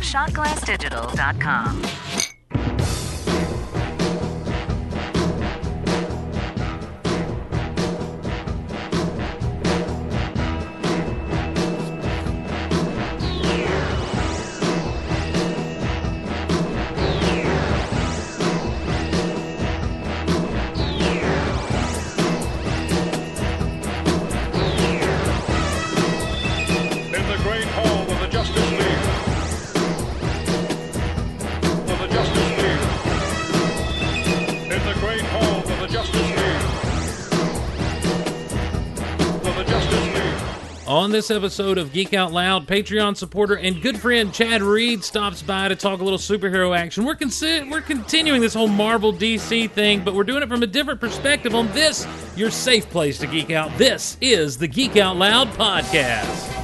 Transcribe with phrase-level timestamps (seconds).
[0.00, 1.82] shotglassdigital.com.
[41.00, 45.40] On this episode of Geek Out Loud, Patreon supporter and good friend Chad Reid stops
[45.40, 47.06] by to talk a little superhero action.
[47.06, 50.66] We're consi- we're continuing this whole Marvel DC thing, but we're doing it from a
[50.66, 53.78] different perspective on this, your safe place to geek out.
[53.78, 56.59] This is the Geek Out Loud podcast.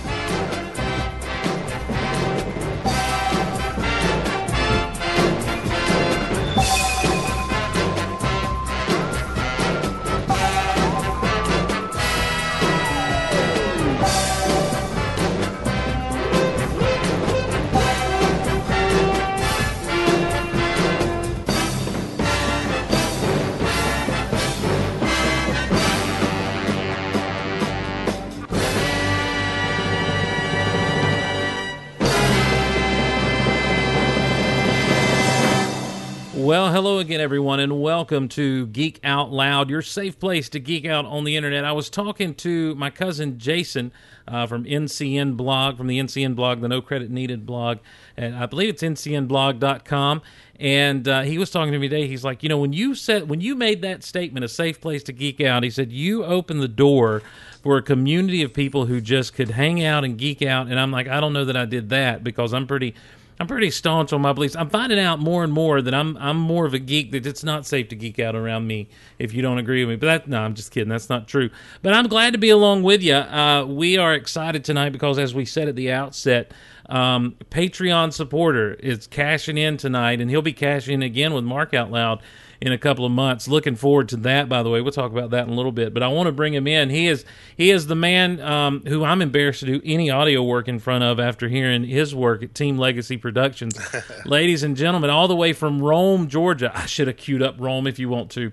[37.67, 41.65] And welcome to Geek Out Loud, your safe place to geek out on the internet.
[41.65, 43.91] I was talking to my cousin Jason
[44.29, 47.79] uh, from NCN Blog, from the NCN Blog, the No Credit Needed blog,
[48.17, 50.23] and I believe it's ncnblog.com.
[50.61, 52.07] And uh, he was talking to me today.
[52.07, 55.03] He's like, you know, when you said when you made that statement, a safe place
[55.03, 57.21] to geek out, he said you opened the door
[57.65, 60.69] for a community of people who just could hang out and geek out.
[60.69, 62.95] And I'm like, I don't know that I did that because I'm pretty
[63.39, 64.57] I'm pretty staunch on my beliefs.
[64.57, 67.45] I'm finding out more and more that I'm I'm more of a geek that it's
[67.45, 69.97] not safe to geek out around me if you don't agree with me.
[69.97, 70.89] But that no, I'm just kidding.
[70.89, 71.51] That's not true.
[71.83, 73.15] But I'm glad to be along with you.
[73.15, 76.53] Uh, we are excited tonight because, as we said at the outset,
[76.89, 81.75] um, Patreon supporter is cashing in tonight, and he'll be cashing in again with Mark
[81.75, 82.23] Out Loud
[82.61, 83.49] in a couple of months.
[83.49, 84.49] Looking forward to that.
[84.49, 85.93] By the way, we'll talk about that in a little bit.
[85.95, 86.91] But I want to bring him in.
[86.91, 87.25] He is
[87.57, 91.05] he is the man um, who I'm embarrassed to do any audio work in front
[91.05, 93.79] of after hearing his work at Team Legacy Productions.
[94.25, 96.71] Ladies and gentlemen, all the way from Rome, Georgia.
[96.75, 98.53] I should have queued up Rome if you want to.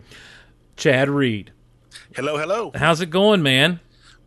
[0.75, 1.51] Chad Reid,
[2.15, 2.71] Hello, hello.
[2.75, 3.79] how's it going, man?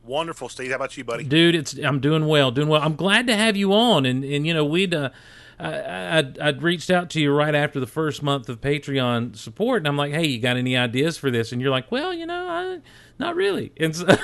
[0.04, 0.70] Wonderful, Steve.
[0.70, 1.24] How about you, buddy?
[1.24, 4.46] dude it's i'm doing well doing well i'm glad to have you on and and
[4.46, 5.10] you know we'd uh
[5.58, 9.78] I, I'd, I'd reached out to you right after the first month of Patreon support,
[9.78, 12.26] and I'm like, "Hey, you got any ideas for this?" And you're like, "Well, you
[12.26, 12.80] know, I,
[13.18, 14.04] not really." And so,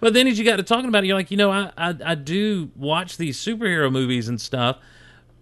[0.00, 1.94] but then as you got to talking about it, you're like, "You know, I, I
[2.04, 4.78] I do watch these superhero movies and stuff,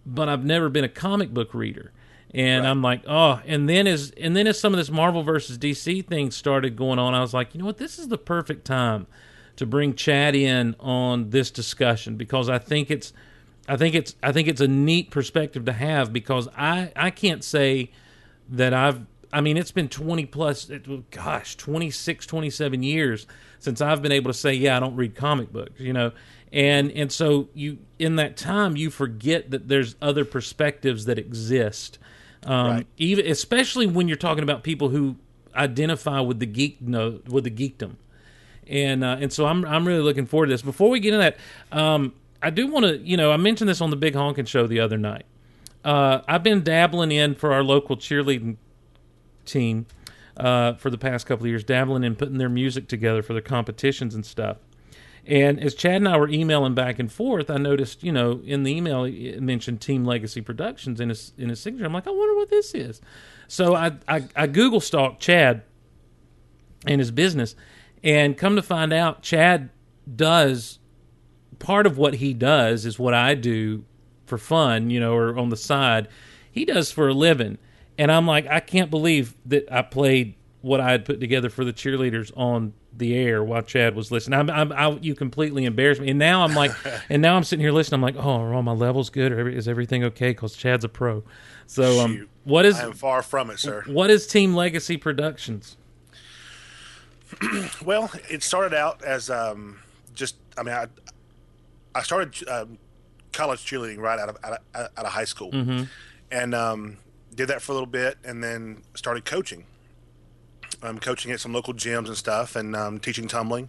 [0.05, 1.93] but I've never been a comic book reader."
[2.35, 5.57] And I'm like, oh, and then as and then as some of this Marvel versus
[5.57, 8.65] DC thing started going on, I was like, you know what, this is the perfect
[8.65, 9.07] time
[9.55, 13.13] to bring Chad in on this discussion because I think it's
[13.69, 17.43] I think it's I think it's a neat perspective to have because I I can't
[17.43, 17.91] say
[18.51, 19.01] that I've
[19.33, 23.27] I mean it's been 20 plus it- gosh 26 27 years
[23.59, 26.13] since I've been able to say yeah I don't read comic books you know
[26.53, 31.99] and and so you in that time you forget that there's other perspectives that exist
[32.45, 32.87] um, Right.
[32.99, 35.17] even especially when you're talking about people who
[35.57, 37.97] identify with the geek no with the geekdom
[38.69, 40.63] and uh, and so I'm I'm really looking forward to this.
[40.63, 41.19] Before we get into
[41.71, 42.13] that, um,
[42.45, 44.81] I do want to you know I mentioned this on the Big Honkin' Show the
[44.81, 45.25] other night.
[45.85, 48.57] Uh, I've been dabbling in for our local cheerleading
[49.45, 49.87] team
[50.37, 53.43] uh, for the past couple of years, dabbling in putting their music together for their
[53.43, 54.59] competitions and stuff.
[55.27, 58.63] And as Chad and I were emailing back and forth, I noticed, you know, in
[58.63, 61.87] the email it mentioned Team Legacy Productions in his in his signature.
[61.87, 63.01] I'm like, I wonder what this is.
[63.49, 65.63] So I I, I Google stalked Chad
[66.87, 67.57] and his business,
[68.03, 69.71] and come to find out, Chad
[70.15, 70.79] does
[71.59, 73.85] part of what he does is what I do
[74.27, 76.09] for fun, you know, or on the side.
[76.51, 77.59] He does for a living,
[77.99, 81.65] and I'm like, I can't believe that I played what I had put together for
[81.65, 84.39] the cheerleaders on the air while Chad was listening.
[84.39, 86.73] I'm, I'm I, you completely embarrassed me, and now I'm like,
[87.11, 87.97] and now I'm sitting here listening.
[87.97, 90.31] I'm like, oh, are all my levels good, or is everything okay?
[90.31, 91.23] Because Chad's a pro.
[91.67, 93.83] So, um, what is I am far from it, sir.
[93.87, 95.77] what is Team Legacy Productions?
[97.85, 99.79] Well, it started out as um,
[100.15, 100.37] just.
[100.57, 100.87] I mean, I
[101.95, 102.79] I started um,
[103.33, 105.51] college cheerleading right out of out of, out of high school,
[106.31, 106.97] and um,
[107.35, 109.65] did that for a little bit, and then started coaching.
[110.83, 113.69] um, coaching at some local gyms and stuff, and um, teaching tumbling,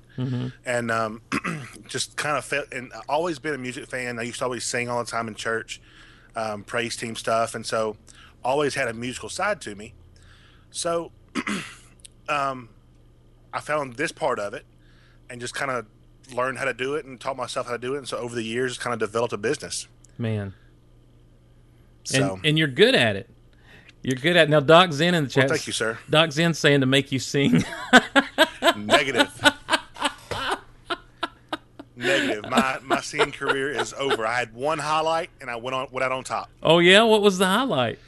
[0.65, 1.21] and um,
[1.87, 4.19] just kind of felt and I've always been a music fan.
[4.19, 5.79] I used to always sing all the time in church,
[6.35, 7.95] um, praise team stuff, and so
[8.43, 9.93] always had a musical side to me.
[10.71, 11.11] So,
[12.29, 12.69] um,
[13.53, 14.65] I found this part of it,
[15.29, 15.85] and just kind of
[16.33, 17.99] learned how to do it and taught myself how to do it.
[17.99, 19.87] And so over the years, kind of developed a business.
[20.17, 20.53] Man.
[22.03, 23.29] So And, and you're good at it.
[24.01, 24.49] You're good at it.
[24.51, 25.49] Now, Doc Zen in the chat.
[25.49, 25.97] thank you, sir.
[26.09, 27.63] Doc Zen saying to make you sing.
[28.77, 29.29] Negative.
[31.95, 32.49] Negative.
[32.49, 34.27] My my singing career is over.
[34.27, 36.49] I had one highlight and I went on went out on top.
[36.61, 37.03] oh, yeah?
[37.03, 37.99] What was the highlight?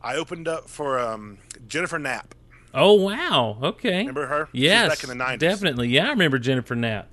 [0.00, 2.34] I opened up for um, Jennifer Knapp.
[2.72, 3.58] Oh, wow.
[3.62, 3.98] Okay.
[3.98, 4.48] Remember her?
[4.52, 4.88] Yes.
[4.88, 5.38] back in the 90s.
[5.38, 5.88] Definitely.
[5.88, 7.08] Yeah, I remember Jennifer Knapp.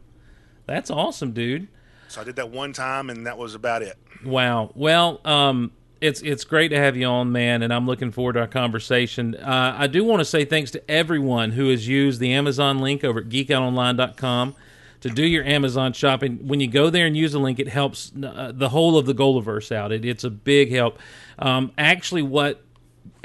[0.72, 1.68] That's awesome, dude.
[2.08, 3.98] So I did that one time and that was about it.
[4.24, 4.72] Wow.
[4.74, 8.40] Well, um, it's it's great to have you on, man, and I'm looking forward to
[8.40, 9.36] our conversation.
[9.36, 13.04] Uh, I do want to say thanks to everyone who has used the Amazon link
[13.04, 14.56] over at geekoutonline.com
[15.02, 16.48] to do your Amazon shopping.
[16.48, 19.14] When you go there and use the link, it helps uh, the whole of the
[19.14, 19.92] Golaverse out.
[19.92, 21.00] It, it's a big help.
[21.38, 22.64] Um, actually, what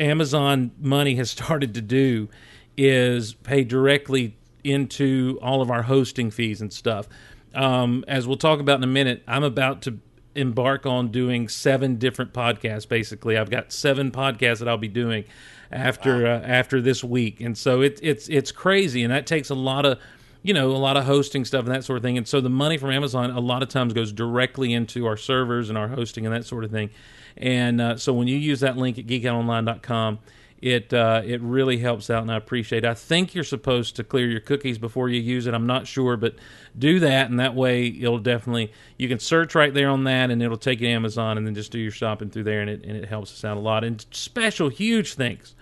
[0.00, 2.28] Amazon money has started to do
[2.76, 7.08] is pay directly into all of our hosting fees and stuff.
[7.56, 9.98] Um, as we'll talk about in a minute, I'm about to
[10.34, 12.86] embark on doing seven different podcasts.
[12.88, 15.24] Basically, I've got seven podcasts that I'll be doing
[15.72, 19.54] after uh, after this week, and so it's it's it's crazy, and that takes a
[19.54, 19.98] lot of
[20.42, 22.18] you know a lot of hosting stuff and that sort of thing.
[22.18, 25.70] And so the money from Amazon a lot of times goes directly into our servers
[25.70, 26.90] and our hosting and that sort of thing.
[27.38, 30.18] And uh, so when you use that link at geekoutonline.com,
[30.62, 32.84] it uh, it really helps out, and I appreciate.
[32.84, 32.88] it.
[32.88, 35.54] I think you're supposed to clear your cookies before you use it.
[35.54, 36.34] I'm not sure, but
[36.78, 40.42] do that, and that way it'll definitely you can search right there on that, and
[40.42, 42.84] it'll take you to Amazon, and then just do your shopping through there, and it
[42.84, 43.84] and it helps us out a lot.
[43.84, 45.54] And special huge thanks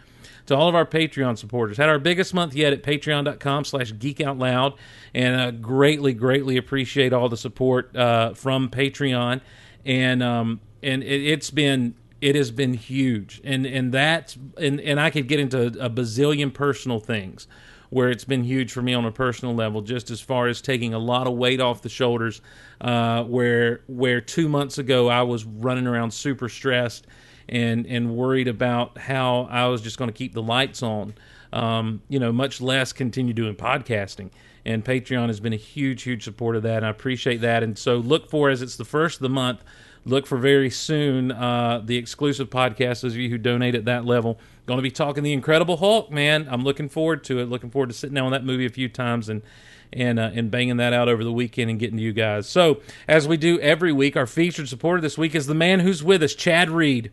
[0.46, 1.76] to all of our Patreon supporters.
[1.76, 4.76] Had our biggest month yet at patreon.com slash geekoutloud,
[5.14, 9.40] and uh, greatly, greatly appreciate all the support uh, from Patreon.
[9.84, 11.94] And um, and it, it's been
[12.24, 16.54] it has been huge, and and that and and I could get into a bazillion
[16.54, 17.46] personal things
[17.90, 20.94] where it's been huge for me on a personal level, just as far as taking
[20.94, 22.40] a lot of weight off the shoulders.
[22.80, 27.06] Uh, where where two months ago I was running around super stressed
[27.46, 31.12] and and worried about how I was just going to keep the lights on.
[31.52, 34.30] Um, you know, much less continue doing podcasting.
[34.64, 37.62] And Patreon has been a huge, huge support of that, and I appreciate that.
[37.62, 39.62] And so, look for as it's the first of the month.
[40.06, 43.00] Look for very soon uh, the exclusive podcast.
[43.00, 46.10] Those of you who donate at that level, going to be talking the Incredible Hulk.
[46.10, 47.48] Man, I'm looking forward to it.
[47.48, 49.42] Looking forward to sitting down on that movie a few times and
[49.92, 52.48] and uh, and banging that out over the weekend and getting to you guys.
[52.48, 56.02] So, as we do every week, our featured supporter this week is the man who's
[56.02, 57.10] with us, Chad Reid.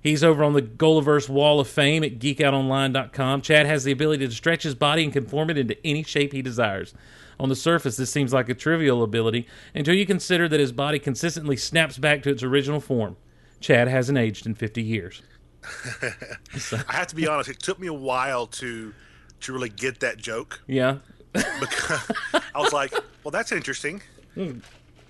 [0.00, 3.42] He's over on the Golaverse Wall of Fame at geekoutonline.com.
[3.42, 6.42] Chad has the ability to stretch his body and conform it into any shape he
[6.42, 6.92] desires.
[7.40, 10.98] On the surface, this seems like a trivial ability until you consider that his body
[10.98, 13.16] consistently snaps back to its original form.
[13.60, 15.22] Chad hasn't aged in 50 years.
[16.02, 18.92] I have to be honest, it took me a while to
[19.40, 20.60] to really get that joke.
[20.66, 20.98] Yeah.
[21.32, 22.92] because I was like,
[23.24, 24.02] "Well, that's interesting."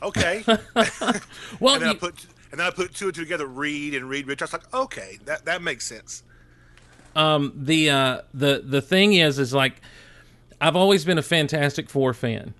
[0.03, 0.45] Okay,
[1.61, 3.47] Well, and then I put and then I put two and two together.
[3.47, 4.43] Read and read Rich.
[4.43, 6.23] I was like, "Okay, that that makes sense."
[7.17, 9.81] um, the uh, the the thing is, is like
[10.63, 12.55] I've always been a Fantastic Four fan,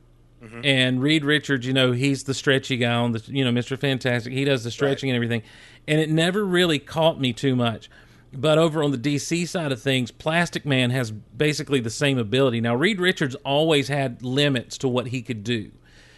[0.65, 4.33] and Reed Richards, you know, he's the stretchy guy on the, you know, Mister Fantastic.
[4.33, 5.43] He does the stretching and everything,
[5.87, 7.89] and it never really caught me too much.
[8.35, 12.61] But over on the DC side of things, Plastic Man has basically the same ability.
[12.61, 15.71] Now, Reed Richards always had limits to what he could do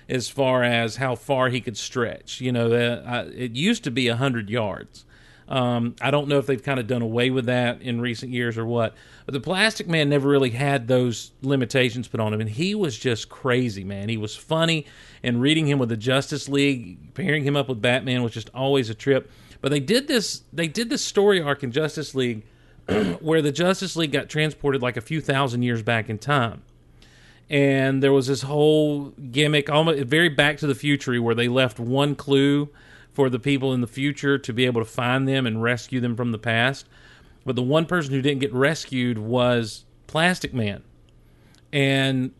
[0.09, 2.41] as far as how far he could stretch.
[2.41, 5.05] You know, uh, uh, it used to be 100 yards.
[5.49, 8.57] Um, I don't know if they've kind of done away with that in recent years
[8.57, 8.95] or what.
[9.27, 12.99] But the Plastic Man never really had those limitations put on him, and he was
[12.99, 14.09] just crazy, man.
[14.09, 14.87] He was funny,
[15.23, 18.89] and reading him with the Justice League, pairing him up with Batman was just always
[18.91, 19.31] a trip.
[19.61, 20.43] But they did this.
[20.53, 22.45] They did this story arc in Justice League
[23.21, 26.63] where the Justice League got transported like a few thousand years back in time
[27.51, 31.79] and there was this whole gimmick, almost very Back to the Future, where they left
[31.79, 32.71] one clue
[33.15, 36.17] for the people in the future to be able to find them and rescue them
[36.17, 36.87] from the past.
[37.47, 40.83] But the one person who didn't get rescued was Plastic Man.
[41.73, 42.33] And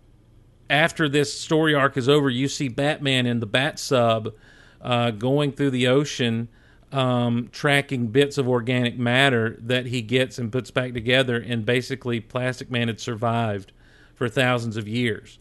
[0.69, 4.35] after this story arc is over, you see Batman in the Bat Sub
[4.81, 6.49] uh, going through the ocean,
[6.93, 11.37] um, tracking bits of organic matter that he gets and puts back together.
[11.37, 13.73] And basically, Plastic Man had survived
[14.15, 15.39] for thousands of years,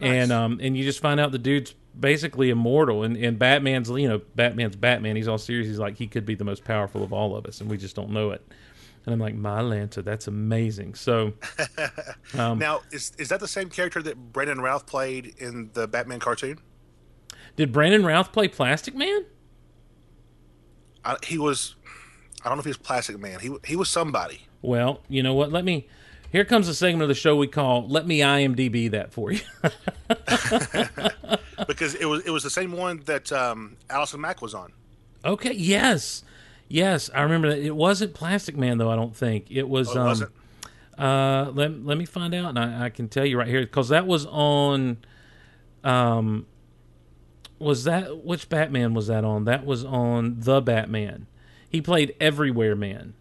[0.00, 3.02] and um, and you just find out the dude's basically immortal.
[3.02, 5.16] And, and Batman's you know Batman's Batman.
[5.16, 5.68] He's all serious.
[5.68, 7.96] He's like he could be the most powerful of all of us, and we just
[7.96, 8.44] don't know it.
[9.04, 10.94] And I'm like, my lanta that's amazing.
[10.94, 11.32] So
[12.38, 16.20] Um, now, is is that the same character that Brandon Routh played in the Batman
[16.20, 16.58] cartoon?
[17.56, 19.26] did Brandon Routh play Plastic Man?
[21.04, 21.74] I, he was.
[22.44, 23.40] I don't know if he was Plastic Man.
[23.40, 24.46] He he was somebody.
[24.62, 25.52] Well, you know what?
[25.52, 25.88] Let me.
[26.32, 29.40] Here comes a segment of the show we call "Let Me IMDb That for You."
[31.66, 34.72] because it was it was the same one that um, Allison Mack was on.
[35.24, 35.52] okay.
[35.52, 36.24] Yes.
[36.68, 37.58] Yes, I remember that.
[37.58, 38.90] It wasn't Plastic Man though.
[38.90, 39.88] I don't think it was.
[39.88, 40.32] Oh, it um, wasn't?
[40.96, 43.90] Uh, let let me find out, and I, I can tell you right here because
[43.90, 44.96] that was on.
[45.84, 46.46] Um,
[47.58, 49.44] was that which Batman was that on?
[49.44, 51.26] That was on the Batman.
[51.68, 53.12] He played Everywhere Man.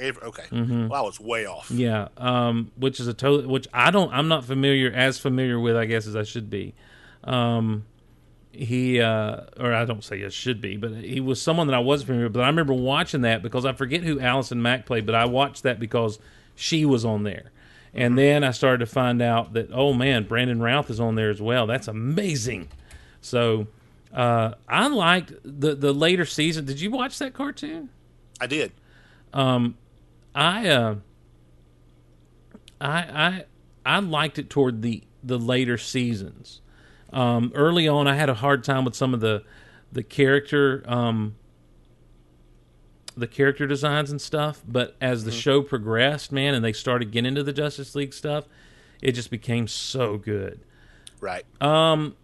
[0.00, 0.44] Okay.
[0.50, 0.88] Mm-hmm.
[0.88, 1.70] Well, I was way off.
[1.70, 3.50] Yeah, um, which is a total.
[3.50, 4.12] Which I don't.
[4.12, 6.74] I'm not familiar as familiar with, I guess, as I should be.
[7.24, 7.84] Um,
[8.52, 11.78] he, uh, or I don't say it should be, but he was someone that I
[11.78, 12.34] wasn't familiar with.
[12.34, 15.62] But I remember watching that because I forget who Allison Mack played, but I watched
[15.62, 16.18] that because
[16.54, 17.50] she was on there.
[17.94, 21.30] And then I started to find out that oh man, Brandon Routh is on there
[21.30, 21.66] as well.
[21.66, 22.68] That's amazing.
[23.20, 23.66] So
[24.12, 26.64] uh, I liked the the later season.
[26.64, 27.90] Did you watch that cartoon?
[28.40, 28.72] I did.
[30.34, 30.96] I uh,
[32.80, 33.44] I I
[33.84, 36.60] I liked it toward the the later seasons.
[37.12, 39.44] Um, early on, I had a hard time with some of the
[39.90, 41.36] the character um,
[43.16, 44.62] the character designs and stuff.
[44.66, 48.46] But as the show progressed, man, and they started getting into the Justice League stuff,
[49.00, 50.60] it just became so good.
[51.20, 51.44] Right.
[51.60, 52.16] Um.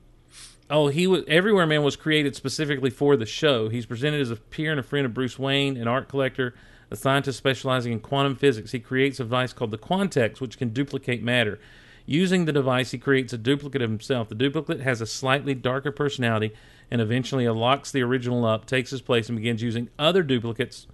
[0.70, 3.70] Oh, he was Everywhere Man was created specifically for the show.
[3.70, 6.54] He's presented as a peer and a friend of Bruce Wayne, an art collector,
[6.90, 8.73] a scientist specializing in quantum physics.
[8.73, 11.59] He creates a device called the Quantex, which can duplicate matter.
[12.07, 14.28] Using the device, he creates a duplicate of himself.
[14.28, 16.52] The duplicate has a slightly darker personality
[16.90, 20.87] and eventually locks the original up, takes his place, and begins using other duplicates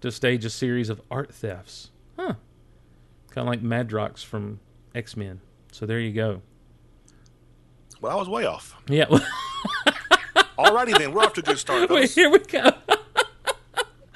[0.00, 1.90] to stage a series of art thefts.
[2.16, 2.34] Huh.
[3.30, 4.60] Kind of like Madrox from
[4.94, 5.40] X Men.
[5.72, 6.42] So there you go.
[8.00, 8.76] Well, I was way off.
[8.86, 9.06] Yeah.
[10.58, 11.90] Alrighty then, we're off to a good start.
[11.90, 12.70] Wait, here we go.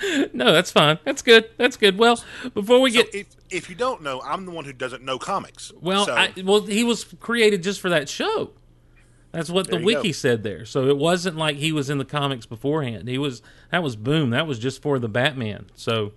[0.32, 0.98] no, that's fine.
[1.04, 1.50] That's good.
[1.56, 1.98] That's good.
[1.98, 2.22] Well,
[2.54, 5.18] before we So get if if you don't know, I'm the one who doesn't know
[5.18, 5.72] comics.
[5.80, 8.52] well, so, I, well, he was created just for that show.
[9.32, 10.12] That's what the There you wiki go.
[10.12, 10.64] said there.
[10.64, 13.08] So it wasn't like he was in the comics beforehand.
[13.08, 14.30] He was that was boom.
[14.30, 15.66] That was just for the Batman.
[15.74, 16.12] So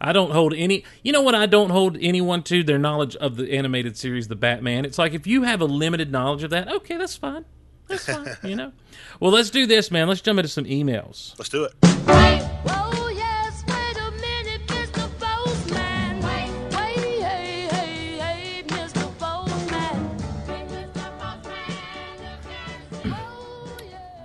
[0.00, 0.84] I don't hold any.
[1.02, 1.34] You know what?
[1.34, 4.84] I don't hold anyone to their knowledge of the animated series, the Batman.
[4.84, 7.44] It's like if you have a limited knowledge of that, okay, that's fine.
[7.88, 8.28] That's fine.
[8.44, 8.72] you know.
[9.18, 10.08] Well, let's do this, man.
[10.08, 11.36] Let's jump into some emails.
[11.38, 12.83] let's do it.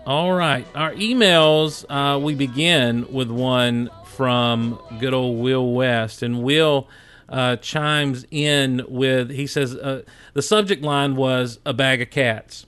[0.09, 1.85] All right, our emails.
[1.87, 6.87] Uh, we begin with one from good old Will West, and Will
[7.29, 9.29] uh, chimes in with.
[9.29, 10.01] He says uh,
[10.33, 12.65] the subject line was a bag of cats.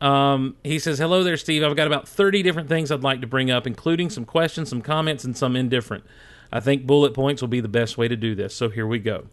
[0.00, 1.62] Um, he says, "Hello there, Steve.
[1.62, 4.82] I've got about thirty different things I'd like to bring up, including some questions, some
[4.82, 6.02] comments, and some indifferent.
[6.50, 8.52] I think bullet points will be the best way to do this.
[8.52, 9.28] So here we go."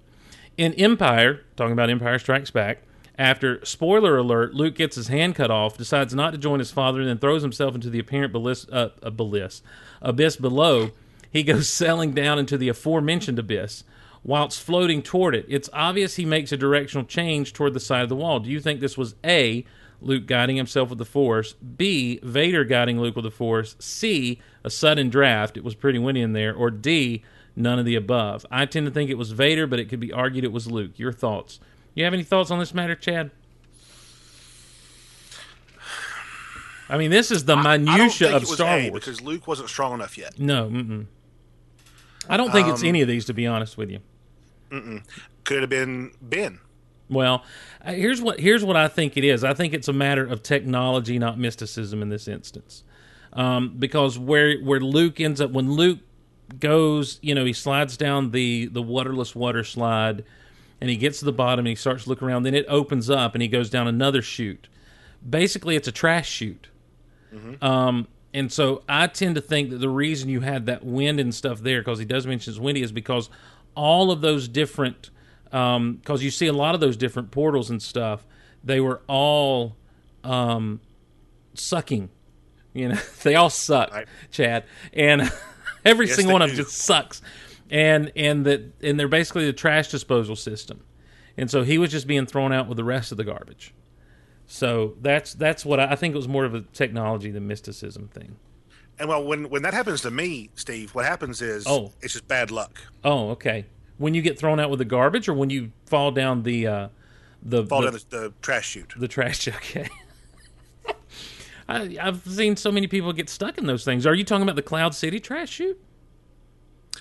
[0.58, 2.84] In Empire, talking about Empire Strikes Back,
[3.18, 7.00] after spoiler alert, Luke gets his hand cut off, decides not to join his father,
[7.00, 9.62] and then throws himself into the apparent uh, abyss,
[10.02, 10.92] abyss below.
[11.32, 13.84] He goes sailing down into the aforementioned abyss.
[14.24, 18.10] Whilst floating toward it, it's obvious he makes a directional change toward the side of
[18.10, 18.40] the wall.
[18.40, 19.64] Do you think this was A,
[20.02, 24.70] Luke guiding himself with the Force, B, Vader guiding Luke with the Force, C, a
[24.70, 27.24] sudden draft, it was pretty windy in there, or D,
[27.56, 28.46] none of the above?
[28.52, 31.00] I tend to think it was Vader, but it could be argued it was Luke.
[31.00, 31.60] Your thoughts?
[31.98, 33.32] You have any thoughts on this matter, Chad?
[36.90, 39.04] I mean, this is the minutia of Star A, Wars.
[39.04, 40.38] because Luke wasn't strong enough yet.
[40.38, 41.08] No, mm-mm.
[42.30, 44.02] I don't think it's Um, any of these, to be honest with you.
[45.44, 46.60] Could have been Ben.
[47.10, 47.44] Well,
[47.84, 49.44] here's what here's what I think it is.
[49.44, 52.84] I think it's a matter of technology, not mysticism, in this instance.
[53.34, 56.00] Um, because where where Luke ends up when Luke
[56.60, 60.24] goes, you know, he slides down the the waterless water slide,
[60.82, 62.44] and he gets to the bottom and he starts to look around.
[62.44, 64.68] Then it opens up and he goes down another chute.
[65.28, 66.68] Basically, it's a trash chute.
[67.62, 71.34] Um, and so I tend to think that the reason you had that wind and
[71.34, 73.30] stuff there, because he does mention it's windy, is because
[73.76, 75.10] all of those different,
[75.46, 78.26] because you see a lot of those different portals and stuff,
[78.64, 79.76] they were all
[80.24, 80.80] um,
[81.54, 82.10] sucking.
[82.74, 84.08] You know, they all suck, Right.
[84.32, 85.32] Chad, and
[85.86, 87.22] every Yes, single one of them just sucks.
[87.70, 90.84] And and that and they're basically the trash disposal system.
[91.38, 93.74] And so he was just being thrown out with the rest of the garbage.
[94.48, 98.08] So that's that's what I, I think it was more of a technology than mysticism
[98.08, 98.38] thing.
[99.00, 101.92] And well, when when that happens to me, Steve, what happens is Oh.
[102.02, 102.80] it's just bad luck.
[103.04, 103.66] Oh, okay.
[103.98, 106.88] When you get thrown out with the garbage, or when you fall down the uh,
[107.44, 108.94] the Fall the, down the, the trash chute.
[108.98, 109.40] the trash?
[109.42, 109.54] Chute.
[109.76, 109.90] Okay.
[111.70, 114.06] I, I've seen so many people get stuck in those things.
[114.06, 115.78] Are you talking about the Cloud City trash chute?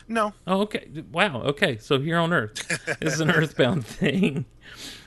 [0.09, 0.89] No, Oh, okay.
[1.11, 1.43] Wow.
[1.43, 1.79] Okay.
[1.79, 2.67] So here on Earth,
[3.01, 4.45] this is an Earthbound thing.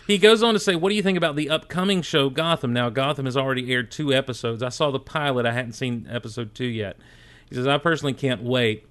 [0.07, 2.89] He goes on to say, "What do you think about the upcoming show Gotham?" Now,
[2.89, 4.61] Gotham has already aired two episodes.
[4.63, 5.45] I saw the pilot.
[5.45, 6.97] I hadn't seen episode two yet.
[7.47, 8.87] He says, "I personally can't wait.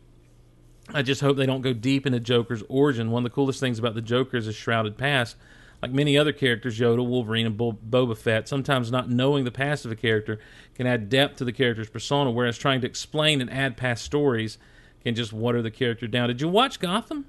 [0.94, 3.10] I just hope they don't go deep into Joker's origin.
[3.10, 5.36] One of the coolest things about the Joker is his shrouded past.
[5.82, 9.92] Like many other characters, Yoda, Wolverine, and Boba Fett, sometimes not knowing the past of
[9.92, 10.40] a character
[10.74, 14.58] can add depth to the character's persona, whereas trying to explain and add past stories
[15.04, 16.28] can just water the character down.
[16.28, 17.26] Did you watch Gotham?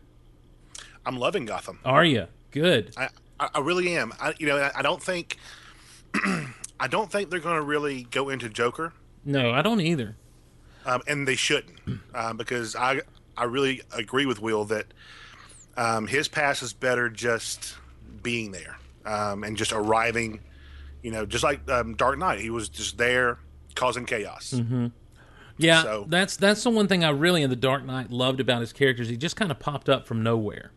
[1.06, 1.80] I'm loving Gotham.
[1.86, 2.94] Are you good?
[2.98, 3.10] I,
[3.40, 4.14] I, really am.
[4.20, 5.38] I, you know, I, don't think,
[6.80, 10.16] I don't think they're going to really go into Joker, No, I don't either.
[10.86, 11.80] um, and they shouldn't,
[12.14, 13.02] um, because I,
[13.38, 14.88] I really agree with Will that
[15.78, 17.76] um, his past is better just
[18.22, 20.42] being there um, and just arriving.
[21.02, 23.40] You know, just like um, Dark Knight, he was just there
[23.76, 24.54] causing chaos.
[25.60, 28.62] Yeah, So- that's that's the one thing I really in the Dark Knight loved about
[28.62, 29.10] his characters.
[29.10, 30.72] He just kind of popped up from nowhere.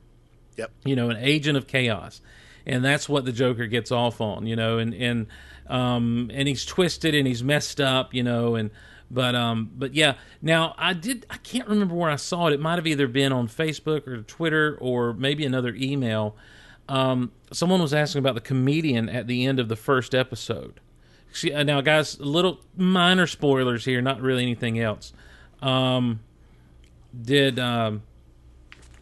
[0.59, 0.71] Yep.
[0.85, 2.21] you know, an agent of chaos,
[2.67, 5.27] and that's what the Joker gets off on, you know, and and
[5.69, 8.71] um and he's twisted and he's messed up, you know, and
[9.11, 12.53] but um but yeah, now I did I can't remember where I saw it.
[12.53, 16.37] It might have either been on Facebook or Twitter or maybe another email.
[16.89, 20.81] Um, someone was asking about the comedian at the end of the first episode.
[21.53, 25.13] Uh, now, guys, little minor spoilers here, not really anything else.
[25.61, 26.21] Um,
[27.21, 28.03] did um,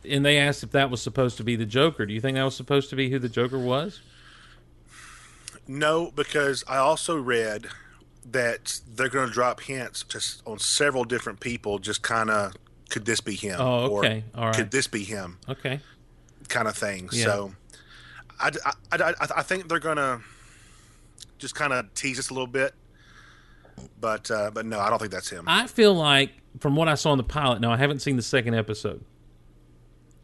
[0.08, 2.06] and they asked if that was supposed to be the Joker.
[2.06, 4.00] Do you think that was supposed to be who the Joker was?
[5.66, 7.66] No, because I also read
[8.30, 11.78] that they're going to drop hints just on several different people.
[11.78, 12.54] Just kind of,
[12.88, 13.56] could this be him?
[13.60, 14.24] Oh, okay.
[14.34, 14.54] All right.
[14.54, 15.38] Could this be him?
[15.48, 15.80] Okay.
[16.48, 17.08] Kind of thing.
[17.12, 17.24] Yeah.
[17.24, 17.52] So,
[18.40, 20.20] I, I, I, I think they're going to
[21.40, 22.74] just kind of tease us a little bit.
[24.00, 25.44] But uh, but no, I don't think that's him.
[25.46, 28.22] I feel like, from what I saw in the pilot, now I haven't seen the
[28.22, 29.02] second episode,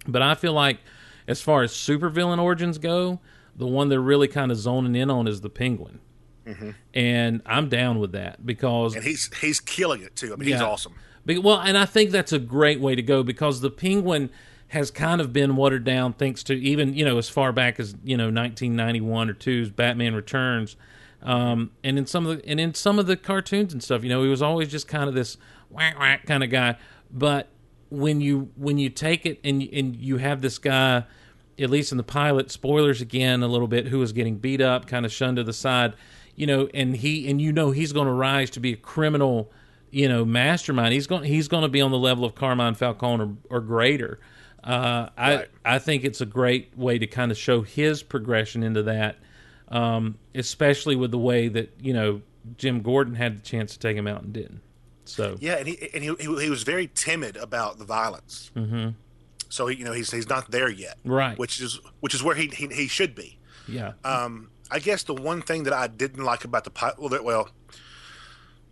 [0.06, 0.78] but I feel like,
[1.26, 3.20] as far as supervillain origins go,
[3.56, 6.00] the one they're really kind of zoning in on is the Penguin.
[6.94, 10.32] And I'm down with that because and he's he's killing it too.
[10.32, 10.94] I mean, he's awesome.
[11.24, 14.30] Be- Well, and I think that's a great way to go because the Penguin
[14.68, 17.96] has kind of been watered down thanks to even you know as far back as
[18.04, 20.76] you know 1991 or 2's Batman Returns,
[21.22, 24.08] um, and in some of the and in some of the cartoons and stuff, you
[24.08, 25.36] know, he was always just kind of this
[25.70, 26.76] whack whack kind of guy.
[27.10, 27.48] But
[27.90, 31.04] when you when you take it and and you have this guy,
[31.58, 34.86] at least in the pilot, spoilers again a little bit, who was getting beat up,
[34.86, 35.94] kind of shunned to the side,
[36.34, 39.50] you know, and he and you know he's going to rise to be a criminal
[39.90, 40.92] you know mastermind.
[40.92, 44.20] He's going he's going to be on the level of Carmine Falcone or, or greater.
[44.62, 45.48] Uh, I Right.
[45.64, 49.16] I think it's a great way to kind of show his progression into that,
[49.68, 52.22] um, especially with the way that you know
[52.56, 54.60] Jim Gordon had the chance to take him out and didn't.
[55.04, 58.50] So Yeah, and he and he, he, was very timid about the violence.
[58.56, 58.90] Mm-hmm.
[59.48, 61.38] So he, you know he's he's not there yet, Right.
[61.38, 63.38] Which is which is where he he, he should be.
[63.68, 67.22] yeah, Um, I guess the one thing that I didn't like about the pi- well,
[67.22, 67.48] well,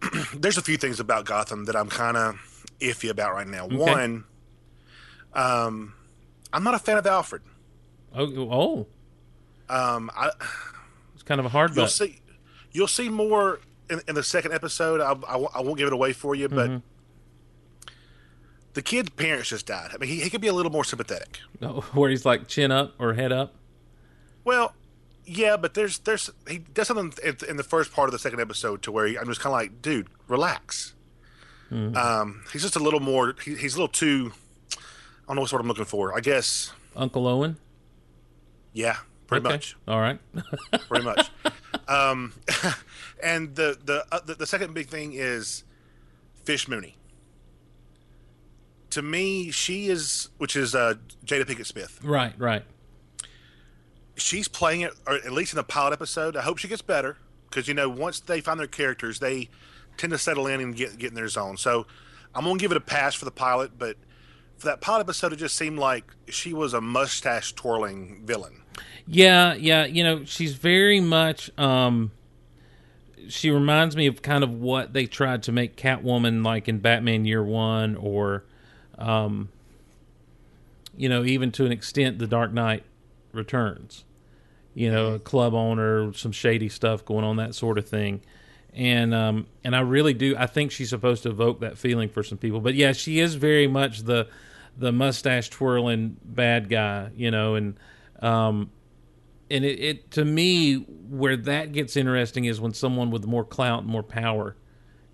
[0.35, 3.67] there's a few things about Gotham that I'm kind of iffy about right now.
[3.69, 4.25] One,
[5.33, 5.95] um,
[6.53, 7.43] I'm not a fan of Alfred.
[8.15, 8.87] oh oh,
[9.69, 10.31] Um, I
[11.25, 12.21] kind of a hard you'll see
[12.73, 13.61] you'll see more
[13.91, 15.01] in, in the second episode.
[15.01, 16.83] I, I, won't- I won't give it away for you, but
[18.75, 19.91] the kid's parents just died.
[19.95, 21.39] I mean, he, he could be a little more sympathetic.
[21.63, 23.55] oh, where he's like chin up or head up.
[24.45, 24.75] Well,
[25.25, 28.41] yeah, but there's there's he does something in, in the first part of the second
[28.41, 30.93] episode to where he, I'm just kind of like, dude, relax.
[31.71, 33.35] Um, he's just a little more.
[33.45, 34.31] He, he's a little too.
[34.73, 34.77] I
[35.29, 36.17] don't know what I'm looking for.
[36.17, 36.71] I guess.
[36.95, 37.57] Uncle Owen.
[38.73, 39.55] Yeah, pretty Okay.
[39.55, 39.77] much.
[39.89, 40.19] All right.
[40.89, 41.31] Pretty much.
[41.89, 42.33] um,
[43.23, 45.65] and the the, uh, the the second big thing is
[46.45, 46.97] Fish Mooney.
[48.91, 51.99] To me, she is, which is uh, Jada Pinkett Smith.
[52.05, 52.33] right.
[52.39, 52.63] Right.
[54.17, 56.37] she's playing it, or at least in the pilot episode.
[56.37, 57.17] I hope she gets better
[57.51, 59.49] because you know once they find their characters, they
[59.97, 61.57] tend to settle in and get get in their zone.
[61.57, 61.87] So
[62.35, 63.97] I'm gonna give it a pass for the pilot, but
[64.59, 68.61] for that pilot episode, it just seemed like she was a mustache twirling villain.
[69.07, 72.11] Yeah, yeah, you know, she's very much um
[73.29, 77.25] she reminds me of kind of what they tried to make Catwoman like in Batman
[77.25, 78.45] Year 1 or
[78.99, 79.49] um
[80.97, 82.85] you know, even to an extent The Dark Knight
[83.33, 84.05] Returns.
[84.75, 88.23] You know, a club owner, some shady stuff going on that sort of thing.
[88.75, 90.37] and um, and I really do.
[90.39, 92.61] I think she's supposed to evoke that feeling for some people.
[92.61, 94.29] But yeah, she is very much the
[94.77, 97.77] the mustache twirling bad guy, you know, and
[98.21, 98.71] um,
[99.51, 103.83] and it, it to me where that gets interesting is when someone with more clout
[103.83, 104.57] and more power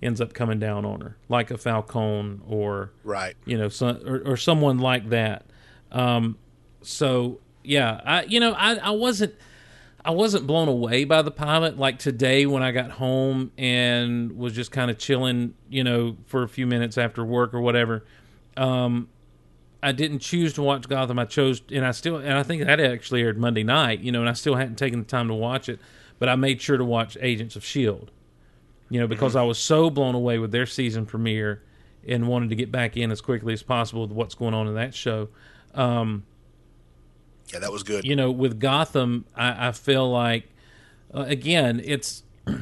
[0.03, 3.35] ends up coming down on her, like a Falcone or Right.
[3.45, 5.45] you know, some, or, or someone like that.
[5.93, 6.39] Um,
[6.83, 9.35] so yeah, I you know I, I wasn't
[10.03, 14.55] I wasn't blown away by the pilot like today when I got home and was
[14.55, 18.05] just kind of chilling, you know, for a few minutes after work or whatever.
[18.57, 19.09] Um,
[19.83, 21.19] I didn't choose to watch Gotham.
[21.19, 24.21] I chose, and I still, and I think that actually aired Monday night, you know,
[24.21, 25.81] and I still hadn't taken the time to watch it,
[26.19, 28.11] but I made sure to watch Agents of Shield,
[28.91, 31.63] you know, because I was so blown away with their season premiere
[32.07, 34.75] and wanted to get back in as quickly as possible with what's going on in
[34.75, 35.29] that show.
[35.75, 36.25] Um,
[37.53, 38.05] Yeah, that was good.
[38.05, 40.51] you know, with Gotham, I, I feel like
[41.15, 42.23] uh, again, it's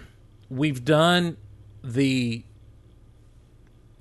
[0.50, 1.36] we've done
[1.82, 2.44] the.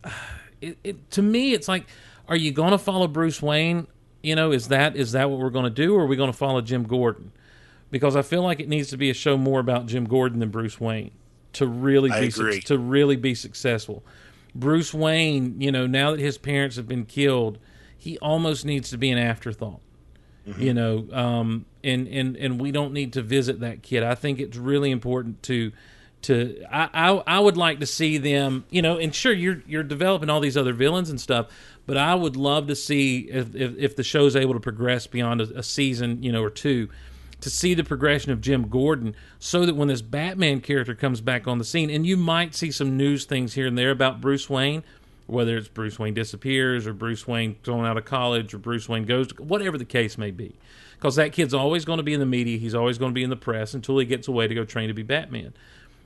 [0.59, 1.85] It, it to me, it's like,
[2.27, 3.87] are you going to follow Bruce Wayne?
[4.21, 6.31] You know, is that is that what we're going to do, or are we going
[6.31, 7.31] to follow Jim Gordon?
[7.89, 10.49] Because I feel like it needs to be a show more about Jim Gordon than
[10.49, 11.11] Bruce Wayne
[11.53, 12.61] to really I be agree.
[12.61, 14.03] to really be successful.
[14.53, 17.59] Bruce Wayne, you know, now that his parents have been killed,
[17.97, 19.79] he almost needs to be an afterthought
[20.57, 24.39] you know um and and and we don't need to visit that kid i think
[24.39, 25.71] it's really important to
[26.21, 29.83] to I, I i would like to see them you know and sure you're you're
[29.83, 31.47] developing all these other villains and stuff
[31.87, 35.41] but i would love to see if if, if the show's able to progress beyond
[35.41, 36.87] a, a season you know or two
[37.41, 41.47] to see the progression of Jim Gordon so that when this Batman character comes back
[41.47, 44.49] on the scene, and you might see some news things here and there about Bruce
[44.49, 44.83] Wayne,
[45.27, 49.05] whether it's Bruce Wayne disappears or Bruce Wayne thrown out of college or Bruce Wayne
[49.05, 50.55] goes, whatever the case may be.
[50.95, 53.23] Because that kid's always going to be in the media, he's always going to be
[53.23, 55.53] in the press until he gets away to go train to be Batman.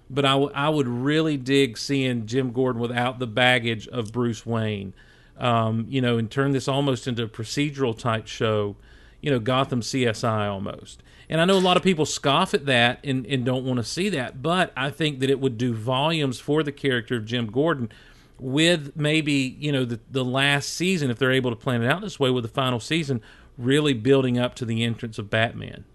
[0.10, 4.46] But I, w- I would really dig seeing Jim Gordon without the baggage of Bruce
[4.46, 4.94] Wayne,
[5.38, 8.76] um, you know, and turn this almost into a procedural type show,
[9.22, 11.02] you know, Gotham CSI almost.
[11.30, 13.84] And I know a lot of people scoff at that and, and don't want to
[13.84, 17.48] see that, but I think that it would do volumes for the character of Jim
[17.48, 17.90] Gordon
[18.38, 22.02] with maybe, you know, the, the last season, if they're able to plan it out
[22.02, 23.22] this way with the final season,
[23.58, 25.86] really building up to the entrance of Batman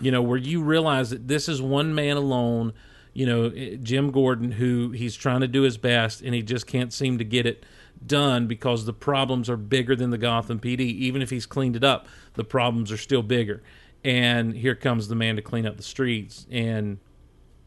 [0.00, 2.72] you know, where you realize that this is one man alone,
[3.12, 6.66] you know, eh, Jim Gordon, who he's trying to do his best and he just
[6.66, 7.64] can't seem to get it
[8.04, 10.80] done because the problems are bigger than the Gotham PD.
[10.80, 13.62] Even if he's cleaned it up, the problems are still bigger.
[14.04, 16.98] And here comes the man to clean up the streets and,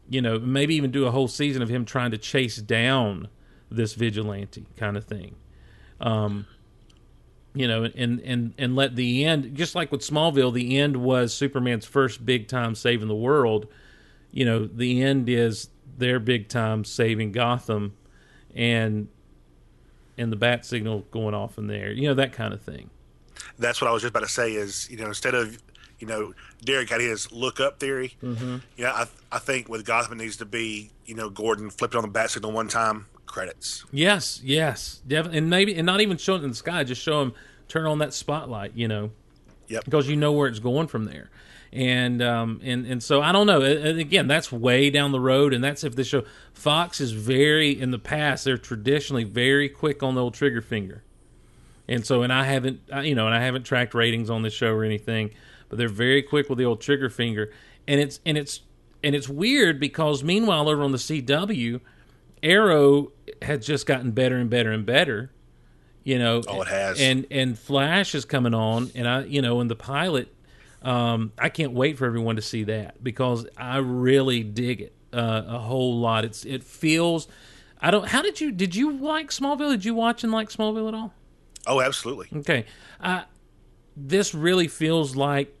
[0.08, 3.28] you know, maybe even do a whole season of him trying to chase down
[3.70, 5.36] this vigilante kind of thing
[6.00, 6.46] Um,
[7.54, 11.34] you know, and and and let the end, just like with Smallville, the end was
[11.34, 13.66] Superman's first big time saving the world.
[14.30, 17.94] You know, the end is their big time saving Gotham,
[18.54, 19.08] and
[20.20, 21.90] and the bat signal going off in there.
[21.90, 22.90] You know that kind of thing.
[23.58, 24.52] That's what I was just about to say.
[24.52, 25.58] Is you know instead of
[25.98, 26.32] you know
[26.64, 28.16] Derek had his look up theory.
[28.22, 28.56] Mm-hmm.
[28.76, 31.94] You know, I I think with Gotham it needs to be you know Gordon flipped
[31.94, 33.06] on the bat signal one time.
[33.26, 33.84] Credits.
[33.92, 36.82] Yes, yes, definitely, and maybe and not even show it in the sky.
[36.84, 37.32] Just show him
[37.68, 38.72] turn on that spotlight.
[38.74, 39.10] You know,
[39.68, 39.84] Yep.
[39.84, 41.30] because you know where it's going from there.
[41.72, 43.60] And um and and so I don't know.
[43.62, 47.70] And again, that's way down the road, and that's if the show Fox is very
[47.80, 48.44] in the past.
[48.44, 51.04] They're traditionally very quick on the old trigger finger,
[51.86, 54.72] and so and I haven't you know and I haven't tracked ratings on this show
[54.72, 55.30] or anything,
[55.68, 57.52] but they're very quick with the old trigger finger,
[57.86, 58.62] and it's and it's
[59.04, 61.80] and it's weird because meanwhile over on the CW,
[62.42, 65.30] Arrow had just gotten better and better and better
[66.02, 67.00] you know Oh, it has.
[67.00, 70.34] and and flash is coming on and i you know in the pilot
[70.82, 75.42] um i can't wait for everyone to see that because i really dig it uh,
[75.46, 76.24] a whole lot.
[76.24, 77.26] It's it feels
[77.80, 79.70] i don't how did you did you like smallville?
[79.70, 81.14] Did you watch and like smallville at all?
[81.66, 82.28] Oh, absolutely.
[82.40, 82.66] okay.
[83.00, 83.22] Uh
[83.96, 85.54] this really feels like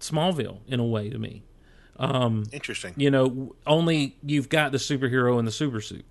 [0.00, 1.42] smallville in a way to me.
[1.96, 2.94] Um, Interesting.
[2.96, 6.04] you know only you've got the superhero in the super suit.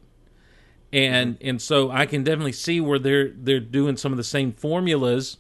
[0.92, 4.52] And and so i can definitely see where they're they're doing some of the same
[4.52, 5.38] formulas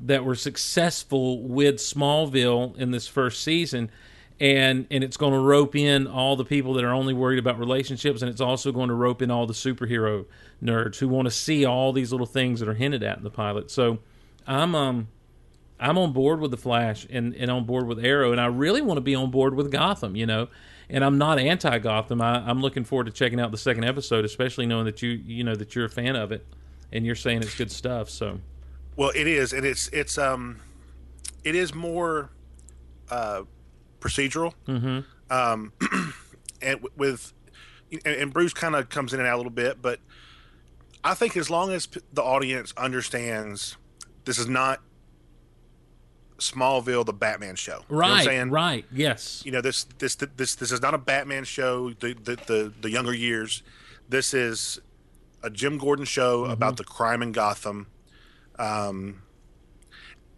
[0.00, 3.90] that were successful with smallville in this first season
[4.40, 7.58] and and it's going to rope in all the people that are only worried about
[7.58, 10.24] relationships and it's also going to rope in all the superhero
[10.62, 13.30] nerds who want to see all these little things that are hinted at in the
[13.30, 13.98] pilot so
[14.46, 15.08] i'm um
[15.82, 18.80] I'm on board with the Flash and, and on board with Arrow, and I really
[18.80, 20.46] want to be on board with Gotham, you know.
[20.88, 22.20] And I'm not anti Gotham.
[22.20, 25.56] I'm looking forward to checking out the second episode, especially knowing that you you know
[25.56, 26.46] that you're a fan of it,
[26.92, 28.10] and you're saying it's good stuff.
[28.10, 28.38] So
[28.96, 30.58] Well, it is, and it's it's um,
[31.44, 32.30] it is more
[33.10, 33.42] uh,
[34.00, 34.52] procedural.
[34.66, 35.00] Mm-hmm.
[35.32, 35.72] Um,
[36.62, 37.32] and w- with
[37.90, 39.98] and, and Bruce kind of comes in and out a little bit, but
[41.02, 43.76] I think as long as p- the audience understands
[44.24, 44.80] this is not
[46.38, 47.80] Smallville, the Batman show.
[47.88, 51.44] You know Right, right, yes, You know this this this this is not a Batman
[51.44, 51.90] show.
[51.90, 53.62] The the the, the younger years.
[54.08, 54.80] This is
[55.42, 56.52] a Jim Gordon show Mm-hmm.
[56.52, 57.86] about the crime in Gotham.
[58.58, 59.22] Um,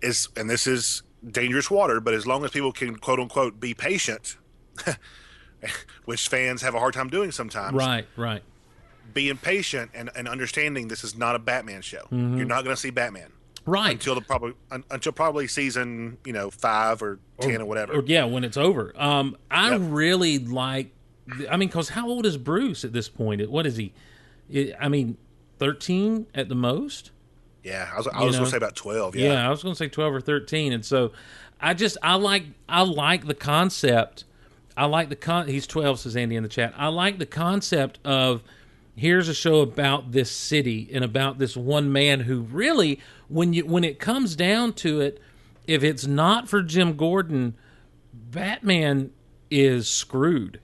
[0.03, 3.75] is and this is dangerous water, but as long as people can quote unquote be
[3.75, 4.37] patient,
[6.05, 8.43] which fans have a hard time doing sometimes, right, right.
[9.13, 12.07] being patient and, and understanding this is not a Batman show.
[12.11, 13.33] You're not going to see Batman
[13.67, 13.93] Right.
[13.93, 17.95] until the probably un, until probably season you know five or ten or, whatever.
[17.95, 18.93] or yeah, when it's over.
[18.97, 19.81] Um, I Yep.
[19.85, 20.91] really like.
[21.51, 23.49] I mean, because how old is Bruce at this point?
[23.51, 23.95] What is he?
[24.55, 25.17] I I mean,
[25.59, 27.11] thirteen at the most.
[27.65, 29.17] Yeah, I was, I was going to say about twelve.
[29.17, 29.33] Yeah.
[29.33, 31.13] Yeah, I was going to say twelve or thirteen, and so
[31.61, 34.25] I just I like I like the concept.
[34.77, 35.49] I like the con.
[35.49, 36.75] He's twelve, says Andy in the chat.
[36.77, 38.43] I like the concept of
[38.97, 43.65] here's a show about this city and about this one man who really, when you
[43.65, 45.21] when it comes down to it,
[45.67, 47.55] if it's not for Jim Gordon,
[48.13, 49.11] Batman
[49.51, 50.61] is screwed.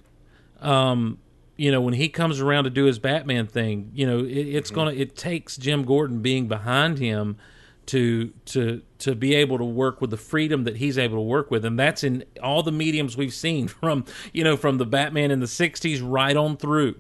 [0.61, 1.19] Um,
[1.61, 4.71] you know, when he comes around to do his Batman thing, you know, it, it's
[4.71, 7.37] gonna it takes Jim Gordon being behind him
[7.85, 11.51] to to to be able to work with the freedom that he's able to work
[11.51, 15.31] with, and that's in all the mediums we've seen from you know from the Batman
[15.31, 16.95] in the '60s right on through.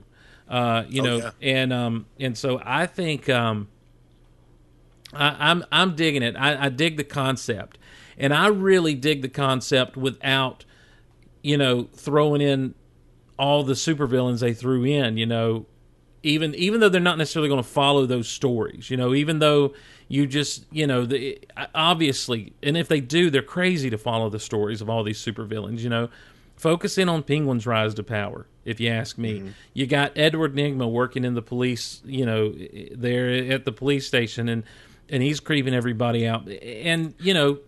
[0.46, 1.31] Uh, you Oh, know, yeah.
[1.40, 3.68] and um, and so I think um,
[5.14, 6.37] I, I'm I'm digging it.
[6.37, 7.79] I, I dig the concept,
[8.18, 10.66] and I really dig the concept without,
[11.42, 12.75] you know, throwing in
[13.40, 15.16] all the supervillains they threw in.
[15.16, 15.66] You know,
[16.22, 18.90] even even though they're not necessarily going to follow those stories.
[18.90, 19.72] You know, even though
[20.09, 21.40] you just you know the
[21.74, 25.81] obviously, and if they do, they're crazy to follow the stories of all these supervillains.
[25.81, 26.09] You know.
[26.57, 29.38] Focus in on Penguin's rise to power, if you ask me.
[29.38, 29.48] Mm-hmm.
[29.72, 32.55] You got Edward Nygma working in the police, you know,
[32.94, 34.64] there at the police station, and
[35.09, 36.46] and he's creeping everybody out.
[36.48, 37.61] And you know,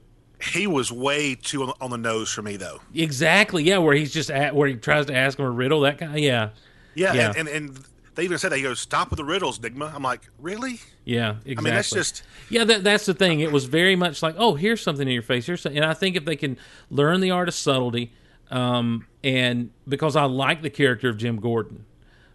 [0.42, 2.80] he was way too on, on the nose for me though.
[2.94, 5.98] exactly, yeah, where he's just at where he tries to ask him a riddle, that
[5.98, 6.12] kind.
[6.12, 6.50] Of, yeah,
[6.94, 7.32] Yeah, Yeah.
[7.36, 10.02] And, and and they even said that he goes, "Stop with the riddles, Nygma." I'm
[10.02, 10.80] like, really?
[11.04, 11.56] yeah, exactly.
[11.56, 13.40] I mean, that's just Yeah, that, that's the thing.
[13.40, 15.46] It was very much like, oh, here's something in your face.
[15.46, 15.80] Here's something.
[15.80, 16.58] And I think if they can
[16.90, 18.12] learn the art of subtlety,
[18.50, 21.86] um, and because I like the character of Jim Gordon,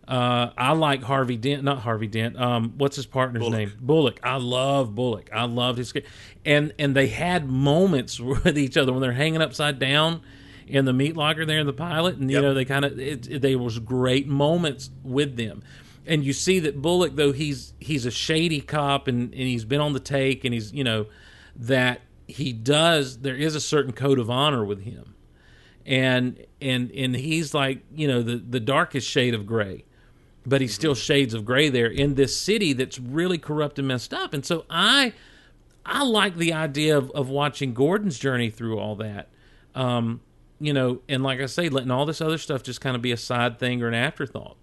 [0.08, 2.40] uh, I like Harvey Dent, not Harvey Dent.
[2.40, 3.58] Um, what's his partner's Bullock.
[3.58, 3.74] name?
[3.80, 4.20] Bullock.
[4.24, 5.30] I love Bullock.
[5.34, 5.94] I loved his,
[6.46, 10.22] and and they had moments with each other when they're hanging upside down
[10.68, 12.44] in the meat locker there in the pilot, and you Yep.
[12.44, 12.96] know they kind of
[13.42, 15.64] they was great moments with them
[16.10, 19.82] and you see that Bullock, though he's he's a shady cop and, and he's been
[19.82, 21.06] on the take and he's you know
[21.58, 25.16] that he does there is a certain code of honor with him,
[25.86, 29.84] and and and he's like you know the the darkest shade of gray,
[30.48, 34.14] but he's still shades of gray there in this city that's really corrupt and messed
[34.14, 35.14] up, and so I
[35.86, 39.30] I like the idea of, of watching Gordon's journey through all that.
[39.76, 40.22] Um,
[40.60, 43.12] you know, and like I say, letting all this other stuff just kind of be
[43.12, 44.58] a side thing or an afterthought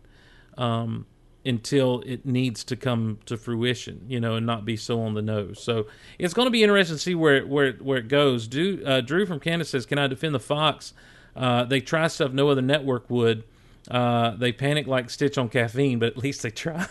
[0.58, 1.06] um,
[1.44, 5.22] until it needs to come to fruition, you know, and not be so on the
[5.22, 5.62] nose.
[5.62, 5.86] So
[6.18, 8.48] it's going to be interesting to see where where where it goes.
[8.48, 10.94] Drew, uh, Drew from Canada says, "Can I defend the Fox?
[11.36, 13.44] Uh, they try stuff no other network would."
[13.90, 16.86] Uh, they panic like Stitch on caffeine, but at least they try.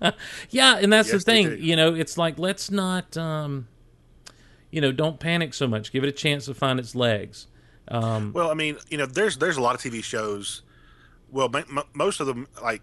[0.50, 1.56] yeah, and that's Yes, the thing.
[1.60, 3.68] You know, it's like let's not, um,
[4.72, 5.92] you know, don't panic so much.
[5.92, 7.46] Give it a chance to find its legs.
[7.88, 10.62] Um, Well, I mean, you know, there's there's a lot of TV shows.
[11.30, 12.82] Well, m- m- most of them like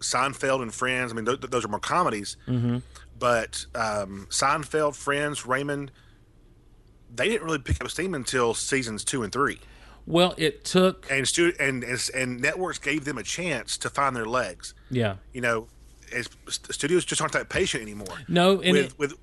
[0.00, 1.10] Seinfeld and Friends.
[1.10, 2.36] I mean, th- those are more comedies.
[2.46, 2.78] Mm-hmm.
[3.18, 5.90] But um, Seinfeld, Friends, Raymond,
[7.12, 9.58] they didn't really pick up steam until seasons two and three.
[10.08, 14.24] Well, it took, And stu- and and, networks gave them a chance to find their
[14.24, 14.72] legs.
[14.90, 15.68] yeah, You know,
[16.14, 18.16] as, studios just aren't that patient anymore.
[18.26, 19.14] no, and with it, with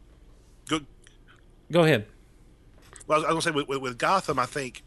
[0.70, 0.80] go,
[1.72, 2.06] go ahead.
[3.08, 4.84] Well, I was, was gonna say with, with, with Gotham, I think,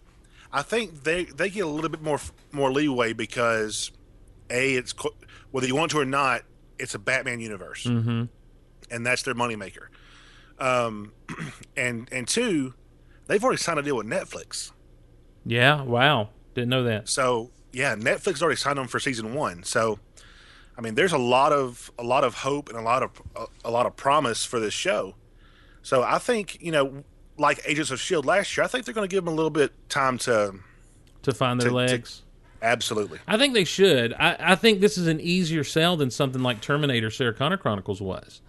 [0.53, 2.21] I think they they get a little bit more
[2.53, 3.91] more leeway because,
[4.51, 4.95] a it's
[5.51, 6.43] whether you want to or not,
[6.79, 8.25] it's a Batman universe, mm-hmm.
[8.91, 9.89] and that's their moneymaker.
[10.61, 11.13] Um,
[11.77, 12.75] and and two,
[13.27, 14.71] they've already signed a deal with Netflix,
[15.44, 17.09] Yeah, wow, didn't know that.
[17.09, 19.62] so yeah, Netflix already signed them for season one.
[19.62, 19.98] So,
[20.77, 23.46] I mean, there's a lot of a lot of hope and a lot of a,
[23.66, 25.14] a lot of promise for this show.
[25.83, 27.05] So I think you know,
[27.37, 29.51] like Agents of Shield last year, I think they're going to give them a little
[29.51, 30.55] bit time to
[31.22, 32.22] To find their To- to- legs.
[32.62, 33.18] absolutely.
[33.29, 34.14] I think they should.
[34.14, 38.01] I, I think this is an easier sell than something like Terminator Sarah Connor Chronicles
[38.01, 38.40] was.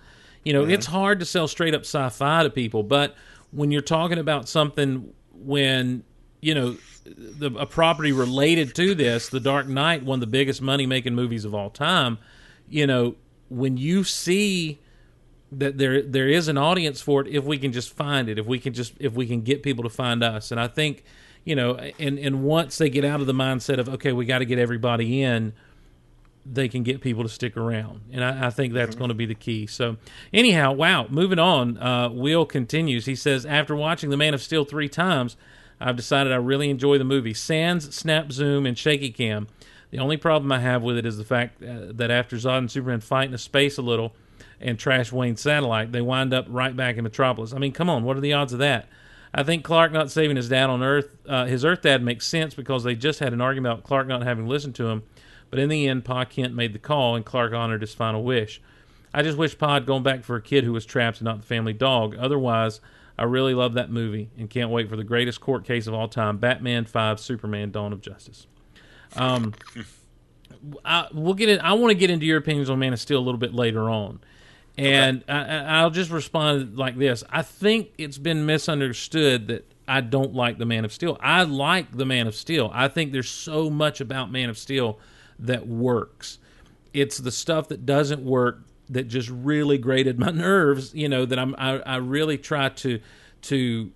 [0.43, 0.95] You know, it's mm-hmm.
[0.95, 3.15] hard to sell straight up sci fi to people, but
[3.51, 6.03] when you're talking about something when
[6.41, 10.61] you know, the a property related to this, The Dark Knight, one of the biggest
[10.61, 12.17] money making movies of all time.
[12.69, 13.15] You know,
[13.49, 14.79] when you see
[15.51, 18.45] that there there is an audience for it, if we can just find it, if
[18.45, 21.03] we can just if we can get people to find us, and I think
[21.43, 24.39] you know, and and once they get out of the mindset of okay, we got
[24.39, 25.53] to get everybody in
[26.45, 28.01] they can get people to stick around.
[28.11, 29.67] And I, I think that's going to be the key.
[29.67, 29.97] So,
[30.33, 31.77] anyhow, wow, moving on.
[31.77, 33.05] Uh, Will continues.
[33.05, 35.35] He says, After watching The Man of Steel three times,
[35.79, 37.33] I've decided I really enjoy the movie.
[37.33, 39.47] Sans, Snap Zoom, and Shaky Cam.
[39.91, 42.71] The only problem I have with it is the fact uh, that after Zod and
[42.71, 44.13] Superman fight in space a little
[44.61, 47.53] and trash Wayne's satellite, they wind up right back in Metropolis.
[47.53, 48.87] I mean, come on, what are the odds of that?
[49.33, 52.53] I think Clark not saving his dad on Earth, uh, his Earth dad makes sense
[52.53, 55.03] because they just had an argument about Clark not having listened to him
[55.49, 58.61] but in the end, Pa Kent made the call, and Clark honored his final wish.
[59.13, 61.41] I just wish Pa had gone back for a kid who was trapped and not
[61.41, 62.15] the family dog.
[62.19, 62.79] Otherwise,
[63.19, 66.07] I really love that movie and can't wait for the greatest court case of all
[66.07, 68.47] time Batman 5 Superman Dawn of Justice.
[69.15, 69.53] Um,
[70.83, 71.59] I, we'll get it.
[71.61, 73.89] I want to get into your opinions on Man of Steel a little bit later
[73.89, 74.19] on.
[74.77, 77.23] And I, I- I'll just respond like this.
[77.29, 81.17] I think it's been misunderstood that I don't like the Man of Steel.
[81.19, 82.69] I like the Man of Steel.
[82.73, 84.99] I think there's so much about Man of Steel
[85.39, 86.39] that works.
[86.93, 90.93] It's the stuff that doesn't work that just really grated my nerves.
[90.93, 91.55] You know that I'm.
[91.57, 92.99] I, I really try to
[93.43, 93.91] to.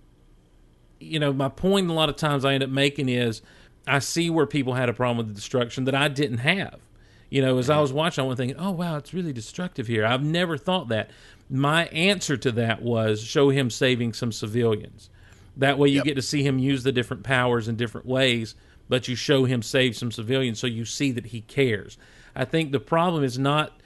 [1.00, 3.42] You know, my point a lot of times I end up making is
[3.86, 6.80] I see where people had a problem with the destruction that I didn't have.
[7.28, 7.82] You know, as I mm-hmm.
[7.82, 11.10] was watching, I went thinking, "Oh wow, it's really destructive here." I've never thought that.
[11.50, 15.10] My answer to that was show him saving some civilians.
[15.56, 16.04] That way, you Yep.
[16.04, 18.54] get to see him use the different powers in different ways,
[18.88, 21.98] but you show him save some civilians, so you see that he cares.
[22.34, 23.78] I think the problem is not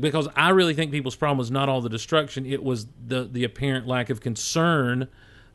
[0.00, 3.44] because I really think people's problem was not all the destruction; it was the the
[3.44, 5.08] apparent lack of concern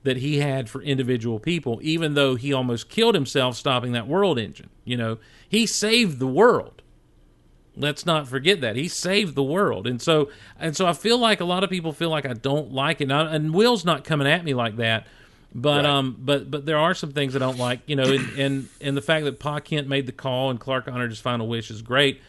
[0.03, 1.79] that he had for individual people.
[1.81, 5.17] Even though he almost killed himself stopping that world engine, you know,
[5.47, 6.81] he saved the world.
[7.75, 8.75] Let's not forget that.
[8.75, 9.87] He saved the world.
[9.87, 12.71] And so and so i feel like a lot of people feel like i don't
[12.71, 13.05] like it.
[13.05, 15.07] And, I, and will's not coming at me like that
[15.55, 15.85] but Right.
[15.85, 18.97] um but but there are some things i don't like you know and and, and
[18.97, 21.81] the fact that pa kent made the call and clark honored his final wish is
[21.81, 22.21] great.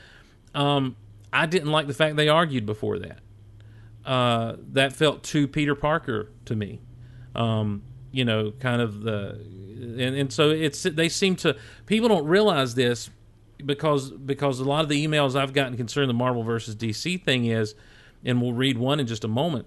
[0.54, 0.96] Um
[1.34, 3.20] i didn't like the fact they argued before that.
[4.04, 6.80] Uh that felt too peter parker to me.
[7.34, 7.82] Um,
[8.14, 9.30] you know, kind of the,
[9.98, 13.10] and, and so it's they seem to people don't realize this
[13.64, 17.46] because because a lot of the emails I've gotten concerning the Marvel versus DC thing
[17.46, 17.74] is,
[18.24, 19.66] and we'll read one in just a moment,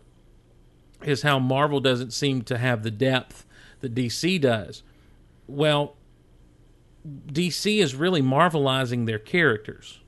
[1.03, 3.45] is how Marvel doesn't seem to have the depth
[3.81, 4.81] that DC does.
[5.45, 5.97] Well,
[7.05, 9.99] DC is really marvelizing their characters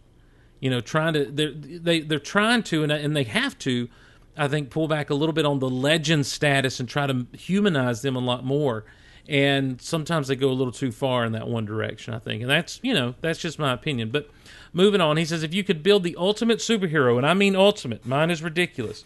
[0.59, 3.89] you know, trying to they're, they they're trying to and and they have to,
[4.37, 8.01] I think, pull back a little bit on the legend status and try to humanize
[8.01, 8.85] them a lot more.
[9.27, 12.41] And sometimes they go a little too far in that one direction, I think.
[12.41, 14.09] And that's you know that's just my opinion.
[14.09, 14.29] But
[14.73, 18.05] moving on, he says if you could build the ultimate superhero, and I mean ultimate,
[18.05, 19.05] mine is ridiculous.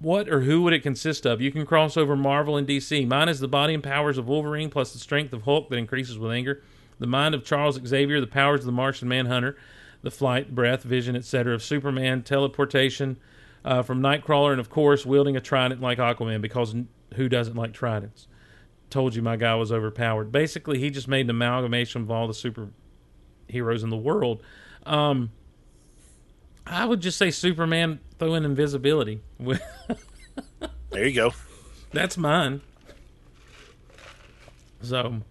[0.00, 1.40] What or who would it consist of?
[1.40, 3.06] You can cross over Marvel and DC.
[3.06, 6.18] Mine is the body and powers of Wolverine plus the strength of Hulk that increases
[6.18, 6.62] with anger.
[6.98, 9.56] The mind of Charles Xavier, the powers of the Martian Manhunter,
[10.04, 11.54] the flight, breath, vision, etc.
[11.54, 13.18] of Superman, teleportation
[13.64, 16.74] uh, from Nightcrawler, and of course wielding a trident like Aquaman because
[17.14, 18.28] who doesn't like tridents?
[18.90, 20.30] Told you my guy was overpowered.
[20.30, 24.42] Basically, he just made an amalgamation of all the superheroes in the world.
[24.86, 25.32] Um,
[26.66, 29.20] I would just say Superman throw in invisibility.
[30.94, 31.32] There you go.
[31.92, 32.60] That's mine.
[34.80, 35.22] So,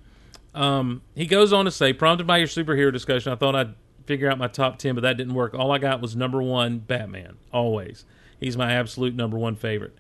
[0.53, 3.73] um, he goes on to say, prompted by your superhero discussion, I thought I'd
[4.05, 5.53] figure out my top 10, but that didn't work.
[5.53, 7.37] All I got was number one, Batman.
[7.51, 8.05] Always.
[8.39, 9.95] He's my absolute number one favorite.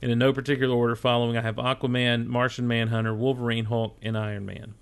[0.00, 4.46] And in no particular order following, I have Aquaman, Martian Manhunter, Wolverine, Hulk, and Iron
[4.46, 4.74] Man.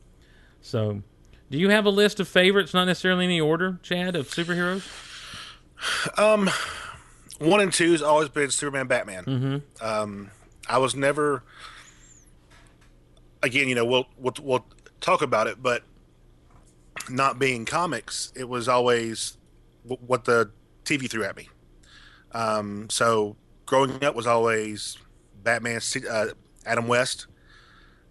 [0.61, 1.03] So,
[1.51, 4.87] do you have a list of favorites, not necessarily in any order, Chad, of superheroes?
[6.19, 6.51] Um,
[7.39, 9.25] one and two's always been Superman, Batman.
[9.25, 9.87] Mm-hmm.
[9.87, 10.31] Um,
[10.69, 11.43] I was never.
[13.43, 14.67] Again, you know, we'll we'll we'll
[15.01, 15.83] talk about it, but
[17.09, 19.37] not being comics, it was always
[19.87, 20.51] w- what the
[20.85, 21.49] TV threw at me.
[22.33, 24.99] Um, so growing up was always
[25.43, 26.27] Batman, uh,
[26.65, 27.27] Adam West,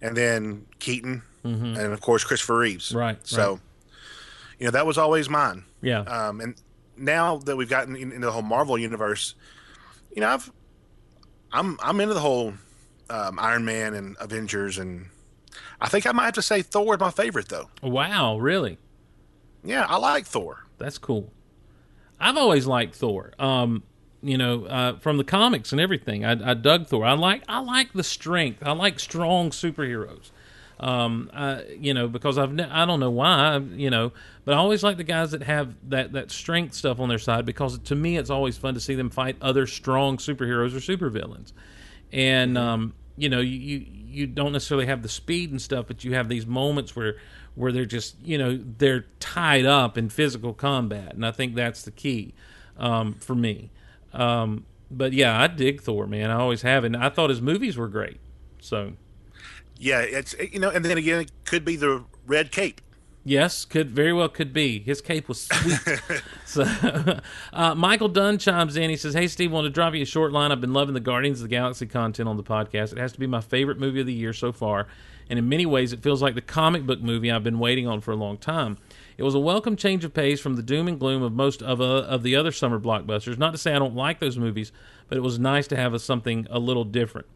[0.02, 2.94] and then Keaton, and of course Christopher Reeves.
[2.94, 3.60] Right, So, right.
[4.60, 5.64] you know, that was always mine.
[5.82, 6.00] Yeah.
[6.02, 6.56] Um, and
[6.98, 9.36] now that we've gotten in, into the whole Marvel universe,
[10.16, 10.52] you know, I've
[11.52, 12.54] I'm I'm into the whole
[13.12, 15.08] um, Iron Man and Avengers, and
[15.80, 17.70] I think I might have to say Thor is my favorite though.
[17.84, 18.78] wow, really?
[19.66, 20.66] Yeah, I like Thor.
[20.78, 21.32] That's cool.
[22.20, 23.34] I've always liked Thor.
[23.40, 23.84] Um,
[24.22, 26.26] you know, uh, from the comics and everything.
[26.26, 27.06] I, I dug Thor.
[27.06, 28.64] I like I like the strength.
[28.66, 30.32] I like strong superheroes.
[30.80, 34.12] Um, I, you know, because I've ne- I don't know why, you know,
[34.44, 37.46] but I always like the guys that have that that strength stuff on their side
[37.46, 41.54] because to me it's always fun to see them fight other strong superheroes or supervillains,
[42.12, 43.86] and um, you know, you, you
[44.16, 47.18] you don't necessarily have the speed and stuff, but you have these moments where
[47.56, 51.84] where they're just you know they're tied up in physical combat, and I think that's
[51.84, 52.34] the key
[52.78, 53.72] um, for me.
[54.14, 56.32] Um, but yeah, I dig Thor, man.
[56.32, 58.20] I always have, and I thought his movies were great.
[58.60, 58.94] So
[59.78, 62.82] Yeah, it's you know, and then again, it could be the red cape.
[63.26, 64.80] Yes, could very well could be.
[64.80, 66.02] His cape was sweet.
[66.46, 66.64] so
[67.52, 68.90] uh, Michael Dunn chimes in.
[68.90, 70.54] He says, "Hey Steve, want to drop you a short line.
[70.54, 72.94] I've been loving the Guardians of the Galaxy content on the podcast.
[72.94, 74.88] It has to be my favorite movie of the year so far,
[75.30, 78.00] and in many ways, it feels like the comic book movie I've been waiting on
[78.00, 78.78] for a long time."
[79.18, 81.80] It was a welcome change of pace from the doom and gloom of most of,
[81.80, 83.38] uh, of the other summer blockbusters.
[83.38, 84.74] Not to say I don't like those movies,
[85.08, 87.28] but it was nice to have a, something a little different.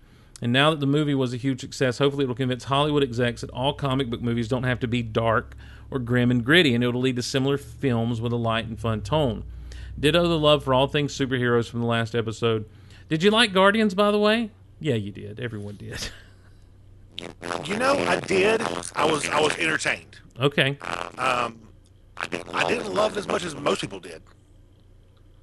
[0.42, 3.42] And now that the movie was a huge success, hopefully it will convince Hollywood execs
[3.42, 5.56] that all comic book movies don't have to be dark
[5.92, 8.80] or grim and gritty, and it will lead to similar films with a light and
[8.80, 9.44] fun tone.
[10.00, 12.66] Ditto the love for all things superheroes from the last episode.
[13.10, 14.52] Did you like Guardians, by the way?
[14.80, 15.40] Yeah, you did.
[15.40, 16.10] Everyone did.
[17.66, 18.62] You know, I did.
[18.96, 20.20] I was I was entertained.
[20.40, 20.78] okay.
[21.18, 21.60] Um,
[22.18, 22.28] I
[22.70, 24.22] didn't love it as much as most people did.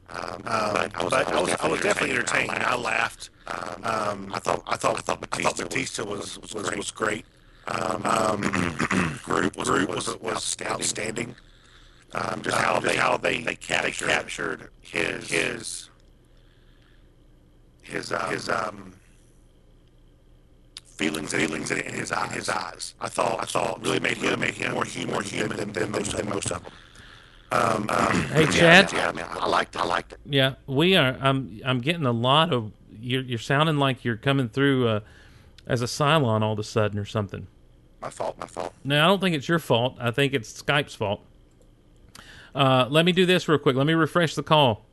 [0.09, 2.51] Um, but I was, I was, I was definitely entertained.
[2.51, 3.29] I laughed.
[3.47, 7.25] Um, I thought, I thought, I thought Batista, Batista was was was, was great.
[7.69, 8.41] Um,
[9.23, 11.35] Groot was Groot was was outstanding.
[12.15, 15.91] Um, just how they how they they captured, captured his his
[17.83, 18.95] his um, his um
[20.87, 22.33] feelings feelings in his eyes.
[22.33, 22.95] his eyes.
[23.01, 25.91] I thought I thought really made him made him more human more human than, than,
[25.91, 26.73] most, than most of them.
[28.33, 28.93] Hey, Chad.
[28.93, 29.81] Yeah, man, I liked it.
[29.81, 30.19] I liked it.
[30.27, 31.17] Yeah, we are.
[31.21, 31.61] I'm.
[31.65, 32.73] I'm getting a lot of.
[33.01, 33.23] You're.
[33.23, 35.01] You're sounding like you're coming through uh,
[35.67, 37.47] as a Cylon all of a sudden or something.
[38.01, 38.39] My fault.
[38.39, 38.73] My fault.
[38.85, 39.97] No, I don't think it's your fault.
[39.99, 41.23] I think it's Skype's fault.
[42.55, 43.77] Uh, let me do this real quick.
[43.77, 44.87] Let me refresh the call.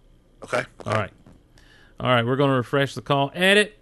[0.43, 0.63] Okay.
[0.85, 1.11] All right.
[1.99, 3.31] All right, we're going to refresh the call.
[3.33, 3.77] Edit.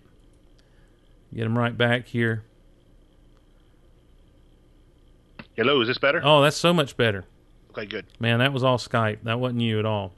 [1.33, 2.43] Get him right back here.
[5.55, 5.81] Hello.
[5.81, 6.21] Is this better?
[6.23, 7.25] Oh, that's so much better.
[7.71, 7.85] Okay.
[7.85, 8.05] Good.
[8.19, 9.23] Man, that was all Skype.
[9.23, 10.13] That wasn't you at all.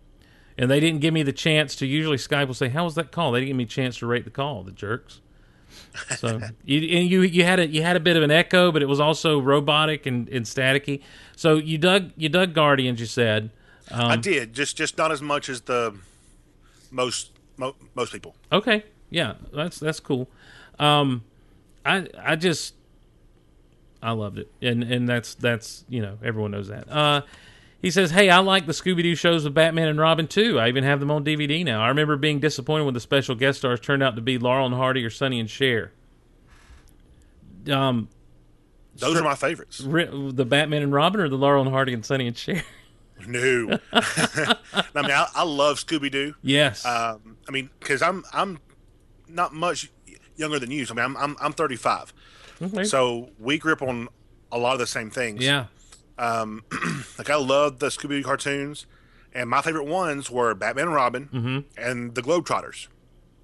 [0.57, 1.85] And they didn't give me the chance to.
[1.87, 4.05] Usually, Skype will say, "How was that call?" They didn't give me a chance to
[4.05, 4.63] rate the call.
[4.63, 5.21] The jerks.
[6.17, 8.81] So you and you you had a you had a bit of an echo, but
[8.81, 11.01] it was also robotic and, and staticky.
[11.35, 12.99] So you dug you dug Guardians.
[12.99, 13.51] You said,
[13.91, 14.53] I did.
[14.53, 15.97] Just just not as much as the
[16.91, 18.35] most mo- most people.
[18.51, 20.29] Okay, yeah, that's that's cool.
[20.79, 21.23] Um,
[21.85, 22.75] I I just
[24.01, 26.89] I loved it, and and that's that's you know everyone knows that.
[26.89, 27.21] Uh,
[27.83, 30.57] he says, "Hey, I like the Scooby Doo shows with Batman and Robin too.
[30.59, 31.83] I even have them on DVD now.
[31.83, 34.73] I remember being disappointed when the special guest stars turned out to be Laurel and
[34.73, 35.91] Hardy or Sonny and Cher.
[37.69, 38.09] Um,
[38.95, 39.77] Those are my favorites.
[39.79, 42.63] the Batman and Robin or the Laurel and Hardy and Sonny and Cher?
[43.27, 43.77] No.
[43.93, 44.55] I
[44.95, 46.35] mean, I, I love Scooby Doo.
[46.41, 46.85] yes.
[46.85, 48.59] Um, I mean, because I'm I'm
[49.27, 49.91] not much
[50.35, 50.85] younger than you.
[50.85, 52.13] So I mean, I'm I'm, I'm 35.
[52.61, 52.83] Okay.
[52.85, 54.07] So we grew up on
[54.51, 55.43] a lot of the same things.
[55.43, 55.65] yeah.
[57.17, 58.85] Like I love the Scooby Doo cartoons,
[59.33, 61.59] and my favorite ones were Batman and Robin Mm-hmm.
[61.77, 62.87] and the Globetrotters.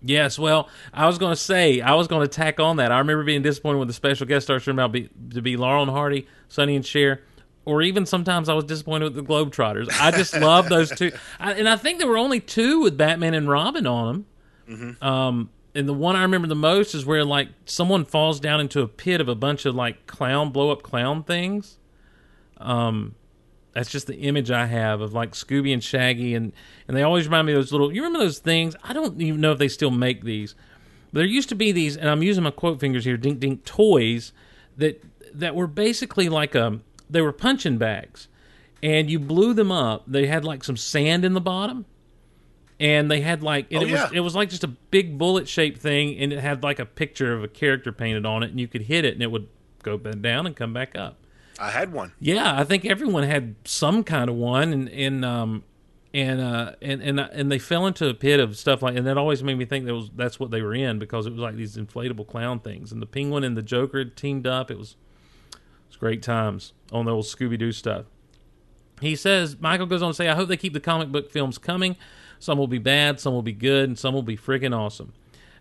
[0.01, 2.89] Yes, well, I was going to say, I was going to tack on that.
[2.91, 5.83] I remember being disappointed when the special guest stars turned out be, to be Laurel
[5.83, 7.21] and Hardy, Sonny and Cher,
[7.65, 9.89] or even sometimes I was disappointed with the Globetrotters.
[9.99, 11.11] I just love those two.
[11.37, 14.25] I, and I think there were only two with Batman and Robin on
[14.69, 14.97] them.
[15.01, 18.81] Um, and the one I remember the most is where, like, someone falls down into
[18.81, 21.77] a pit of a bunch of, like, clown, blow up clown things.
[22.59, 23.15] Um,
[23.73, 26.53] that's just the image I have of like Scooby and Shaggy, and
[26.87, 27.93] and they always remind me of those little.
[27.93, 28.75] You remember those things?
[28.83, 30.55] I don't even know if they still make these.
[31.11, 33.65] But there used to be these, and I'm using my quote fingers here, dink dink
[33.65, 34.31] toys
[34.77, 35.03] that
[35.33, 36.79] that were basically like a
[37.09, 38.27] they were punching bags,
[38.83, 40.03] and you blew them up.
[40.07, 41.85] They had like some sand in the bottom,
[42.79, 44.03] and they had like and Oh, it yeah.
[44.03, 46.85] was it was like just a big bullet shaped thing, and it had like a
[46.85, 49.47] picture of a character painted on it, and you could hit it, and it would
[49.83, 51.18] go down and come back up.
[51.59, 52.13] I had one.
[52.19, 55.63] Yeah, I think everyone had some kind of one, and and um,
[56.13, 59.17] and uh, and and and they fell into a pit of stuff like, and that
[59.17, 61.55] always made me think that was that's what they were in because it was like
[61.55, 64.71] these inflatable clown things, and the penguin and the Joker teamed up.
[64.71, 64.95] It was
[65.51, 68.05] it was great times on the old Scooby Doo stuff.
[69.01, 71.57] He says Michael goes on to say, "I hope they keep the comic book films
[71.57, 71.95] coming.
[72.39, 75.13] Some will be bad, some will be good, and some will be friggin' awesome."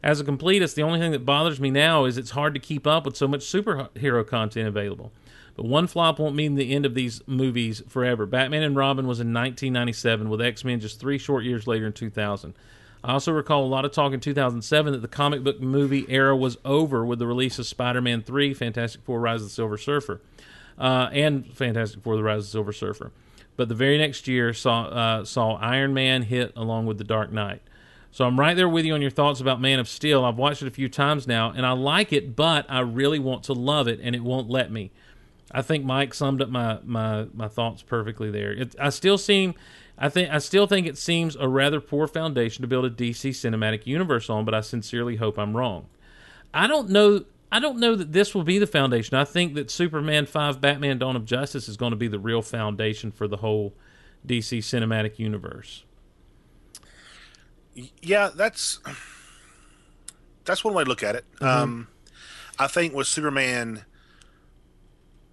[0.02, 2.86] As a completist, the only thing that bothers me now is it's hard to keep
[2.86, 5.12] up with so much superhero content available.
[5.58, 8.26] But one flop won't mean the end of these movies forever.
[8.26, 11.92] Batman and Robin was in 1997, with X Men just three short years later in
[11.92, 12.54] 2000.
[13.02, 16.36] I also recall a lot of talk in 2007 that the comic book movie era
[16.36, 20.20] was over with the release of Spider-Man 3, Fantastic Four: Rise of the Silver Surfer,
[20.78, 23.10] uh, and Fantastic Four: The Rise of the Silver Surfer.
[23.56, 27.32] But the very next year saw uh, saw Iron Man hit along with The Dark
[27.32, 27.62] Knight.
[28.12, 30.24] So I'm right there with you on your thoughts about Man of Steel.
[30.24, 33.42] I've watched it a few times now, and I like it, but I really want
[33.44, 34.92] to love it, and it won't let me.
[35.50, 38.52] I think Mike summed up my my, my thoughts perfectly there.
[38.52, 39.54] It, I still seem,
[39.96, 43.30] I think I still think it seems a rather poor foundation to build a DC
[43.30, 45.86] cinematic universe on, but I sincerely hope I'm wrong.
[46.52, 47.24] I don't know.
[47.50, 49.16] I don't know that this will be the foundation.
[49.16, 52.42] I think that Superman five, Batman: Dawn of Justice is going to be the real
[52.42, 53.74] foundation for the whole
[54.26, 55.84] DC cinematic universe.
[58.02, 58.80] Yeah, that's
[60.44, 61.24] that's one way to look at it.
[61.40, 61.88] Um,
[62.58, 63.84] I think with Superman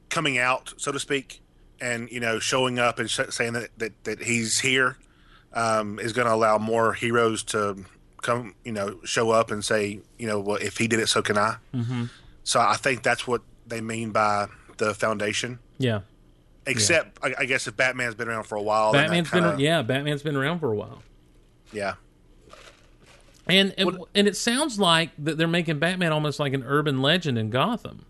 [0.09, 1.41] coming out, so to speak,
[1.81, 4.97] and you know showing up and sh- saying that, that that he's here
[5.53, 7.85] um, is going to allow more heroes to
[8.21, 11.21] come, you know, show up and say, you know, well, if he did it, so
[11.21, 11.57] can I.
[11.73, 12.05] Mm-hmm.
[12.43, 14.47] So I think that's what they mean by
[14.77, 15.59] the foundation.
[15.77, 16.01] Yeah,
[16.67, 19.81] Except, I, I guess if Batman's been around for a while, Batman's kinda- been yeah,
[19.83, 21.03] Batman's been around for a while.
[21.71, 21.95] yeah.
[23.47, 27.37] And and, and it sounds like that they're making Batman almost like an urban legend
[27.37, 28.03] in Gotham.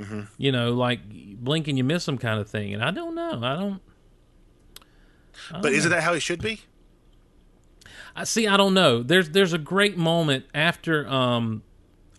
[0.00, 0.20] Mm-hmm.
[0.38, 2.72] You know, like blink and you miss him kind of thing.
[2.74, 3.40] And I don't know.
[3.42, 3.80] I don't.
[5.62, 6.60] But isn't that how it should be?
[8.14, 8.46] I see.
[8.46, 9.02] I don't know.
[9.02, 11.62] There's there's a great moment after um,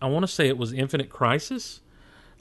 [0.00, 1.80] I want to say it was Infinite Crisis,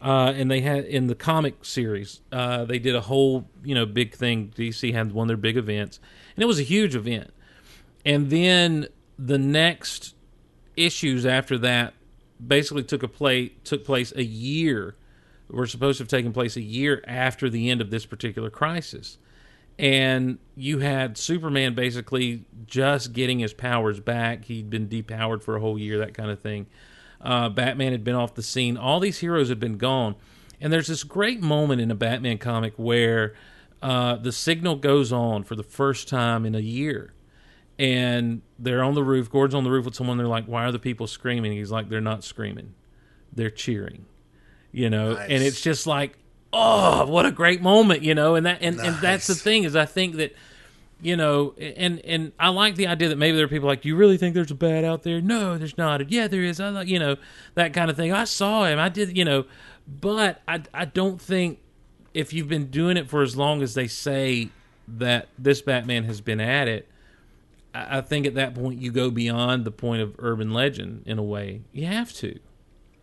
[0.02, 3.86] uh, and they had in the comic series uh, they did a whole you know
[3.86, 4.54] big thing.
[4.56, 6.00] DC had one of their big events,
[6.36, 7.32] and it was a huge event.
[8.06, 8.88] And then
[9.20, 10.16] the next
[10.76, 11.94] issues after that
[12.46, 14.96] basically took a play took place a year.
[15.52, 19.18] Were supposed to have taken place a year after the end of this particular crisis
[19.82, 24.46] and you had Superman basically just getting his powers back.
[24.46, 26.68] He'd been depowered for a whole year, that kind of thing.
[27.20, 28.78] Uh, Batman had been off the scene.
[28.78, 30.16] All these heroes had been gone.
[30.60, 33.34] And there's this great moment in a Batman comic where
[33.82, 37.14] uh, the signal goes on for the first time in a year.
[37.80, 39.32] And they're on the roof.
[39.32, 40.18] Gordon's on the roof with someone.
[40.18, 41.54] They're like, Why are the people screaming?
[41.54, 42.76] He's like, They're not screaming,
[43.34, 44.06] they're cheering.
[44.72, 46.18] You know, and it's just like,
[46.54, 49.76] oh, what a great moment, you know, and that and, and that's the thing is
[49.76, 50.36] I think that
[51.02, 53.96] you know, and and I like the idea that maybe there are people like, you
[53.96, 55.20] really think there's a bad out there?
[55.20, 56.10] No, there's not.
[56.12, 56.60] Yeah, there is.
[56.60, 57.18] I like, you know,
[57.56, 58.14] that kind of thing.
[58.14, 58.78] I saw him.
[58.80, 59.46] I did, you know,
[59.88, 61.60] but I I don't think
[62.14, 64.50] if you've been doing it for as long as they say
[64.88, 66.88] that this Batman has been at it,
[67.74, 71.18] I, I think at that point you go beyond the point of urban legend in
[71.18, 71.62] a way.
[71.72, 72.40] You have to.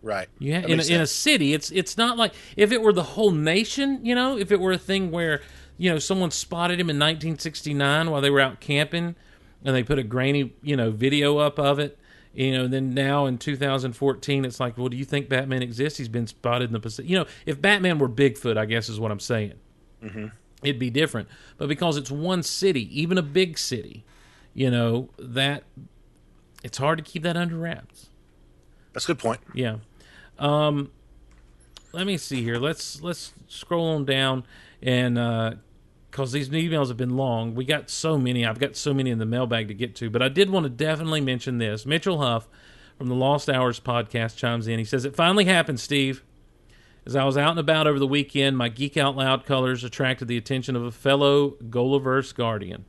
[0.02, 0.28] Right.
[0.38, 3.02] You ha- in, a, in a city, it's it's not like if it were the
[3.02, 5.40] whole nation, you know, if it were a thing where
[5.76, 9.16] you know someone spotted him in 1969 while they were out camping,
[9.64, 11.98] and they put a grainy you know video up of it,
[12.32, 15.98] you know, then now in 2014, it's like, well, do you think Batman exists?
[15.98, 17.10] He's been spotted in the Pacific.
[17.10, 19.54] You know, if Batman were Bigfoot, I guess is what I'm saying.
[20.62, 24.04] It'd be different, but because it's one city, even a big city,
[24.54, 25.64] you know that
[26.62, 28.10] it's hard to keep that under wraps.
[28.98, 29.38] That's a good point.
[29.54, 29.76] Yeah.
[30.40, 30.90] Um
[31.92, 32.56] let me see here.
[32.56, 34.42] Let's let's scroll on down
[34.82, 35.52] and uh
[36.10, 37.54] cuz these emails have been long.
[37.54, 38.44] We got so many.
[38.44, 40.70] I've got so many in the mailbag to get to, but I did want to
[40.70, 41.86] definitely mention this.
[41.86, 42.48] Mitchell Huff
[42.96, 44.80] from the Lost Hours podcast chimes in.
[44.80, 46.24] He says it finally happened, Steve.
[47.06, 50.26] As I was out and about over the weekend, my Geek Out Loud colors attracted
[50.26, 52.84] the attention of a fellow Golaverse guardian.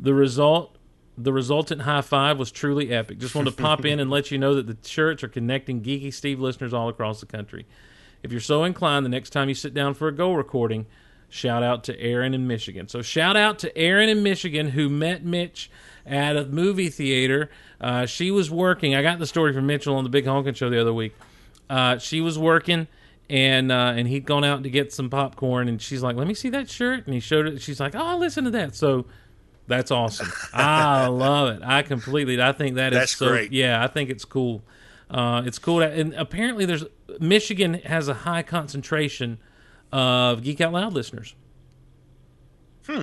[0.00, 0.75] The result
[1.18, 3.18] the resultant high five was truly epic.
[3.18, 6.12] Just wanted to pop in and let you know that the shirts are connecting Geeky
[6.12, 7.66] Steve listeners all across the country.
[8.22, 10.86] If you're so inclined, the next time you sit down for a goal recording,
[11.28, 12.88] shout out to Erin in Michigan.
[12.88, 15.70] So shout out to Erin in Michigan who met Mitch
[16.04, 17.50] at a movie theater.
[17.80, 18.94] Uh, she was working.
[18.94, 21.14] I got the story from Mitchell on the Big Honkin' Show the other week.
[21.68, 22.86] Uh, she was working
[23.28, 26.34] and uh, and he'd gone out to get some popcorn and she's like, "Let me
[26.34, 27.60] see that shirt." And he showed it.
[27.60, 29.06] She's like, "Oh, listen to that." So
[29.66, 30.30] that's awesome.
[30.52, 31.62] I love it.
[31.64, 32.40] I completely.
[32.40, 33.28] I think that is That's so.
[33.28, 33.52] great.
[33.52, 34.62] Yeah, I think it's cool.
[35.10, 35.78] Uh, it's cool.
[35.78, 36.84] That, and apparently, there's
[37.20, 39.38] Michigan has a high concentration
[39.92, 41.34] of Geek Out Loud listeners.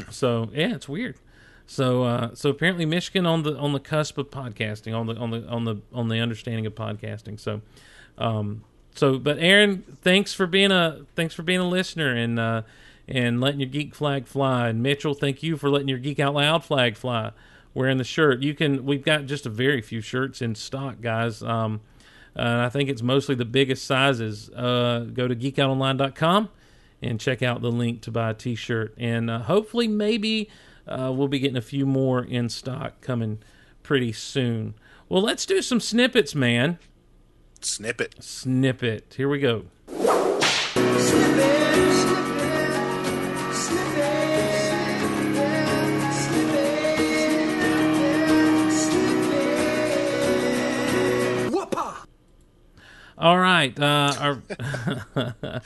[0.09, 1.18] So yeah, it's weird.
[1.66, 5.32] So uh, so apparently Michigan on the on the cusp of podcasting, on the on
[5.32, 7.39] the on the on the understanding of podcasting.
[7.39, 7.61] So
[8.18, 8.64] um,
[8.95, 12.61] so but Erin, thanks for being a thanks for being a listener and uh,
[13.08, 14.70] and letting your geek flag fly.
[14.70, 17.32] And Mitchell, thank you for letting your geek out loud flag fly.
[17.74, 18.86] Wearing the shirt, you can.
[18.86, 21.41] We've got just a very few shirts in stock, guys.
[21.41, 21.82] Um,
[22.36, 24.49] and I think it's mostly the biggest sizes.
[24.49, 26.49] Uh, go to geekoutonline.com
[27.01, 28.93] and check out the link to buy a t-shirt.
[28.97, 30.49] And uh, hopefully, maybe
[30.88, 33.39] uh, we'll be getting a few more in stock coming
[33.82, 34.76] pretty soon.
[35.10, 36.80] Well, let's do some snippets, man.
[37.62, 38.24] Snippet.
[38.24, 39.14] Snippet.
[39.16, 39.66] Here we go.
[53.24, 53.76] All right.
[53.80, 54.41] Uh, our,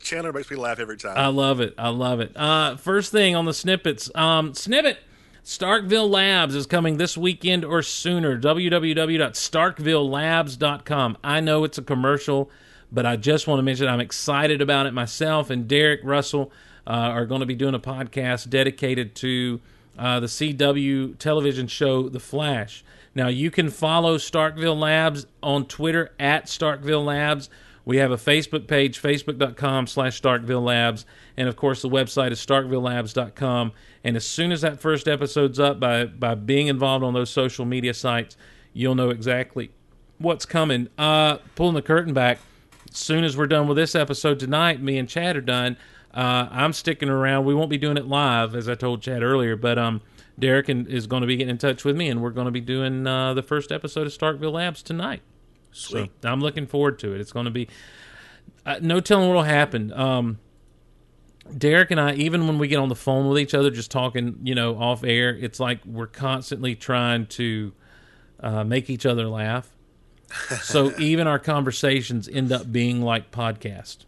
[0.00, 1.16] Chandler makes me laugh every time.
[1.16, 1.72] I love it.
[1.78, 2.36] I love it.
[2.36, 4.10] Uh, first thing on the snippets.
[4.16, 4.98] Um, snippet.
[5.44, 8.36] Starkville Labs is coming this weekend or sooner.
[8.36, 11.18] www.starkvillelabs.com.
[11.22, 12.50] I know it's a commercial,
[12.90, 15.48] but I just want to mention I'm excited about it myself.
[15.48, 16.50] And Derek Russell
[16.88, 19.60] uh, are going to be doing a podcast dedicated to
[19.96, 22.82] uh, the CW television show The Flash.
[23.16, 27.48] Now you can follow Starkville Labs on Twitter at Starkville Labs.
[27.86, 31.06] We have a Facebook page, facebook.com slash Starkville Labs.
[31.34, 33.72] And of course, the website is starkvillelabs.com.
[34.04, 37.64] And as soon as that first episode's up, by, by being involved on those social
[37.64, 38.36] media sites,
[38.74, 39.70] you'll know exactly
[40.18, 40.88] what's coming.
[40.98, 42.38] Uh, pulling the curtain back,
[42.90, 45.78] as soon as we're done with this episode tonight, me and Chad are done.
[46.12, 47.46] Uh, I'm sticking around.
[47.46, 50.02] We won't be doing it live, as I told Chad earlier, but um,
[50.38, 52.50] Derek and, is going to be getting in touch with me, and we're going to
[52.50, 55.22] be doing uh, the first episode of Starkville Labs tonight.
[55.72, 56.10] Sweet.
[56.22, 57.20] So I'm looking forward to it.
[57.20, 57.68] It's going to be
[58.64, 59.92] uh, no telling what'll happen.
[59.92, 60.38] Um,
[61.56, 64.38] Derek and I, even when we get on the phone with each other, just talking,
[64.42, 67.72] you know, off air, it's like we're constantly trying to
[68.40, 69.70] uh, make each other laugh.
[70.60, 73.98] so even our conversations end up being like podcast.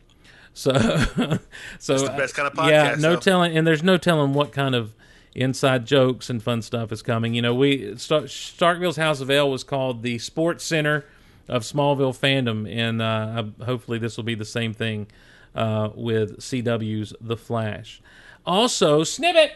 [0.52, 0.72] So,
[1.78, 2.70] so It's the best kind of podcast.
[2.70, 3.20] Yeah, no though.
[3.20, 4.94] telling, and there's no telling what kind of
[5.38, 7.34] inside jokes and fun stuff is coming.
[7.34, 11.04] You know, we Star- Starkville's House of El was called the Sports Center
[11.48, 15.06] of Smallville fandom, and uh, hopefully this will be the same thing
[15.54, 18.02] uh, with CW's The Flash.
[18.44, 19.52] Also, snippet.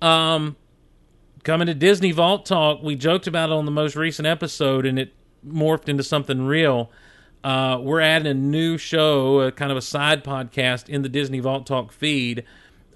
[0.00, 0.56] Um,
[1.42, 4.98] coming to Disney Vault Talk, we joked about it on the most recent episode, and
[4.98, 5.12] it
[5.46, 6.90] morphed into something real.
[7.42, 11.40] Uh, we're adding a new show, a kind of a side podcast in the Disney
[11.40, 12.44] Vault Talk feed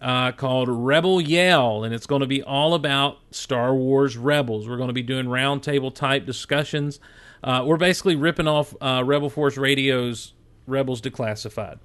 [0.00, 4.68] uh, called Rebel Yell, and it's going to be all about Star Wars Rebels.
[4.68, 7.00] We're going to be doing roundtable type discussions.
[7.42, 10.34] Uh, we're basically ripping off uh, Rebel Force Radio's
[10.66, 11.78] Rebels Declassified.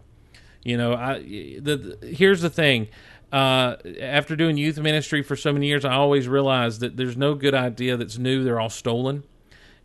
[0.64, 2.88] You know, I the, the here's the thing.
[3.32, 7.34] Uh, after doing youth ministry for so many years, I always realized that there's no
[7.34, 8.44] good idea that's new.
[8.44, 9.24] They're all stolen.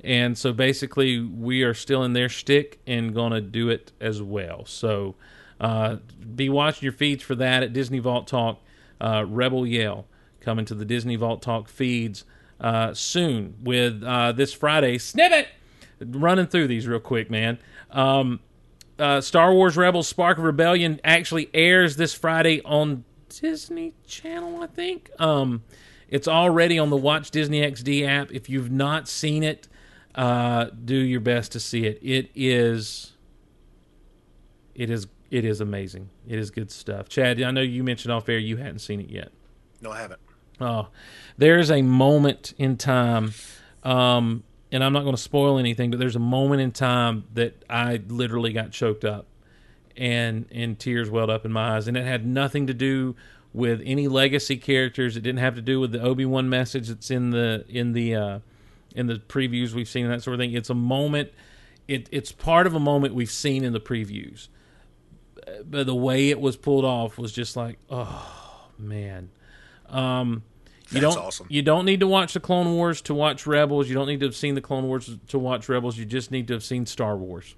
[0.05, 4.22] And so basically, we are still in their shtick and going to do it as
[4.22, 4.64] well.
[4.66, 5.16] So
[5.61, 5.97] uh,
[6.35, 8.61] be watching your feeds for that at Disney Vault Talk.
[9.01, 10.07] Uh, Rebel Yell
[10.41, 12.25] coming to the Disney Vault Talk feeds
[12.61, 14.99] uh, soon with uh, this Friday.
[14.99, 15.49] Snippet!
[16.01, 17.59] Running through these real quick, man.
[17.91, 18.41] Um,
[18.99, 24.67] uh, Star Wars Rebels Spark of Rebellion actually airs this Friday on Disney Channel, I
[24.67, 25.11] think.
[25.19, 25.63] Um,
[26.09, 28.33] it's already on the Watch Disney XD app.
[28.33, 29.69] If you've not seen it,
[30.17, 31.99] do your best to see it.
[32.03, 33.13] It is,
[34.75, 36.09] it is, it is amazing.
[36.26, 37.09] It is good stuff.
[37.09, 39.31] Chad, I know you mentioned off air you hadn't seen it yet.
[39.81, 40.20] No, I haven't.
[40.61, 40.89] Oh,
[41.37, 43.33] there's a moment in time,
[43.85, 47.64] um, and I'm not going to spoil anything, but there's a moment in time that
[47.70, 49.26] I literally got choked up,
[49.97, 53.14] and and tears welled up in my eyes, and it had nothing to do
[53.53, 55.16] with any legacy characters.
[55.16, 58.14] It didn't have to do with the Obi Wan message that's in the in the
[58.14, 58.39] uh,
[58.95, 60.53] in the previews we've seen and that sort of thing.
[60.53, 61.31] It's a moment.
[61.87, 64.49] It, it's part of a moment we've seen in the previews,
[65.64, 69.30] but the way it was pulled off was just like, oh man.
[69.88, 70.42] Um,
[70.90, 71.46] you That's don't awesome.
[71.51, 73.88] you don't need to watch the Clone Wars to watch Rebels.
[73.88, 75.99] You don't need to have seen the Clone Wars to watch Rebels.
[75.99, 77.57] You just need to have seen Star Wars.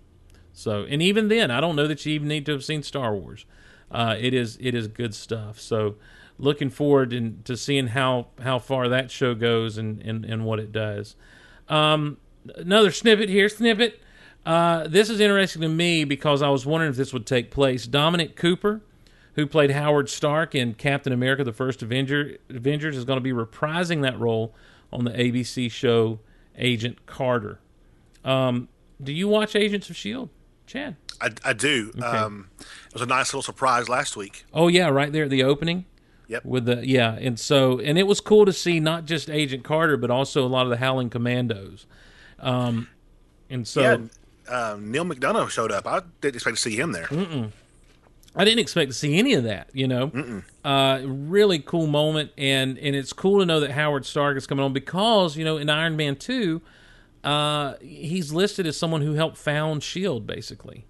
[0.52, 3.14] So, and even then, I don't know that you even need to have seen Star
[3.14, 3.46] Wars.
[3.90, 5.60] Uh, it is it is good stuff.
[5.60, 5.94] So,
[6.38, 10.58] looking forward in, to seeing how how far that show goes and and, and what
[10.58, 11.14] it does.
[11.68, 12.18] Um,
[12.56, 14.00] another snippet here, snippet.
[14.44, 17.86] Uh, this is interesting to me because I was wondering if this would take place.
[17.86, 18.80] Dominic Cooper,
[19.34, 23.32] who played Howard Stark in Captain America: The First Avenger, Avengers, is going to be
[23.32, 24.54] reprising that role
[24.92, 26.20] on the ABC show
[26.56, 27.60] Agent Carter.
[28.24, 28.68] Um,
[29.02, 30.30] do you watch Agents of Shield,
[30.66, 30.96] Chad?
[31.20, 31.92] I, I do.
[32.02, 34.44] Um, it was a nice little surprise last week.
[34.52, 35.84] Oh yeah, right there at the opening.
[36.28, 36.44] Yep.
[36.44, 39.96] With the yeah, and so and it was cool to see not just Agent Carter,
[39.96, 41.86] but also a lot of the Howling Commandos.
[42.38, 42.88] Um,
[43.50, 43.96] and so yeah,
[44.50, 45.86] um, Neal McDonough showed up.
[45.86, 47.08] I didn't expect to see him there.
[48.34, 49.70] I didn't expect to see any of that.
[49.72, 54.36] You know, uh, really cool moment, and and it's cool to know that Howard Stark
[54.36, 56.62] is coming on because you know in Iron Man two,
[57.24, 60.86] uh, he's listed as someone who helped found Shield basically,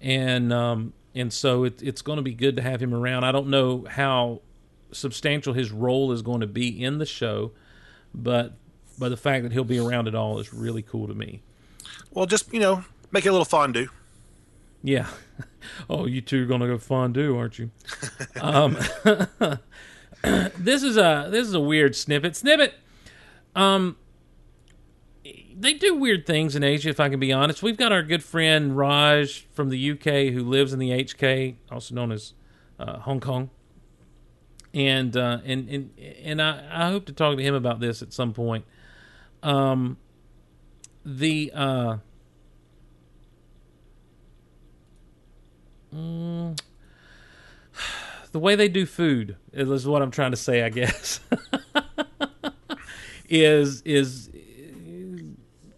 [0.00, 3.24] and um, and so it, it's going to be good to have him around.
[3.24, 4.40] I don't know how
[4.90, 7.52] substantial his role is going to be in the show,
[8.12, 8.54] but
[8.98, 11.42] but the fact that he'll be around at all is really cool to me.
[12.10, 13.88] Well, just you know, make it a little fondue.
[14.82, 15.08] Yeah.
[15.88, 17.70] Oh, you two are gonna go fondue, aren't you?
[18.40, 18.76] um,
[20.58, 22.34] this is a this is a weird snippet.
[22.34, 22.74] Snippet.
[23.54, 23.96] Um,
[25.56, 26.88] they do weird things in Asia.
[26.88, 30.42] If I can be honest, we've got our good friend Raj from the UK who
[30.42, 32.34] lives in the HK, also known as
[32.80, 33.50] uh, Hong Kong.
[34.74, 38.12] And uh, and and and I, I hope to talk to him about this at
[38.12, 38.64] some point.
[39.44, 39.98] Um,
[41.04, 41.96] the uh,
[45.94, 46.58] mm,
[48.32, 50.62] the way they do food is what I'm trying to say.
[50.62, 51.20] I guess
[53.28, 54.30] is is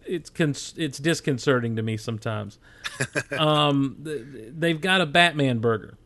[0.05, 2.59] it's cons- it's disconcerting to me sometimes.
[3.37, 5.97] um, they've got a Batman burger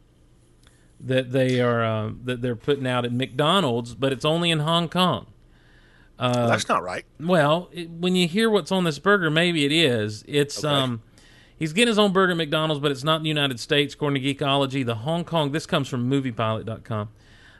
[1.02, 4.90] that they are uh, that they're putting out at McDonald's, but it's only in Hong
[4.90, 5.28] Kong.
[6.18, 7.06] Uh, That's not right.
[7.20, 10.24] Well, it, when you hear what's on this burger, maybe it is.
[10.28, 10.68] It's Okay.
[10.68, 11.02] um,
[11.60, 14.24] he's getting his own burger at McDonald's, but it's not in the United States, according
[14.24, 14.86] to Geekologie.
[14.86, 15.52] The Hong Kong.
[15.52, 17.10] This comes from MoviePilot.com.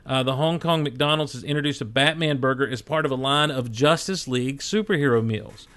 [0.06, 3.50] Uh, the Hong Kong McDonald's has introduced a Batman burger as part of a line
[3.50, 5.68] of Justice League superhero meals.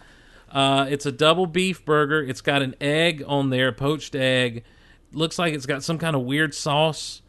[0.50, 2.24] Uh, it's a double beef burger.
[2.24, 4.64] It's got an egg on there, poached egg.
[5.12, 7.22] Looks like it's got some kind of weird sauce,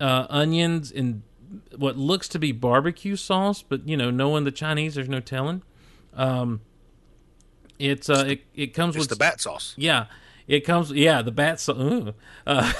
[0.00, 1.22] uh, onions, and
[1.76, 3.62] what looks to be barbecue sauce.
[3.62, 5.62] But you know, knowing the Chinese, there's no telling.
[6.14, 6.60] Um,
[7.78, 9.74] it's uh, it it comes It's with the bat sauce.
[9.76, 10.06] yeah,
[10.46, 10.90] it comes.
[10.92, 11.60] Yeah, the bat.
[11.60, 12.14] So,
[12.46, 12.72] uh,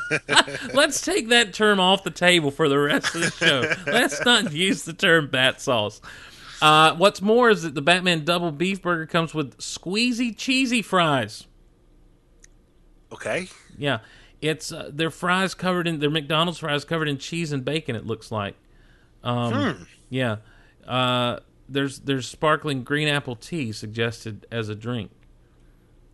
[0.74, 3.74] let's take that term off the table for the rest of the show.
[3.90, 6.00] let's not use the term bat sauce.
[6.60, 11.46] Uh, what's more is that the Batman double beef burger comes with squeezy cheesy fries.
[13.12, 13.48] Okay.
[13.76, 13.98] Yeah,
[14.40, 17.96] it's uh, their fries covered in their McDonald's fries covered in cheese and bacon.
[17.96, 18.54] It looks like.
[19.24, 20.36] Um, Yeah,
[20.86, 21.38] uh,
[21.68, 25.10] there's there's sparkling green apple tea suggested as a drink.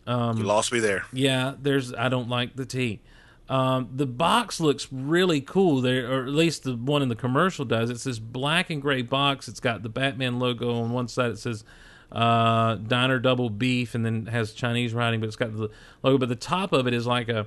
[0.09, 1.05] You lost me there.
[1.13, 1.95] Yeah, there's.
[1.95, 3.03] I don't like the tea.
[3.49, 7.65] Um, the box looks really cool there, or at least the one in the commercial
[7.65, 7.89] does.
[7.91, 9.49] It's this black and gray box.
[9.49, 11.31] It's got the Batman logo on one side.
[11.33, 11.65] It says
[12.13, 15.71] uh, "Diner Double Beef," and then has Chinese writing, but it's got the
[16.03, 16.19] logo.
[16.19, 17.47] But the top of it is like a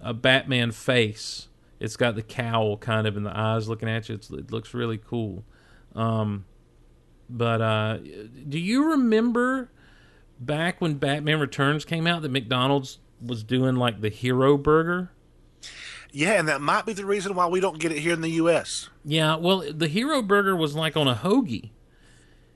[0.00, 1.48] a Batman face.
[1.80, 4.16] It's got the cowl kind of in the eyes looking at you.
[4.16, 5.44] It's, it looks really cool.
[5.94, 6.44] Um,
[7.30, 9.70] but uh, do you remember
[10.40, 15.10] back when Batman Returns came out that McDonald's was doing like the Hero Burger?
[16.10, 18.30] Yeah, and that might be the reason why we don't get it here in the
[18.30, 18.88] U.S.
[19.04, 21.70] Yeah, well, the Hero Burger was like on a hoagie.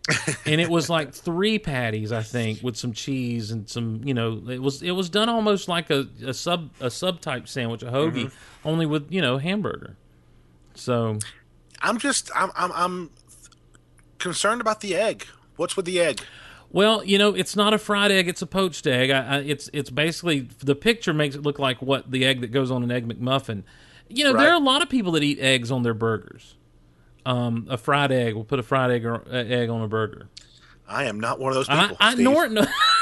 [0.46, 4.42] and it was like three patties, I think, with some cheese and some, you know,
[4.48, 8.26] it was it was done almost like a, a sub a subtype sandwich, a hoagie,
[8.26, 8.68] mm-hmm.
[8.68, 9.96] only with you know hamburger.
[10.74, 11.18] So
[11.82, 13.10] I'm just I'm I'm, I'm
[14.18, 15.26] concerned about the egg.
[15.54, 16.20] What's with the egg?
[16.72, 19.10] Well, you know, it's not a fried egg; it's a poached egg.
[19.10, 22.48] I, I, it's it's basically the picture makes it look like what the egg that
[22.48, 23.62] goes on an egg McMuffin.
[24.08, 26.56] You know, there are a lot of people that eat eggs on their burgers.
[27.24, 28.34] Um, a fried egg.
[28.34, 30.28] We'll put a fried egg or, uh, egg on a burger.
[30.88, 31.96] I am not one of those people.
[32.00, 32.24] I Steve.
[32.24, 32.66] nor no,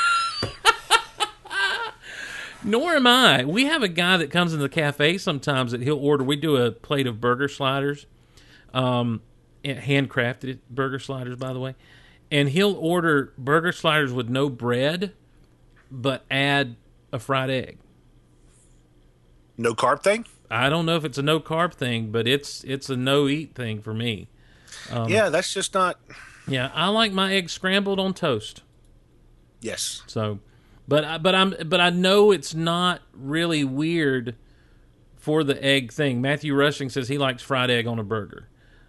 [2.65, 3.45] nor am I.
[3.45, 6.23] We have a guy that comes in the cafe sometimes that he'll order.
[6.23, 8.07] We do a plate of burger sliders,
[8.75, 9.23] um,
[9.65, 11.75] handcrafted burger sliders, by the way,
[12.31, 15.13] and he'll order burger sliders with no bread,
[15.91, 16.77] but add
[17.13, 17.79] a fried egg.
[19.57, 20.25] no carb thing.
[20.51, 23.55] I don't know if it's a no carb thing, but it's it's a no eat
[23.55, 24.29] thing for me.
[24.91, 26.01] Um, yeah, that's just not.
[26.49, 28.63] Yeah, I like my eggs scrambled on toast.
[29.61, 30.41] Yes, So,
[30.89, 34.37] but I, but I'm but I know it's not really weird
[35.17, 36.21] for the egg thing.
[36.23, 38.49] Matthew Rushing says he likes fried egg on a burger.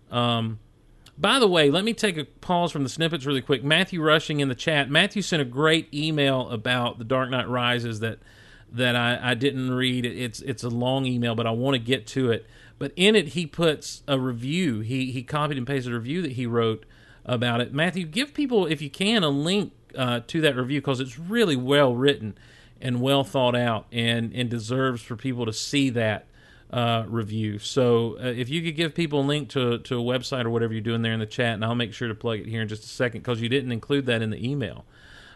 [0.09, 0.59] Um,
[1.21, 3.63] by the way, let me take a pause from the snippets really quick.
[3.63, 4.89] Matthew Rushing in the chat.
[4.89, 8.17] Matthew sent a great email about the Dark Knight Rises that
[8.71, 10.03] that I, I didn't read.
[10.03, 12.47] It's it's a long email, but I want to get to it.
[12.79, 14.79] But in it, he puts a review.
[14.79, 16.87] He he copied and pasted a review that he wrote
[17.23, 17.71] about it.
[17.71, 21.55] Matthew, give people, if you can, a link uh, to that review because it's really
[21.55, 22.35] well written
[22.81, 26.25] and well thought out, and and deserves for people to see that
[26.71, 27.59] uh, review.
[27.59, 30.73] So uh, if you could give people a link to to a website or whatever
[30.73, 32.67] you're doing there in the chat, and I'll make sure to plug it here in
[32.67, 34.85] just a second because you didn't include that in the email.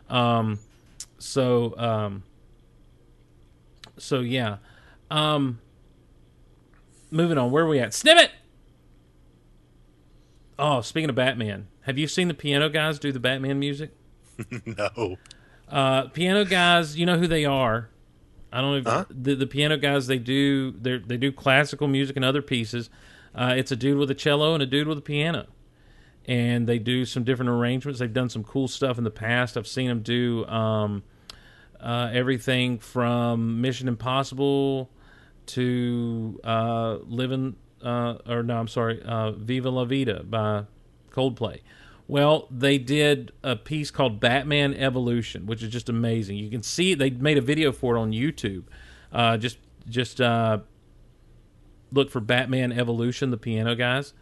[0.10, 0.60] Um,
[1.20, 2.24] so um,
[3.98, 4.58] so yeah.
[5.12, 5.60] Um,
[7.12, 7.94] moving on, where are we at?
[7.94, 8.32] Snippet.
[10.58, 13.92] Oh, speaking of Batman, have you seen the piano guys do the Batman music?
[14.66, 15.18] no.
[15.68, 17.90] Uh, piano guys, you know who they are.
[18.56, 19.06] I don't know if Huh?
[19.10, 22.90] the the piano guys they do they they do classical music and other pieces.
[23.34, 25.48] Uh, it's a dude with a cello and a dude with a piano,
[26.26, 28.00] and they do some different arrangements.
[28.00, 29.58] They've done some cool stuff in the past.
[29.58, 31.04] I've seen them do um,
[31.82, 34.90] uh, everything from Mission Impossible
[35.48, 40.64] to uh, Living, uh, or no, I'm sorry, uh, Viva La Vida by
[41.12, 41.60] Coldplay.
[42.08, 46.38] Well, they did a piece called Batman Evolution, which is just amazing.
[46.38, 48.64] You can see they made a video for it on YouTube.
[49.12, 49.58] Uh, just
[49.90, 50.60] just uh,
[51.92, 54.14] look for Batman Evolution, the piano guys,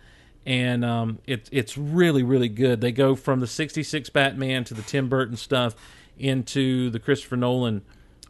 [0.45, 2.79] and um, it's it's really really good.
[2.79, 5.75] They go from the '66 Batman to the Tim Burton stuff
[6.17, 7.81] into the Christopher Nolan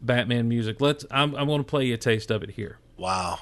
[0.02, 0.80] Batman music.
[0.80, 1.04] Let's.
[1.12, 2.78] I'm, I'm going to play you a taste of it here.
[2.96, 3.38] Wow.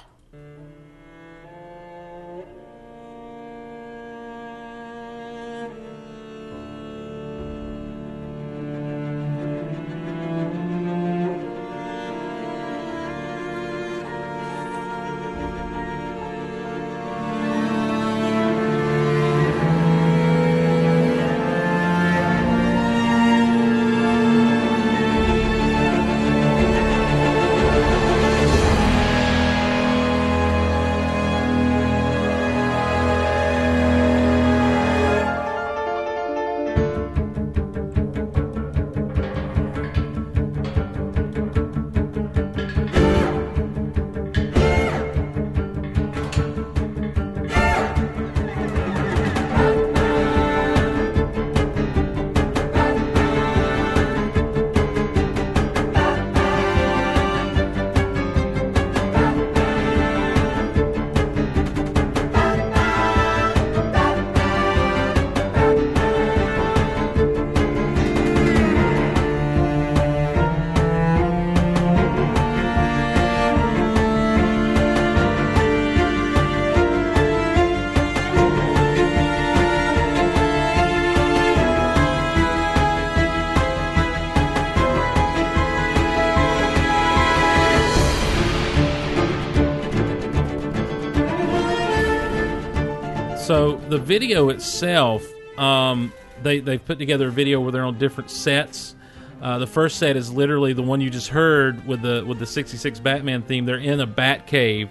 [93.93, 95.23] The video itself,
[95.55, 98.95] um, they they put together a video where they're on different sets.
[99.39, 102.45] Uh, the first set is literally the one you just heard with the with the
[102.45, 103.65] '66 Batman theme.
[103.65, 104.89] They're in a Bat cave,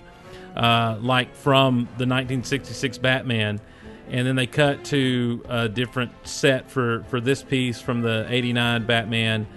[0.55, 3.61] uh, like from the 1966 Batman,
[4.09, 8.87] and then they cut to a different set for for this piece from the '89
[8.87, 9.49] Batman.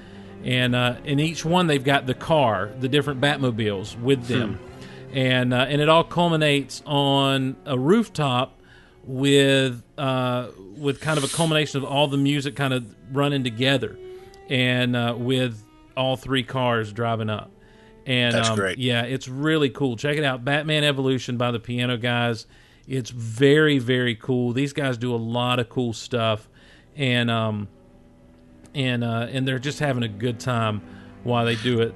[0.43, 4.59] And uh, in each one, they've got the car, the different Batmobiles with them,
[5.13, 8.55] and uh, and it all culminates on a rooftop
[9.05, 10.47] with uh,
[10.77, 13.97] with kind of a culmination of all the music kind of running together,
[14.49, 15.63] and uh, with
[15.95, 17.51] all three cars driving up.
[18.05, 18.77] And That's um, great.
[18.77, 19.95] Yeah, it's really cool.
[19.97, 22.45] Check it out, Batman Evolution by the Piano Guys.
[22.87, 24.53] It's very very cool.
[24.53, 26.47] These guys do a lot of cool stuff,
[26.95, 27.67] and um,
[28.73, 30.81] and uh, and they're just having a good time
[31.23, 31.95] while they do it.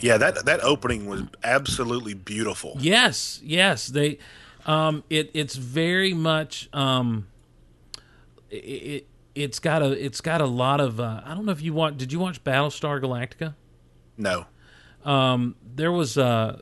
[0.00, 2.76] Yeah, that that opening was absolutely beautiful.
[2.78, 3.86] Yes, yes.
[3.86, 4.18] They
[4.66, 7.26] um it it's very much um
[8.50, 11.62] it, it it's got a it's got a lot of uh, I don't know if
[11.62, 13.54] you want did you watch Battlestar Galactica?
[14.16, 14.46] No.
[15.04, 16.60] Um there was uh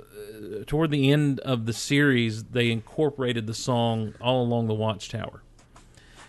[0.66, 5.42] toward the end of the series they incorporated the song All Along the Watchtower.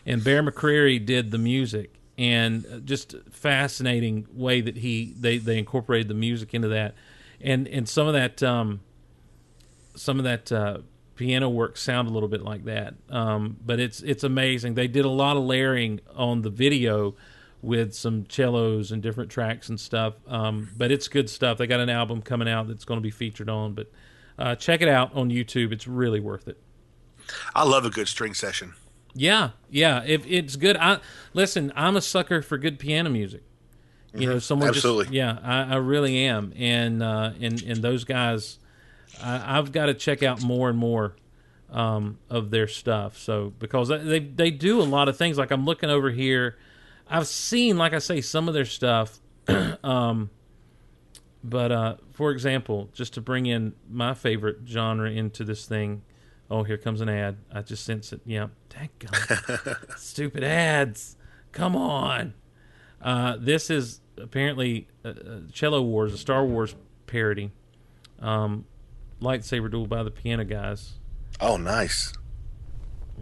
[0.05, 5.57] And Bear McCreary did the music and uh, just fascinating way that he they they
[5.57, 6.93] incorporated the music into that.
[7.41, 8.81] And and some of that um
[9.95, 10.79] some of that uh,
[11.15, 12.95] piano work sound a little bit like that.
[13.09, 14.75] Um, but it's it's amazing.
[14.75, 17.15] They did a lot of layering on the video
[17.61, 20.15] with some cellos and different tracks and stuff.
[20.27, 21.57] Um, but it's good stuff.
[21.57, 23.73] They got an album coming out that's going to be featured on.
[23.73, 23.91] But
[24.37, 25.71] uh, check it out on YouTube.
[25.71, 26.57] It's really worth it.
[27.55, 28.73] I love a good string session.
[29.15, 30.03] Yeah, yeah.
[30.05, 30.99] If it's good, I
[31.33, 31.71] listen.
[31.75, 33.43] I'm a sucker for good piano music.
[34.15, 35.05] You know, someone Absolutely.
[35.05, 38.59] Just, yeah, I, I really am, and uh, and and those guys,
[39.21, 41.15] I, I've got to check out more and more
[41.71, 43.17] um, of their stuff.
[43.17, 45.37] So because they they do a lot of things.
[45.37, 46.57] Like I'm looking over here,
[47.09, 49.19] I've seen, like I say, some of their stuff.
[49.83, 50.29] um,
[51.43, 56.03] but uh, for example, just to bring in my favorite genre into this thing.
[56.49, 57.37] Oh, here comes an ad.
[57.51, 58.21] I just sense it.
[58.25, 59.97] Yeah, daggone.
[59.97, 61.17] stupid ads.
[61.51, 62.33] Come on.
[63.01, 66.75] Uh, this is apparently uh, uh, Cello Wars, a Star Wars
[67.07, 67.51] parody.
[68.19, 68.65] Um,
[69.23, 70.93] lightsaber duel by the Piano Guys.
[71.39, 72.13] Oh, nice.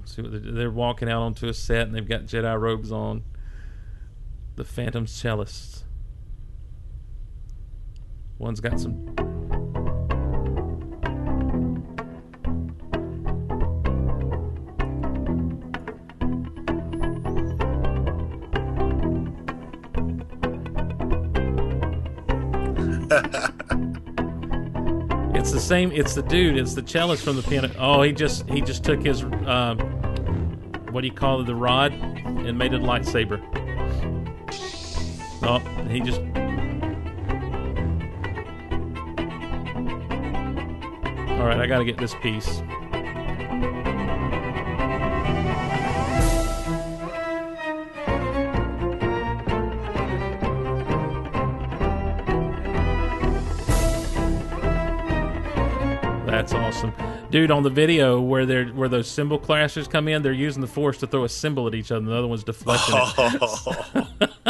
[0.06, 3.24] See what they're, they're walking out onto a set and they've got Jedi robes on.
[4.56, 5.84] The Phantom Cellists.
[8.38, 9.16] One's got some.
[25.72, 25.92] Same.
[25.94, 26.58] It's the dude.
[26.58, 27.72] It's the cellist from the piano.
[27.80, 29.80] Oh, he just he just took his um,
[30.92, 33.40] what do you call it, the rod, and made it a lightsaber.
[35.42, 35.60] Oh,
[35.90, 36.20] he just.
[41.40, 42.62] All right, I got to get this piece.
[57.32, 57.50] Dude.
[57.52, 60.98] On the video where they're where those cymbal clashers come in, they're using the force
[60.98, 64.42] to throw a cymbal at each other, and the other one's deflecting it.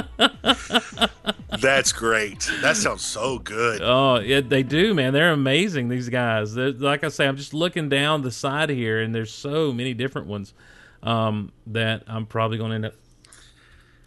[1.61, 2.49] That's great.
[2.61, 3.82] That sounds so good.
[3.84, 5.13] Oh, it, they do, man.
[5.13, 5.89] They're amazing.
[5.89, 6.55] These guys.
[6.55, 9.93] They're, like I say, I'm just looking down the side here, and there's so many
[9.93, 10.55] different ones
[11.03, 12.95] um, that I'm probably going to end up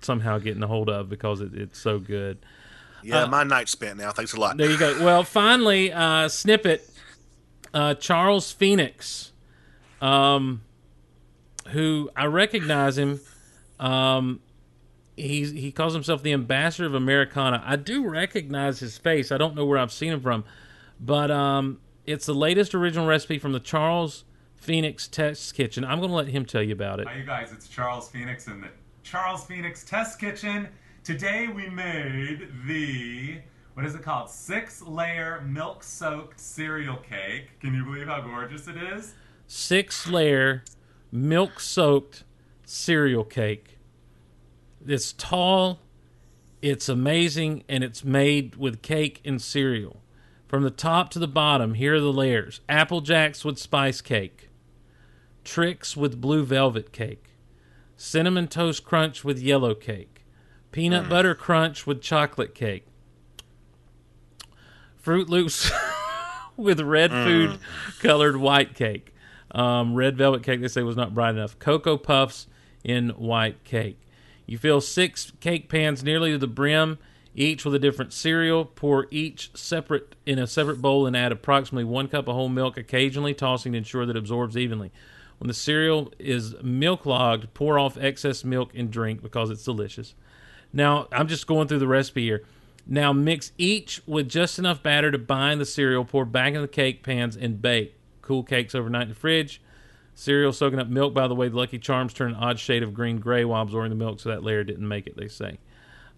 [0.01, 2.39] somehow getting a hold of because it, it's so good.
[3.05, 4.11] Yeah, my night's spent now.
[4.13, 4.57] Thanks a lot.
[4.57, 5.05] There you go.
[5.05, 6.89] Well, finally, uh, snippet.
[7.75, 9.33] Uh, Charles Phoenix,
[10.01, 10.63] um,
[11.69, 13.21] who I recognize him.
[13.81, 14.41] Um,
[15.17, 17.63] he's he calls himself the ambassador of Americana.
[17.67, 19.33] I do recognize his face.
[19.33, 20.45] I don't know where I've seen him from,
[21.01, 24.25] but um, it's the latest original recipe from the Charles
[24.57, 25.85] Phoenix Test Kitchen.
[25.85, 27.09] I'm going to let him tell you about it.
[27.09, 27.51] Hi, you guys.
[27.53, 28.69] It's Charles Phoenix in the
[29.03, 30.69] Charles Phoenix Test Kitchen.
[31.03, 33.39] Today we made the
[33.75, 34.31] what is it called?
[34.31, 37.59] Six layer milk soaked cereal cake.
[37.61, 39.15] Can you believe how gorgeous it is?
[39.47, 40.65] Six layer
[41.11, 42.25] milk soaked
[42.65, 43.79] cereal cake.
[44.87, 45.81] It's tall,
[46.63, 50.01] it's amazing, and it's made with cake and cereal.
[50.47, 54.51] From the top to the bottom, here are the layers Apple Jacks with spice cake,
[55.43, 57.31] Trix with blue velvet cake,
[57.97, 60.25] Cinnamon Toast Crunch with yellow cake,
[60.71, 61.09] Peanut mm.
[61.09, 62.87] Butter Crunch with chocolate cake,
[65.05, 65.71] Froot Loops
[66.57, 67.59] with red food
[68.01, 69.15] colored white cake.
[69.51, 71.59] Um, red velvet cake, they say, was not bright enough.
[71.59, 72.47] Cocoa Puffs
[72.83, 73.99] in white cake.
[74.47, 76.99] You fill six cake pans nearly to the brim,
[77.35, 78.65] each with a different cereal.
[78.65, 82.77] Pour each separate in a separate bowl and add approximately one cup of whole milk,
[82.77, 84.91] occasionally tossing to ensure that it absorbs evenly.
[85.39, 90.15] When the cereal is milk logged, pour off excess milk and drink because it's delicious.
[90.73, 92.45] Now, I'm just going through the recipe here.
[92.87, 96.05] Now, mix each with just enough batter to bind the cereal.
[96.05, 97.99] Pour back in the cake pans and bake.
[98.21, 99.63] Cool cakes overnight in the fridge.
[100.15, 101.15] Cereal soaking up milk.
[101.15, 103.91] By the way, the Lucky Charms turn an odd shade of green gray while absorbing
[103.91, 105.17] the milk, so that layer didn't make it.
[105.17, 105.59] They say.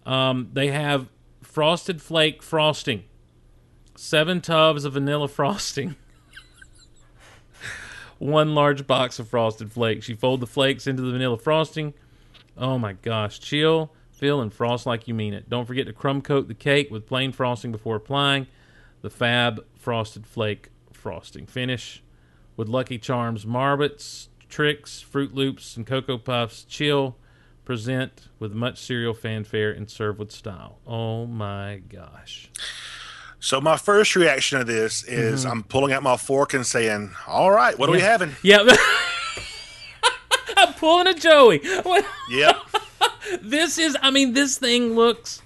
[0.05, 1.09] Um, they have
[1.41, 3.03] frosted flake frosting.
[3.95, 5.95] Seven tubs of vanilla frosting.
[8.19, 10.09] One large box of frosted flakes.
[10.09, 11.93] You fold the flakes into the vanilla frosting.
[12.57, 13.39] Oh my gosh.
[13.39, 15.49] Chill, fill, and frost like you mean it.
[15.49, 18.47] Don't forget to crumb coat the cake with plain frosting before applying
[19.01, 21.45] the Fab Frosted Flake frosting.
[21.45, 22.03] Finish
[22.55, 26.63] with Lucky Charms Marbits, Trix, Froot Loops, and Cocoa Puffs.
[26.63, 27.15] Chill,
[27.63, 30.79] present with much cereal fanfare, and serve with style.
[30.87, 32.49] Oh my gosh.
[33.39, 35.51] So my first reaction to this is Mm-hmm.
[35.51, 38.05] I'm pulling out my fork and saying, "All right, what are we Yeah.
[38.05, 38.63] having?" Yeah.
[40.57, 41.61] I'm pulling a Joey.
[42.31, 42.55] Yep.
[43.41, 45.41] this is i mean this thing looks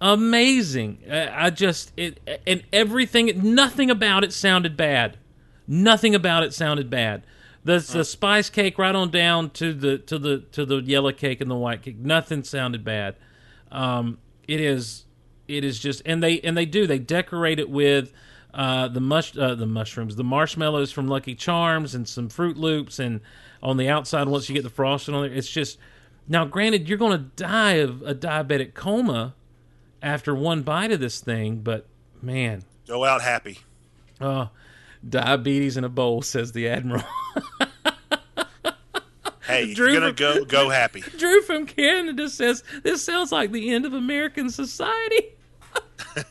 [0.00, 0.98] amazing.
[1.10, 5.18] I I just it and everything nothing about it sounded bad.
[5.66, 7.24] Nothing about it sounded bad.
[7.64, 11.40] The, the spice cake right on down to the to the to the yellow cake
[11.40, 13.16] and the white cake nothing sounded bad.
[13.72, 15.04] Um it is
[15.48, 18.12] it is just and they and they do they decorate it with
[18.54, 22.98] uh, the mush uh, the mushrooms the marshmallows from Lucky Charms and some Froot Loops
[22.98, 23.20] and
[23.62, 25.78] on the outside once you get the frosting on there it's just
[26.28, 29.34] now granted you're going to die of a diabetic coma
[30.02, 31.86] after one bite of this thing but
[32.22, 33.58] man Go out happy.
[34.20, 34.46] uh,
[35.08, 37.04] diabetes in a bowl says the admiral
[39.46, 41.00] Hey, Drew- you're gonna go go happy.
[41.18, 45.28] Drew from Canada says this sounds like the end of American society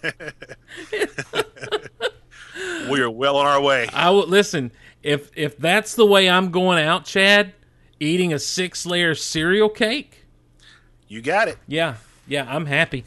[2.89, 3.88] We are well on our way.
[3.93, 4.72] I will listen.
[5.04, 7.54] If if that's the way I'm going out, Chad,
[8.00, 10.26] eating a six layer cereal cake,
[11.08, 11.58] You got it.
[11.68, 11.96] yeah,
[12.28, 13.04] yeah, I'm happy.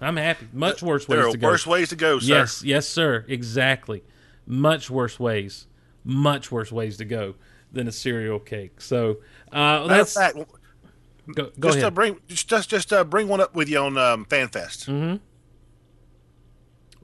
[0.00, 0.48] I'm happy.
[0.52, 1.46] Much worse ways There are to go.
[1.48, 2.26] worse ways to go, sir.
[2.34, 3.24] yes, yes, sir.
[3.28, 4.02] Exactly.
[4.46, 5.66] Much worse ways.
[6.04, 7.34] Much worse ways to go
[7.70, 8.80] than a cereal cake.
[8.80, 9.18] So
[9.52, 11.94] uh, that's fact, go, go just uh, ahead.
[11.94, 14.88] bring just just, just uh, bring one up with you on um, FanFest.
[14.88, 15.16] Mm-hmm.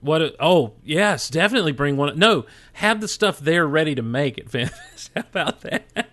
[0.01, 0.21] what?
[0.23, 2.19] a- oh, yes, definitely bring one.
[2.19, 5.11] No, have the stuff there ready to make at FanFest.
[5.15, 6.08] How about that?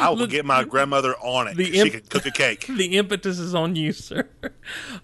[0.00, 1.56] I will get my grandmother on it.
[1.56, 2.66] The 'cause she imp- can cook a cake.
[2.68, 4.28] the impetus is on you, sir.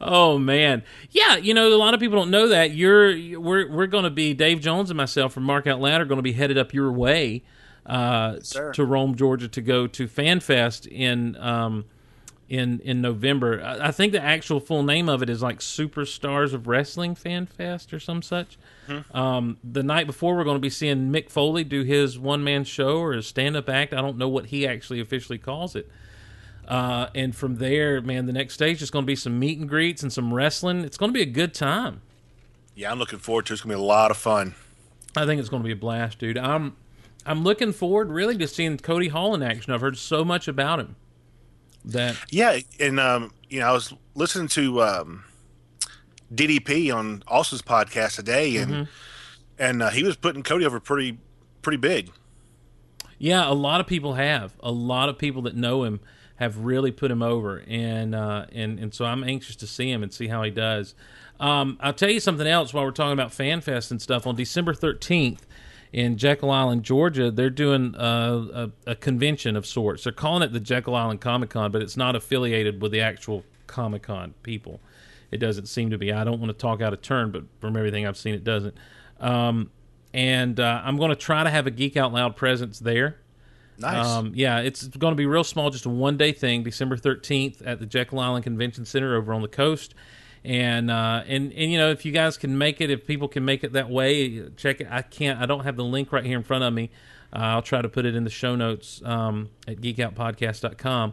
[0.01, 1.37] Oh man, yeah.
[1.37, 4.33] You know, a lot of people don't know that you're we're we're going to be
[4.35, 6.93] Dave Jones and myself from Mark Out Loud are going to be headed up your
[6.93, 7.43] way
[7.87, 8.73] uh, sir.
[8.75, 11.85] to Rome, Georgia, to go to FanFest in um,
[12.49, 13.61] in in November.
[13.63, 17.47] I, I think the actual full name of it is like Superstars of Wrestling Fan
[17.47, 18.57] Fest or some such.
[19.13, 22.65] Um, the night before, we're going to be seeing Mick Foley do his one man
[22.65, 23.93] show or his stand up act.
[23.93, 25.91] I don't know what he actually officially calls it.
[26.67, 29.69] Uh, and from there, man, the next stage is going to be some meet and
[29.69, 30.81] greets and some wrestling.
[30.85, 32.03] It's going to be a good time.
[32.75, 33.55] Yeah, I'm looking forward to it.
[33.55, 34.55] It's going to be a lot of fun.
[35.17, 36.39] I think it's going to be a blast, dude.
[36.39, 36.77] I'm
[37.27, 39.73] I'm looking forward really to seeing Cody Hall in action.
[39.73, 40.97] I've heard so much about him
[41.85, 45.25] that Yeah, and um, you know, I was listening to um,
[46.35, 48.83] DDP on Austin's podcast today, and Mm-hmm.
[49.59, 51.19] and uh, he was putting Cody over pretty
[51.63, 52.11] pretty big.
[53.19, 54.55] Yeah, a lot of people have.
[54.61, 56.01] A lot of people that know him
[56.37, 60.03] have really put him over, and uh, and and so I'm anxious to see him
[60.03, 60.95] and see how he does.
[61.41, 64.27] Um, I'll tell you something else while we're talking about FanFest and stuff.
[64.27, 65.41] On December 13th
[65.93, 70.03] in Jekyll Island, Georgia, they're doing uh, a, a convention of sorts.
[70.05, 73.45] They're calling it the Jekyll Island Comic Con, but it's not affiliated with the actual
[73.69, 74.81] Comic Con people.
[75.31, 76.13] It doesn't seem to be.
[76.13, 78.75] I don't want to talk out of turn, but from everything I've seen, it doesn't.
[79.21, 79.71] Um,
[80.15, 83.19] and uh, I'm going to try to have a Geek Out Loud presence there.
[83.79, 84.07] Nice.
[84.07, 87.63] Um, yeah, it's going to be real small, just a one day thing, December 13th
[87.65, 89.95] at the Jekyll Island Convention Center over on the coast.
[90.45, 93.45] And uh, and and you know, if you guys can make it, if people can
[93.45, 94.87] make it that way, check it.
[94.91, 95.41] I can't.
[95.41, 96.91] I don't have the link right here in front of me.
[97.33, 101.13] Uh, I'll try to put it in the show notes um, at geekoutpodcast.com,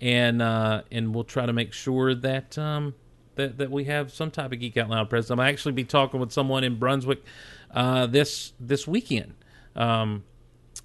[0.00, 2.94] and uh, and we'll try to make sure that um,
[3.36, 5.30] that that we have some type of Geek Out Loud presence.
[5.30, 7.22] I'm actually be talking with someone in Brunswick
[7.72, 9.34] uh, this this weekend.
[9.76, 10.24] Um,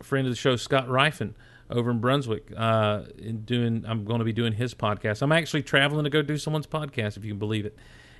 [0.01, 1.33] friend of the show, Scott Rifen,
[1.69, 3.85] over in Brunswick, uh, in doing.
[3.87, 5.21] I'm going to be doing his podcast.
[5.21, 7.75] I'm actually traveling to go do someone's podcast, if you can believe it.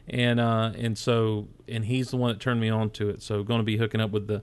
[0.08, 3.22] And uh, and so and he's the one that turned me on to it.
[3.22, 4.42] So going to be hooking up with the,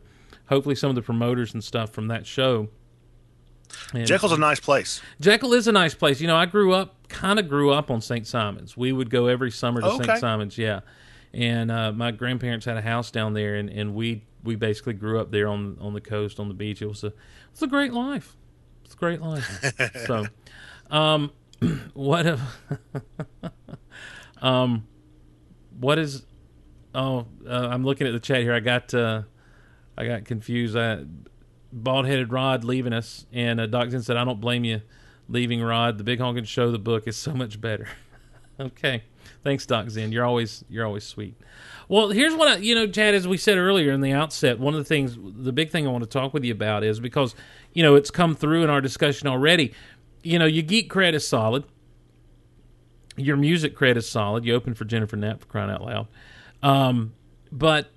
[0.48, 2.68] hopefully some of the promoters and stuff from that show.
[3.92, 5.00] And Jekyll's a nice place.
[5.20, 6.20] Jekyll is a nice place.
[6.20, 8.26] You know, I grew up, kind of grew up on St.
[8.26, 8.76] Simon's.
[8.76, 10.04] We would go every summer to Okay.
[10.04, 10.18] St.
[10.18, 10.80] Simon's, yeah.
[11.32, 15.20] And uh, my grandparents had a house down there, and, and we we basically grew
[15.20, 16.80] up there on on the coast, on the beach.
[16.80, 17.14] It was a it
[17.52, 18.36] was a great life.
[18.84, 19.74] It's a great life.
[20.06, 20.26] so,
[20.90, 21.32] um,
[21.94, 22.40] what if,
[24.42, 24.86] um,
[25.78, 26.24] what is?
[26.94, 28.54] Oh, uh, I'm looking at the chat here.
[28.54, 29.22] I got uh,
[29.98, 30.76] I got confused.
[30.76, 31.04] I,
[31.76, 34.82] bald headed Rod leaving us, and uh, Doc Zen said, "I don't blame you
[35.28, 35.98] leaving Rod.
[35.98, 37.88] The Big Honkin' Show, the book is so much better."
[38.60, 39.04] okay,
[39.44, 40.12] thanks, Doc Zen.
[40.12, 41.36] You're always you're always sweet.
[41.88, 43.14] Well, here's what I, you know, Chad.
[43.14, 45.90] As we said earlier in the outset, one of the things, the big thing I
[45.90, 47.34] want to talk with you about is because
[47.72, 49.72] you know it's come through in our discussion already.
[50.22, 51.64] You know, your geek cred is solid.
[53.16, 54.44] Your music cred is solid.
[54.44, 56.08] You opened for Jennifer Knapp for crying out loud.
[56.62, 57.14] Um,
[57.52, 57.90] but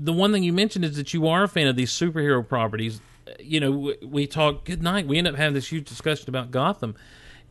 [0.00, 3.00] the one thing you mentioned is that you are a fan of these superhero properties.
[3.40, 5.06] You know, we, we talk good night.
[5.06, 6.94] We end up having this huge discussion about Gotham,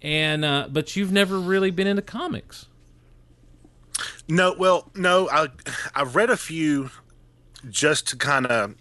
[0.01, 2.67] and uh, but you've never really been into comics.
[4.27, 5.29] No, well, no.
[5.29, 5.47] I
[5.95, 6.89] I've read a few
[7.69, 8.75] just to kind of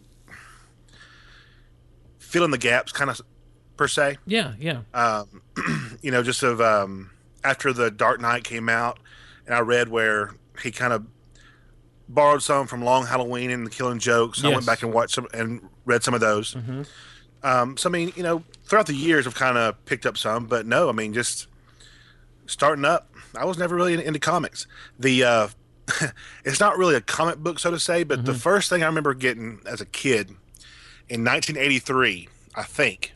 [2.18, 3.20] fill in the gaps, kind of
[3.76, 4.18] per se.
[4.26, 5.42] Yeah, yeah, Um,
[6.02, 7.10] you know, just of um,
[7.44, 8.98] after the Dark Knight came out,
[9.46, 10.30] and I read where
[10.62, 11.06] he kind of
[12.08, 14.40] borrowed some from Long Halloween and the Killing Jokes.
[14.40, 16.54] So I went back and watched some and read some of those.
[17.42, 20.46] Um, so I mean, you know, throughout the years, I've kind of picked up some,
[20.46, 21.48] but no, I mean, just
[22.46, 24.66] starting up, I was never really into comics.
[24.98, 25.48] The uh,
[26.44, 29.14] it's not really a comic book, so to say, but the first thing I remember
[29.14, 30.30] getting as a kid
[31.08, 33.12] in 1983, I think,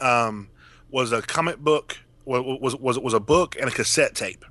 [0.00, 0.48] um,
[0.90, 1.98] was a comic book.
[2.26, 4.44] Was was was a book and a cassette tape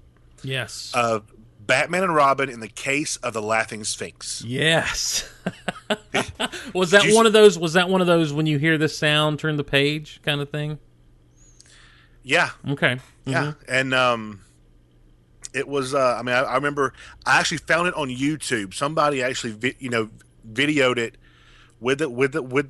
[0.44, 1.32] yes, of
[1.70, 4.44] Batman and Robin in the case of the Laughing Sphinx.
[4.44, 5.32] yes.
[6.74, 7.60] was that one of those?
[7.60, 10.50] Was that one of those when you hear this sound, turn the page kind of
[10.50, 10.80] thing?
[12.24, 14.42] Yeah, Okay, yeah, and um,
[15.54, 15.94] it was.
[15.94, 16.94] Uh, I mean, I, I remember
[17.26, 18.74] I actually found it on YouTube.
[18.74, 20.10] Somebody actually, vi- you know,
[20.52, 21.18] videoed it
[21.80, 22.70] with it with it with.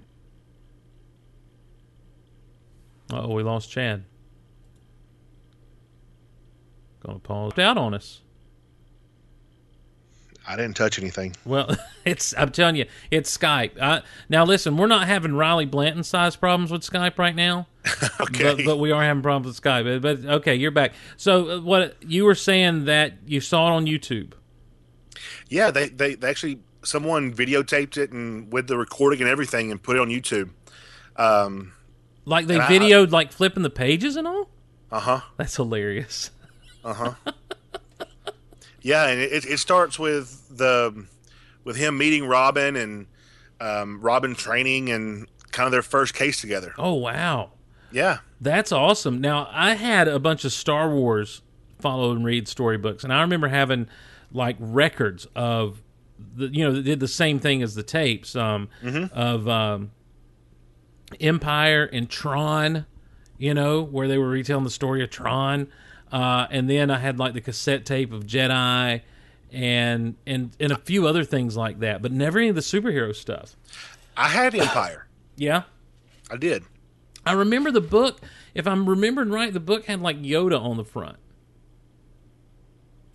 [3.12, 4.04] oh, we lost Chad.
[7.06, 8.22] Gonna pause out on us.
[10.52, 11.36] I didn't touch anything.
[11.46, 13.72] Well, it's I'm telling you, it's Skype.
[13.80, 17.68] Uh, now listen, we're not having Riley Blanton size problems with Skype right now,
[18.20, 20.02] Okay, but, but we are having problems with Skype.
[20.02, 20.94] But, but okay, you're back.
[21.18, 24.32] So uh, what you were saying that you saw it on YouTube?
[25.50, 29.82] yeah, they, they they actually someone videotaped it and with the recording and everything and
[29.84, 30.50] put it on YouTube.
[31.18, 31.74] Um,
[32.26, 34.50] Like they And I- videoed like flipping the pages and all.
[34.92, 35.20] Uh huh.
[35.38, 36.32] That's hilarious.
[38.82, 41.06] Yeah, and it, it starts with the
[41.64, 43.08] with him meeting Robin and
[43.60, 46.74] um, Robin training and kind of their first case together.
[46.78, 47.52] Oh wow.
[47.92, 48.20] Yeah.
[48.40, 49.20] That's awesome.
[49.20, 51.42] Now I had a bunch of Star Wars
[51.80, 53.88] follow and read storybooks, and I remember having
[54.32, 55.82] like records of
[56.36, 58.70] the you know did the same thing as the tapes um,
[59.14, 59.92] of um,
[61.20, 62.86] Empire and Tron,
[63.38, 65.68] you know, where they were retelling the story of Tron,
[66.12, 69.02] uh, and then I had like the cassette tape of Jedi.
[69.52, 73.16] And and and a few other things like that, but never any of the superhero
[73.16, 73.56] stuff.
[74.16, 75.08] I had Empire.
[75.38, 75.64] Yeah,
[76.30, 76.66] I did.
[77.26, 78.20] I remember the book.
[78.54, 81.18] If I'm remembering right, the book had like Yoda on the front.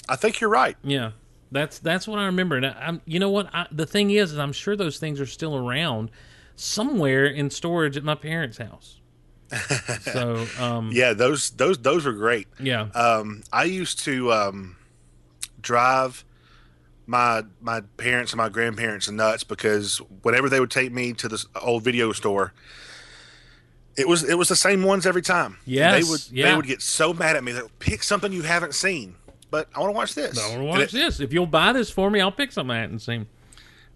[0.08, 0.76] I think you're right.
[0.82, 1.12] Yeah,
[1.50, 2.56] that's that's what I remember.
[2.56, 3.48] And I, I'm, you know what?
[3.54, 6.10] I, the thing is, is I'm sure those things are still around
[6.56, 9.00] somewhere in storage at my parents' house.
[10.00, 12.48] So, um, Yeah, those those those were great.
[12.58, 14.76] yeah, Um, I used to um,
[15.60, 16.24] drive
[17.06, 21.46] my my parents and my grandparents nuts because whenever they would take me to this
[21.60, 22.52] old video store,
[23.96, 25.58] it was it was the same ones every time.
[25.66, 26.50] Yes, they would yeah.
[26.50, 27.52] they would get so mad at me.
[27.52, 29.14] They would pick something you haven't seen,
[29.50, 30.38] but I want to watch this.
[30.42, 31.20] I want to watch it- this.
[31.20, 33.26] If you'll buy this for me, I'll pick something I hadn't seen.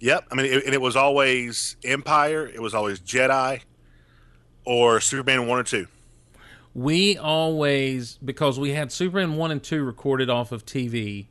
[0.01, 0.27] Yep.
[0.31, 2.47] I mean, it, and it was always Empire.
[2.47, 3.63] It was always Jedi,
[4.69, 5.87] or Superman one or two.
[6.75, 11.27] we always because we had Superman one and two recorded off of TV,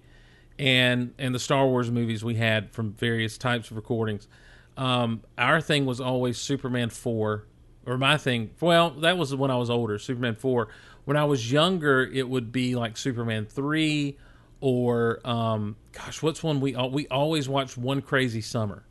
[0.57, 4.27] and and the Star Wars movies we had from various types of recordings.
[4.75, 7.43] Um, our thing was always Superman four,
[7.85, 8.49] or my thing.
[8.59, 9.99] Well, that was when I was older.
[9.99, 10.69] Superman four.
[11.05, 14.17] When I was younger, it would be like Superman three,
[14.61, 18.83] or um, gosh, what's one we we always watched One Crazy Summer,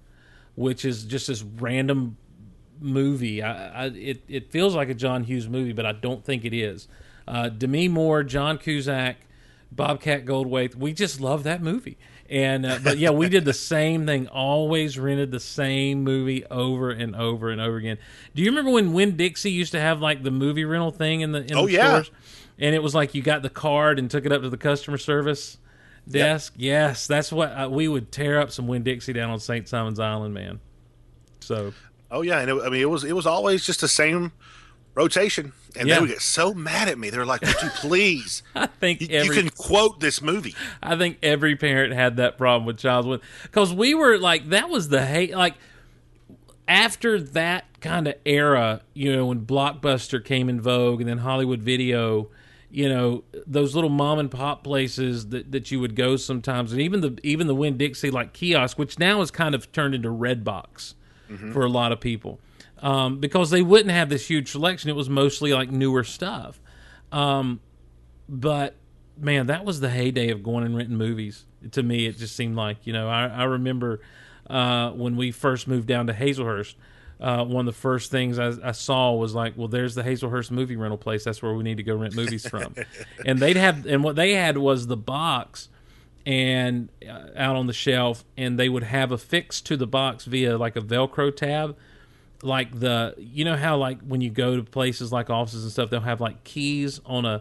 [0.55, 2.17] which is just this random
[2.81, 3.43] movie.
[3.43, 6.55] I, I it it feels like a John Hughes movie, but I don't think it
[6.55, 6.89] is.
[7.29, 9.17] Uh, Demi Moore, John Cusack,
[9.73, 10.75] Bobcat Goldthwait.
[10.77, 11.99] We just love that movie.
[12.29, 14.27] And uh, but yeah, we did the same thing.
[14.29, 17.99] Always rented the same movie over and over and over again.
[18.35, 21.33] Do you remember when Winn Dixie used to have like the movie rental thing in
[21.33, 21.89] the in Oh, the yeah.
[21.89, 22.11] stores?
[22.59, 24.99] And it was like you got the card and took it up to the customer
[24.99, 25.59] service
[26.09, 26.55] desk.
[26.57, 29.69] Yes, that's what uh, we would tear up some Winn Dixie down on St.
[29.69, 30.61] Simon's Island, man.
[31.41, 31.75] So
[32.11, 34.33] Oh yeah, and it, I mean it was it was always just the same
[34.95, 35.97] rotation, and Yeah.
[35.97, 37.11] they would get so mad at me.
[37.11, 38.43] They're like, "Would you please?
[38.55, 42.39] I think you, every you can quote this movie." I think every parent had that
[42.39, 45.55] problem with Child's Play because we were like that was the hate like
[46.69, 51.61] after that kind of era, you know, when Blockbuster came in vogue and then Hollywood
[51.63, 52.29] Video,
[52.71, 56.81] you know, those little mom and pop places that, that you would go sometimes, and
[56.81, 60.09] even the even the Winn Dixie like kiosk, which now is kind of turned into
[60.09, 60.95] Redbox
[61.53, 62.41] for a lot of people,
[62.79, 64.91] um, because they wouldn't have this huge selection.
[64.91, 66.61] It was mostly like newer stuff.
[67.13, 67.61] Um,
[68.29, 68.75] but
[69.19, 71.45] man, that was the heyday of going and renting movies.
[71.73, 73.09] To me, it just seemed like you know.
[73.09, 74.01] I, I remember
[74.49, 76.75] uh, when we first moved down to Hazlehurst.
[77.19, 80.51] Uh, one of the first things I, I saw was like, well, there's the Hazlehurst
[80.51, 81.25] movie rental place.
[81.25, 82.75] That's where we need to go rent movies from.
[83.25, 85.71] and they'd have, and what they had was the box,
[86.27, 90.59] and uh, out on the shelf, and they would have affixed to the box via
[90.59, 91.77] like a Velcro tab.
[92.43, 95.89] Like the you know how like when you go to places like offices and stuff
[95.89, 97.41] they'll have like keys on a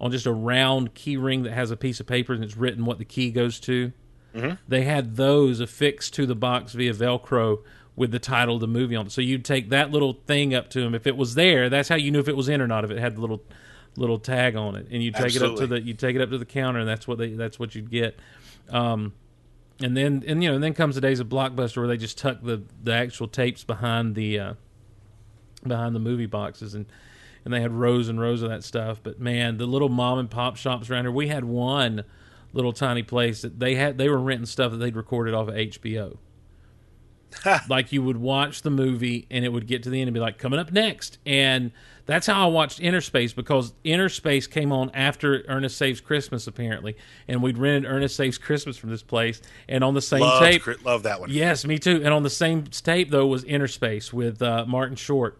[0.00, 2.86] on just a round key ring that has a piece of paper and it's written
[2.86, 3.92] what the key goes to?
[4.66, 7.58] They had those affixed to the box via velcro
[7.96, 9.12] with the title of the movie on it.
[9.12, 11.96] So you'd take that little thing up to them if it was there that's how
[11.96, 13.42] you knew if it was in or not if it had the little
[13.96, 14.86] little tag on it.
[14.90, 16.88] And you take it up to the you take it up to the counter and
[16.88, 18.18] that's what they that's what you'd get.
[18.70, 19.12] Um
[19.80, 22.18] and then and you know and then comes the days of blockbuster where they just
[22.18, 24.54] tuck the the actual tapes behind the uh
[25.66, 26.86] behind the movie boxes and
[27.44, 29.00] and they had rows and rows of that stuff.
[29.02, 32.04] But man the little mom and pop shops around here we had one
[32.52, 35.54] little tiny place that they had they were renting stuff that they'd recorded off of
[35.54, 36.18] hbo
[37.68, 40.20] like you would watch the movie and it would get to the end and be
[40.20, 41.18] like coming up next.
[41.24, 41.72] And
[42.10, 46.96] that's how i watched Innerspace because Innerspace came on after ernest saves christmas apparently
[47.28, 50.62] and we'd rented ernest saves christmas from this place and on the same Loved, tape
[50.62, 51.30] Cri- love that one.
[51.30, 51.96] Yes, me too.
[52.04, 55.38] And on the same tape though was Innerspace with uh, Martin Short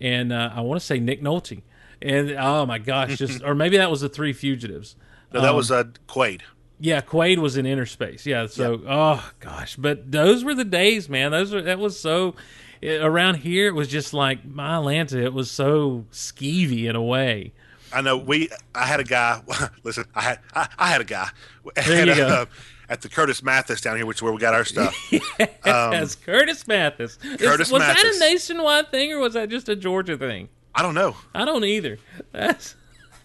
[0.00, 1.62] and uh, I want to say Nick Nolte.
[2.02, 4.96] And oh my gosh, just or maybe that was the Three Fugitives.
[5.32, 6.40] No, that Um, was uh, Quaid.
[6.78, 8.24] Yeah, Quaid was in Innerspace.
[8.24, 11.30] Yeah, so oh gosh, but those were the days, man.
[11.30, 12.34] Those were that was so
[12.80, 13.68] it, around here.
[13.68, 15.22] It was just like my Atlanta.
[15.22, 17.52] It was so skeevy in a way.
[17.92, 18.48] I know we.
[18.74, 19.40] I had a guy.
[19.82, 21.28] Listen, I had I, I had a guy
[21.86, 22.26] There at, you go.
[22.28, 22.46] uh,
[22.88, 24.96] at the Curtis Mathes down here, which is where we got our stuff.
[25.64, 27.18] As Curtis Mathes.
[27.22, 30.48] Is- Um, Curtis was that a nationwide thing or was that just a Georgia thing?
[30.74, 31.16] I don't know.
[31.34, 31.98] I don't either.
[32.32, 32.76] That's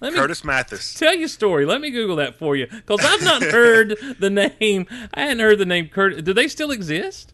[0.01, 0.95] let me Curtis Mathes.
[0.99, 1.65] tell you a story.
[1.65, 4.87] Let me Google that for you because I've not heard the name.
[5.13, 6.21] I hadn't heard the name Curtis.
[6.23, 7.33] Do they still exist?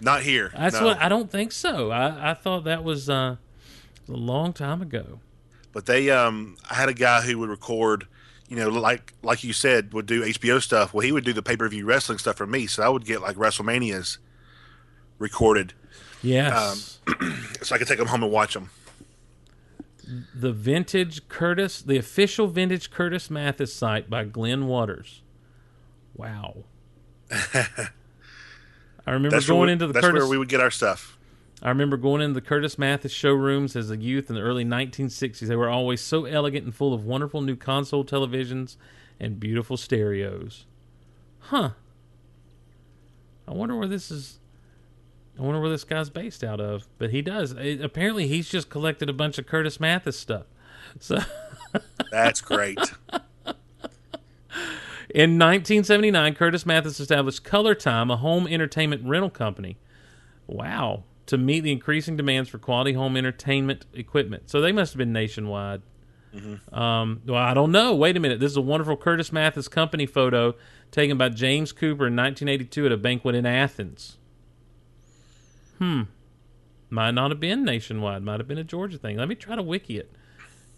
[0.00, 0.50] Not here.
[0.56, 0.86] That's no.
[0.86, 1.90] what I don't think so.
[1.90, 3.36] I, I thought that was uh,
[4.08, 5.20] a long time ago.
[5.72, 8.06] But they, um, I had a guy who would record,
[8.48, 10.92] you know, like like you said, would do HBO stuff.
[10.94, 13.04] Well, he would do the pay per view wrestling stuff for me, so I would
[13.04, 14.18] get like WrestleManias
[15.18, 15.74] recorded,
[16.22, 16.98] Yes,
[17.62, 18.70] so I could take them home and watch them.
[20.34, 25.22] the vintage Curtis, the official vintage Curtis Mathes site by Glenn Waters.
[26.16, 26.64] Wow.
[29.10, 30.20] I remember That's going we- into the that's Curtis.
[30.22, 31.18] where we would get our stuff.
[31.62, 35.48] I remember going into the Curtis Mathes showrooms as a youth in the early 1960s.
[35.48, 38.76] They were always so elegant and full of wonderful new console televisions
[39.18, 40.64] and beautiful stereos.
[41.40, 41.70] Huh.
[43.48, 44.38] I wonder where this is.
[45.38, 46.86] I wonder where this guy's based out of.
[46.98, 47.50] But he does.
[47.52, 50.46] It- apparently, he's just collected a bunch of Curtis Mathes stuff.
[51.00, 51.18] So.
[52.12, 52.78] That's great.
[55.14, 59.76] In 1979, Curtis Mathes established ColorTyme, a home entertainment rental company.
[60.46, 61.04] Wow.
[61.26, 64.50] To meet the increasing demands for quality home entertainment equipment.
[64.50, 65.82] So they must have been nationwide.
[66.72, 67.92] Um, well, I don't know.
[67.94, 68.38] Wait a minute.
[68.38, 70.54] This is a wonderful Curtis Mathes company photo
[70.92, 74.16] taken by James Cooper in 1982 at a banquet in Athens.
[75.78, 76.02] Hmm.
[76.88, 78.22] Might not have been nationwide.
[78.22, 79.16] Might have been a Georgia thing.
[79.16, 80.12] Let me try to wiki it.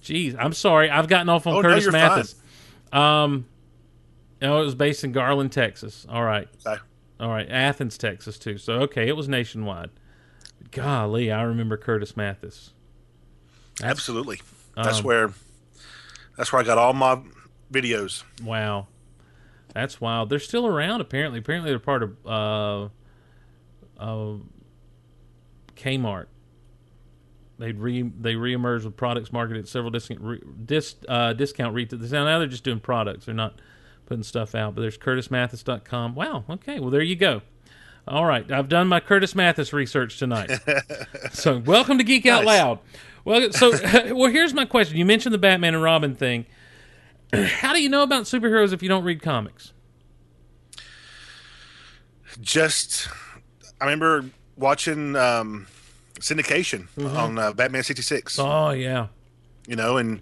[0.03, 0.89] Jeez, I'm sorry.
[0.89, 2.35] I've gotten off on Oh, no, Curtis you're Mathes.
[2.93, 3.47] Um,
[4.43, 6.07] no, it was based in Garland, Texas.
[6.11, 6.49] All right.
[6.67, 6.81] Okay.
[7.21, 7.49] All right.
[7.49, 8.59] Athens, Texas, too.
[8.59, 9.91] So, okay, it was nationwide.
[10.71, 12.71] Golly, I remember Curtis Mathes.
[13.83, 14.41] Absolutely.
[14.77, 15.31] That's Um, where.
[16.37, 17.21] That's where I got all my
[17.73, 18.25] videos.
[18.43, 18.89] Wow.
[19.75, 20.29] That's wild.
[20.31, 21.39] They're still around, apparently.
[21.39, 22.85] Apparently, they're part of uh,
[23.99, 24.39] uh,
[25.77, 26.27] Kmart.
[27.59, 32.11] They re they reemerged with products marketed at several discount re, dis, uh, discount retailers.
[32.11, 33.27] Now they're just doing products.
[33.27, 33.61] They're not
[34.13, 34.75] putting stuff out.
[34.75, 36.15] But there's CurtisMathes.com.
[36.15, 36.45] Wow.
[36.51, 36.79] Okay.
[36.79, 37.41] Well, there you go.
[38.07, 38.51] All right.
[38.53, 40.51] I've done my Curtis Mathes research tonight.
[41.33, 42.59] so welcome to Geek Out Nice.
[42.59, 42.79] Loud.
[43.25, 43.71] Well, so
[44.15, 44.99] well, here's my question.
[44.99, 46.45] You mentioned the Batman and Robin thing.
[47.33, 49.73] How do you know about superheroes if you don't read comics?
[52.39, 53.09] Just,
[53.81, 54.27] I remember
[54.57, 55.69] watching um,
[56.21, 58.39] syndication on uh, Batman '66.
[58.39, 59.07] Oh yeah.
[59.67, 60.21] you know, and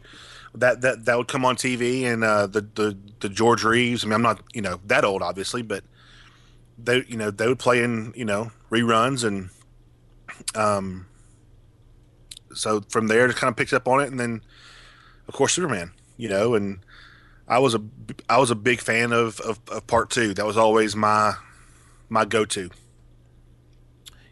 [0.55, 4.05] that that that would come on TV and uh, the the the George Reeves.
[4.05, 5.85] I mean, I'm not you know that old, obviously, but
[6.79, 9.51] they you know they would play in you know reruns and
[10.55, 11.07] um.
[12.53, 14.43] So from there, it kind of picks up on it, and then
[15.29, 16.81] of course Superman, you know, and
[17.47, 17.83] I was a
[18.29, 20.35] I was a big fan of of, of part two.
[20.35, 21.35] That was always my
[22.09, 22.71] my go to.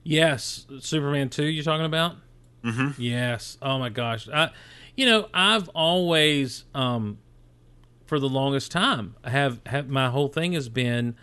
[0.03, 1.45] Yes, Superman two.
[1.45, 2.17] You're talking about?
[2.65, 3.01] Mm-hmm.
[3.01, 3.57] Yes.
[3.63, 4.29] Oh my gosh.
[4.29, 4.51] I,
[4.99, 7.19] you know, I've always, um,
[8.07, 11.15] for the longest time, have have my whole thing has been,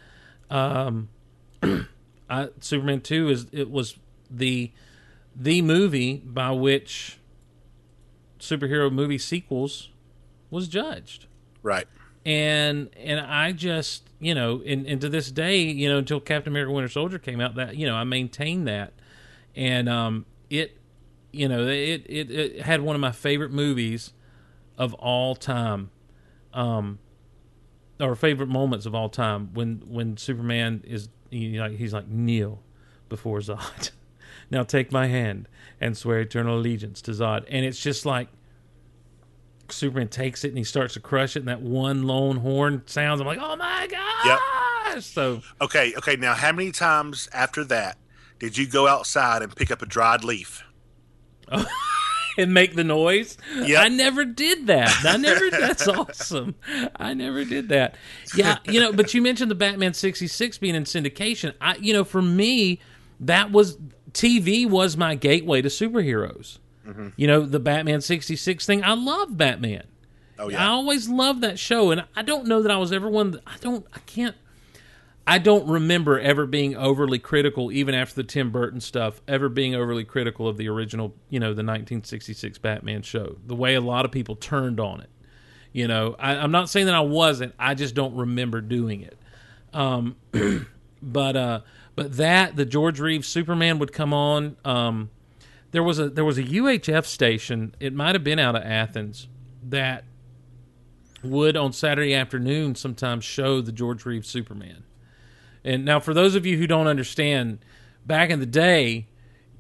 [0.49, 1.10] um,
[2.30, 3.97] I, Superman two is it was
[4.31, 4.72] the
[5.35, 7.19] the movie by which
[8.39, 9.89] superhero movie sequels
[10.49, 11.27] was judged
[11.61, 11.88] Right.
[12.26, 16.53] and and I just you know and, and to this day you know until Captain
[16.53, 18.93] America Winter Soldier came out that you know I maintain that
[19.53, 20.77] and um it
[21.36, 24.14] you know it it, it had one of my favorite movies
[24.78, 25.90] of all time
[26.53, 26.99] um
[27.99, 32.62] or favorite moments of all time when when Superman is you know, he's like kneel
[33.10, 33.91] before Zod
[34.52, 35.48] now take my hand
[35.82, 38.30] and swear eternal allegiance to Zod and it's just like
[39.70, 43.20] Superman takes it and he starts to crush it, and that one lone horn sounds.
[43.20, 45.03] I'm like, oh my gosh!
[45.03, 45.94] So Okay.
[45.98, 46.16] Okay.
[46.16, 47.98] Now, how many times after that
[48.40, 50.64] did you go outside and pick up a dried leaf?
[52.38, 53.38] and make the noise.
[53.55, 54.93] I never did that.
[55.05, 55.49] I never.
[55.51, 56.55] that's awesome.
[56.95, 57.95] I never did that.
[58.35, 58.91] Yeah, you know.
[58.91, 61.53] But you mentioned the Batman '66 being in syndication.
[61.61, 62.80] I, you know, for me,
[63.19, 63.77] that was
[64.11, 66.59] TV was my gateway to superheroes.
[66.88, 67.09] Mm-hmm.
[67.15, 68.84] You know, the Batman '66 thing.
[68.84, 69.84] I love Batman.
[70.38, 70.65] Oh yeah.
[70.65, 73.31] I always loved that show, and I don't know that I was ever one.
[73.31, 73.85] That, I don't.
[73.93, 74.35] I can't.
[75.27, 79.73] I don't remember ever being overly critical, even after the Tim Burton stuff, ever being
[79.73, 83.38] overly critical of the original, you know, the 1966 Batman show.
[83.45, 85.10] The way a lot of people turned on it.
[85.73, 87.53] You know, I, I'm not saying that I wasn't.
[87.60, 89.18] I just don't remember doing it.
[89.73, 90.15] Um,
[91.02, 91.60] but uh,
[91.95, 94.56] but that the George Reeves Superman would come on.
[94.64, 95.10] Um,
[95.72, 97.76] there was a there was a UHF station.
[97.81, 99.27] It might have been out of Athens
[99.61, 100.06] that
[101.22, 104.85] would on Saturday afternoon sometimes show the George Reeves Superman.
[105.65, 107.57] And now, for those of you who don't understand,
[108.05, 109.07] back in the day,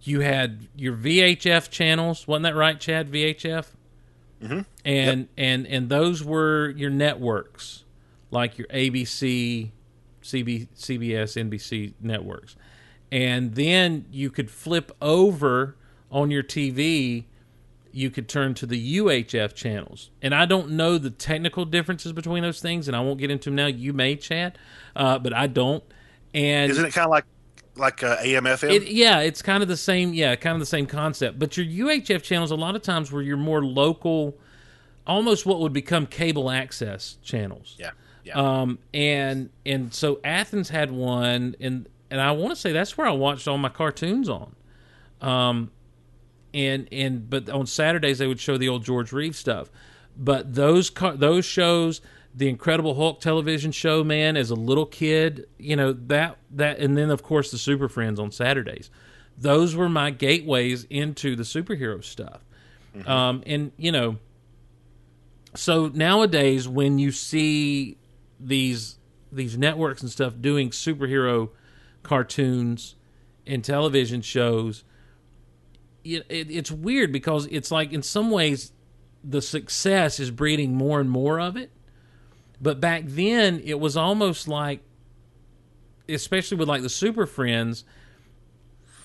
[0.01, 3.11] you had your VHF channels, wasn't that right, Chad?
[3.11, 3.65] VHF,
[4.41, 4.59] mm-hmm.
[4.85, 7.85] and and and those were your networks,
[8.29, 9.71] like your ABC,
[10.21, 12.55] CB, CBS, NBC networks,
[13.11, 15.75] and then you could flip over
[16.11, 17.25] on your TV.
[17.95, 22.43] You could turn to the UHF channels, and I don't know the technical differences between
[22.43, 23.67] those things, and I won't get into them now.
[23.67, 24.57] You may, Chad,
[24.97, 25.81] uh, but I don't.
[26.33, 27.23] And Isn't it kind of like
[27.77, 28.69] like uh, AM/FM?
[28.69, 30.13] it, yeah, it's kind of the same.
[30.13, 31.39] Yeah, kind of the same concept.
[31.39, 34.37] But your UHF channels, a lot of times, were your more local,
[35.07, 37.77] almost what would become cable access channels.
[37.79, 37.91] yeah,
[38.25, 38.33] yeah.
[38.33, 43.07] Um, and and so Athens had one, and and I want to say that's where
[43.07, 44.53] I watched all my cartoons on.
[45.21, 45.71] Um,
[46.55, 49.69] and and but on Saturdays they would show the old George Reeves stuff.
[50.17, 52.01] But those those shows,
[52.33, 56.97] the Incredible Hulk television show, man, as a little kid, you know that that, and
[56.97, 58.89] then of course the Super Friends on Saturdays.
[59.37, 62.45] Those were my gateways into the superhero stuff.
[63.05, 64.17] Um, and you know,
[65.53, 67.97] so nowadays when you see
[68.39, 68.97] these
[69.29, 71.49] these networks and stuff doing superhero
[72.03, 72.95] cartoons
[73.45, 74.85] and television shows
[76.05, 78.71] it, it, it's weird because it's like in some ways
[79.23, 81.71] the success is breeding more and more of it.
[82.61, 84.81] But back then it was almost like
[86.07, 87.83] especially with like the super friends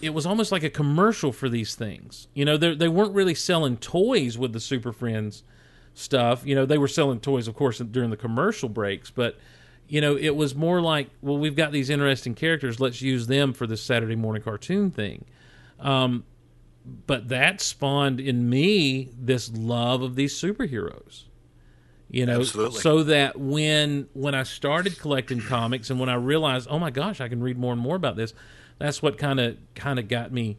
[0.02, 2.28] it was almost like a commercial for these things.
[2.34, 5.42] You know they they weren't really selling toys with the super friends
[5.94, 6.46] stuff.
[6.46, 9.38] You know they were selling toys of course during the commercial breaks but
[9.88, 13.52] you know it was more like well we've got these interesting characters let's use them
[13.52, 15.24] for this saturday morning cartoon thing.
[15.78, 16.24] Um,
[16.84, 21.24] but that spawned in me this love of these superheroes
[22.08, 22.80] you know Absolutely.
[22.80, 27.20] so that when when i started collecting comics and when i realized oh my gosh
[27.20, 28.34] i can read more and more about this
[28.78, 30.58] that's what kind of kind of got me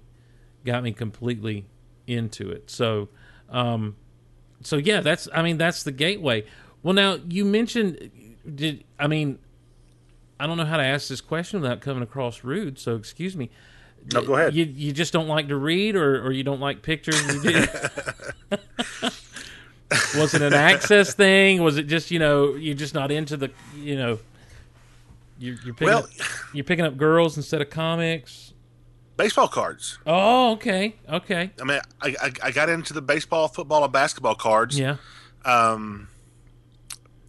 [0.63, 1.65] got me completely
[2.07, 2.69] into it.
[2.69, 3.09] So
[3.49, 3.97] um
[4.61, 6.45] so yeah that's i mean that's the gateway.
[6.83, 8.11] Well now you mentioned
[8.55, 9.39] did i mean
[10.39, 13.51] i don't know how to ask this question without coming across rude so excuse me
[14.13, 14.53] no, go ahead.
[14.55, 17.15] you you just don't like to read, or or you don't like pictures.
[20.15, 21.61] Was it an access thing?
[21.61, 24.19] Was it just you know you're just not into the you know
[25.37, 26.09] you're, you're picking Well- up,
[26.53, 28.53] you're picking up girls instead of comics?
[29.17, 29.99] Baseball cards.
[30.07, 34.33] Oh, okay, okay, I mean, I, I I got into the baseball, football, and basketball
[34.35, 34.79] cards.
[34.79, 34.95] yeah,
[35.45, 36.07] Um,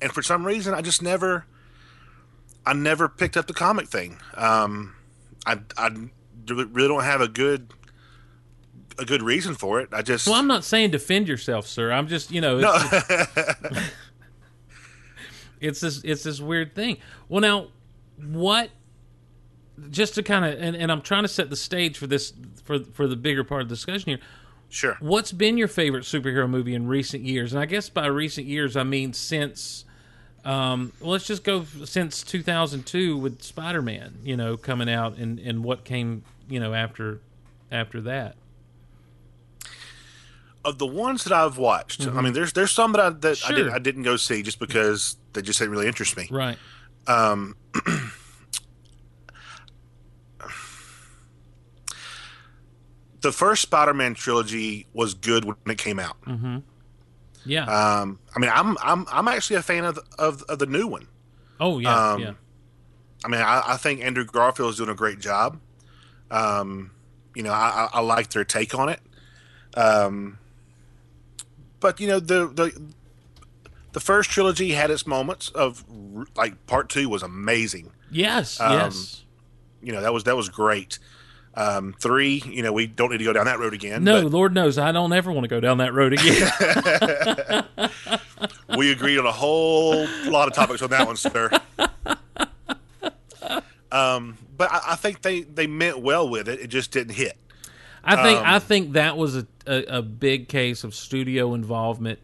[0.01, 1.45] and for some reason, I just never,
[2.65, 4.19] I never picked up the comic thing.
[4.37, 4.95] Um,
[5.45, 5.91] I I
[6.49, 7.73] really don't have a good
[8.99, 9.89] a good reason for it.
[9.93, 11.93] I just Well, I'm not saying defend yourself, sir.
[11.93, 13.81] I'm just you know it's, no.
[15.61, 16.99] it's this it's this weird thing.
[17.29, 17.69] Well, now
[18.21, 18.71] what?
[19.91, 22.33] Just to kind of and, and I'm trying to set the stage for this
[22.65, 24.21] for for the bigger part of the discussion here.
[24.69, 24.97] sure.
[25.01, 27.53] What's been your favorite superhero movie in recent years?
[27.53, 29.85] And I guess by recent years, I mean since.
[30.45, 35.63] Um, well, let's just go since 2002 with Spider-Man, you know, coming out, and, and
[35.63, 37.21] what came, you know, after
[37.71, 38.35] after that.
[40.65, 43.53] Of the ones that I've watched, I mean, there's there's some that I that I,
[43.53, 46.29] did, I didn't go see just because they just didn't really interest me.
[46.31, 46.57] Right.
[47.09, 47.57] Um,
[53.23, 56.17] the first Spider-Man trilogy was good when it came out.
[57.45, 57.65] Yeah.
[57.65, 61.09] Um, I mean, I'm I'm I'm actually a fan of of, of the new one.
[61.61, 62.13] oh yeah.
[62.13, 62.33] um, yeah.
[63.25, 65.61] I mean, I, I think Andrew Garfield is doing a great job.
[66.31, 66.91] Um,
[67.37, 69.01] you know, I, I, I like their take on it.
[69.77, 70.39] Um,
[71.81, 72.93] but you know, the the
[73.93, 75.85] the first trilogy had its moments of
[76.37, 77.93] like part two was amazing.
[78.11, 78.61] Yes.
[78.61, 79.25] um, yes.
[79.83, 80.99] You know, that was that was great.
[81.55, 84.05] Um, three, you know, we don't need to go down that road again.
[84.05, 87.65] No, but Lord knows I don't ever want to go down that road again.
[88.79, 91.51] we agreed on a whole lot of topics on that one, sir.
[93.91, 96.61] Um, but I, I think they they meant well with it.
[96.61, 97.37] It just didn't hit.
[98.03, 102.19] I think Um, I think that was a, a, a big case of studio involvement,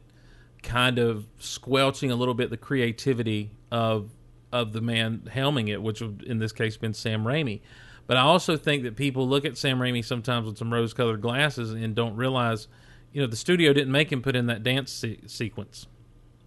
[0.63, 4.11] kind of squelching a little bit the creativity of
[4.51, 7.61] of the man helming it, which would in this case been Sam Raimi.
[8.09, 11.21] But I also think that people look at Sam Raimi sometimes with some rose colored
[11.21, 12.67] glasses and don't realize,
[13.13, 15.87] you know, the studio didn't make him put in that dance se- sequence.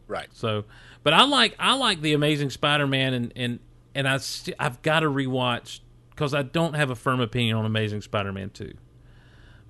[0.08, 0.28] Right.
[0.34, 0.66] So,
[1.04, 3.60] but I like I like the Amazing Spider-Man and and
[3.94, 7.66] and I st- I've got to rewatch because I don't have a firm opinion on
[7.66, 8.74] Amazing Spider-Man two.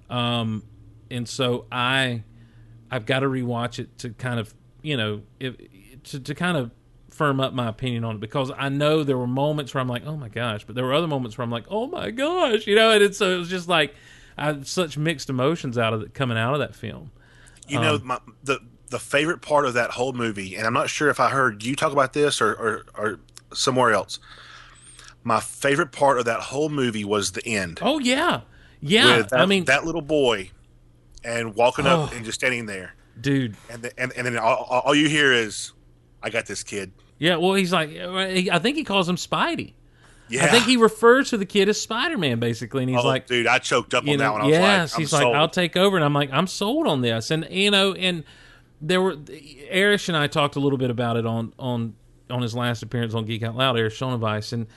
[0.09, 0.63] Um,
[1.11, 2.23] and so I
[2.89, 5.57] I've got to rewatch it to kind of you know if
[6.03, 6.71] to to kind of
[7.11, 10.03] firm up my opinion on it because I know there were moments where I'm like
[10.05, 12.75] oh my gosh, but there were other moments where I'm like oh my gosh, you
[12.75, 13.93] know, and it's, so it was just like.
[14.37, 17.11] I had such mixed emotions out of it coming out of that film.
[17.67, 20.89] You know, Um, my, the the favorite part of that whole movie, and I'm not
[20.89, 23.19] sure if I heard you talk about this or, or, or
[23.53, 24.19] somewhere else.
[25.23, 27.79] My favorite part of that whole movie was the end.
[27.81, 28.41] Oh yeah,
[28.79, 29.21] yeah.
[29.23, 30.49] that, I mean, that little boy,
[31.23, 32.03] and walking Oh.
[32.05, 33.55] up and just standing there, dude.
[33.69, 35.73] and the, and and then all all you hear is,
[36.23, 37.35] "I got this kid." Yeah.
[37.37, 39.73] Well, he's like, I think he calls him Spidey.
[40.29, 43.05] Yeah, I think he refers to the kid as Spider Man basically, and he's Oh,
[43.05, 44.41] like, dude, I choked up on that one.
[44.41, 45.23] I was yes, like, he's sold.
[45.23, 48.23] like, I'll take over, and I'm like, I'm sold on this, and you know, and
[48.79, 51.95] there were Erish and I talked a little bit about it on on
[52.29, 54.67] on his last appearance on Geek Out Loud, Erish Schoneweis, and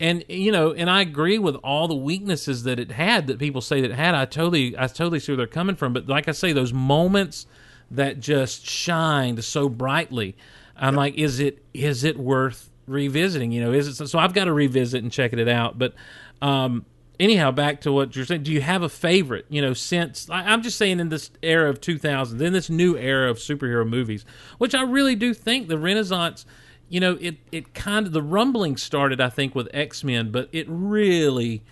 [0.00, 3.60] and you know, and I agree with all the weaknesses that it had that people
[3.60, 4.14] say that it had.
[4.14, 7.46] I totally, I totally see where they're coming from, but like I say, those moments
[7.90, 10.36] that just shined so brightly,
[10.76, 13.52] I'm like, is it is it worth revisiting?
[13.52, 14.18] You know, is it so?
[14.18, 15.94] I've got to revisit and check it out, but.
[16.40, 16.84] um
[17.20, 18.42] anyhow, back to what you're saying.
[18.42, 19.46] Do you have a favorite?
[19.48, 22.96] You know, since I, I'm just saying in this era of 2000s, in this new
[22.96, 24.24] era of superhero movies,
[24.58, 26.44] which I really do think the Renaissance.
[26.88, 30.48] You know, it it kind of the rumbling started, I think, with X Men, but
[30.52, 31.62] it really,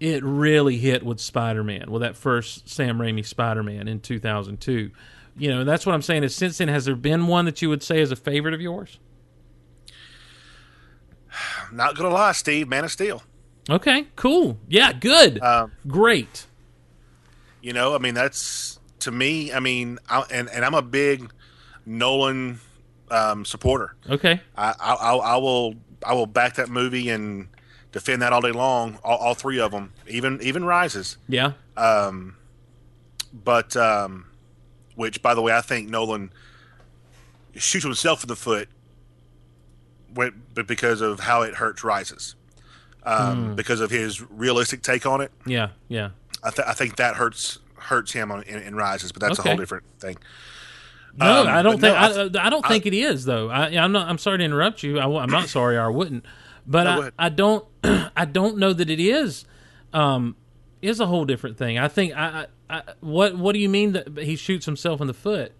[0.00, 4.90] it really hit with Spider Man, with that first Sam Raimi Spider Man in 2002.
[5.36, 6.24] You know, that's what I'm saying.
[6.24, 8.60] Is since then, has there been one that you would say is a favorite of
[8.60, 8.98] yours?
[11.72, 13.22] Not gonna lie, Steve, Man of Steel.
[13.68, 14.58] Okay, cool.
[14.68, 15.42] Yeah, good.
[15.42, 16.46] Um, Great.
[17.62, 19.52] You know, I mean, that's to me.
[19.52, 21.32] I mean, I, and and I'm a big
[21.86, 22.60] Nolan
[23.10, 23.96] um, supporter.
[24.08, 24.40] Okay.
[24.56, 25.74] I, I I I will
[26.06, 27.48] I will back that movie and
[27.90, 28.98] defend that all day long.
[29.02, 31.16] All, all three of them, even even Rises.
[31.26, 31.52] Yeah.
[31.76, 32.36] Um,
[33.32, 34.26] But um,
[34.94, 36.32] which, by the way, I think Nolan
[37.56, 38.68] shoots himself in the foot,
[40.12, 42.34] when, but because of how it hurts Rises,
[43.04, 45.30] um, because of his realistic take on it.
[45.46, 45.70] Yeah.
[45.88, 46.10] Yeah.
[46.42, 49.42] I, th- I think that hurts hurts him on, in, in Rises, but that's a
[49.42, 50.16] whole different thing.
[51.16, 51.94] No, Um, I don't think.
[51.94, 53.48] no, I, I don't think it is though.
[53.48, 54.08] I, I'm not.
[54.08, 54.98] I'm sorry to interrupt you.
[54.98, 56.24] I, am not sorry, or I wouldn't.
[56.66, 57.26] But No, I.
[57.26, 57.64] I don't.
[58.16, 59.44] I don't know that it is.
[59.92, 60.34] Um,
[60.84, 61.78] is a whole different thing.
[61.78, 62.14] I think.
[62.16, 62.82] I, I, I.
[63.00, 65.52] What What do you mean that he shoots himself in the foot?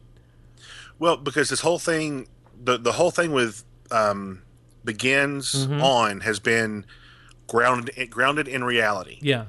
[0.98, 2.28] Well, because this whole thing,
[2.62, 4.42] the the whole thing with um,
[4.84, 5.80] begins Mm-hmm.
[5.82, 6.84] on has been
[7.46, 9.18] grounded grounded in reality.
[9.22, 9.46] Yeah.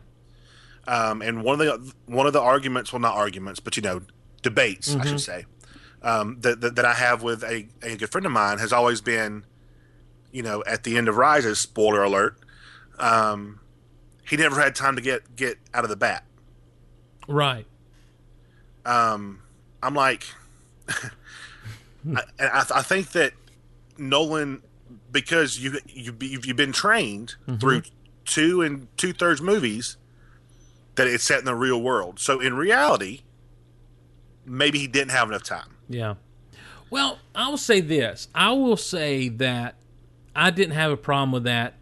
[0.88, 4.02] Um, and one of the one of the arguments, well, not arguments, but you know,
[4.41, 5.07] debates, I Mm-hmm.
[5.10, 5.45] should say,
[6.03, 9.02] um, that, that that I have with a, a good friend of mine has always
[9.02, 9.45] been,
[10.31, 12.38] you know, at the end of Rises, spoiler alert,
[12.99, 13.60] um,
[14.27, 16.23] he never had time to get get out of the bat.
[17.27, 17.65] Right.
[18.85, 19.41] um,
[19.81, 20.26] I'm like,
[20.89, 21.03] I,
[22.06, 23.34] and I, I think that
[23.97, 24.61] Nolan,
[25.11, 27.84] because you you you've, you've been trained through
[28.26, 29.97] two and two thirds movies,
[30.95, 32.19] that it's set in the real world.
[32.19, 33.22] So in reality,
[34.45, 35.76] maybe he didn't have enough time.
[35.89, 36.15] Yeah.
[36.89, 38.27] Well, I will say this.
[38.35, 39.76] I will say that
[40.35, 41.76] I didn't have a problem with that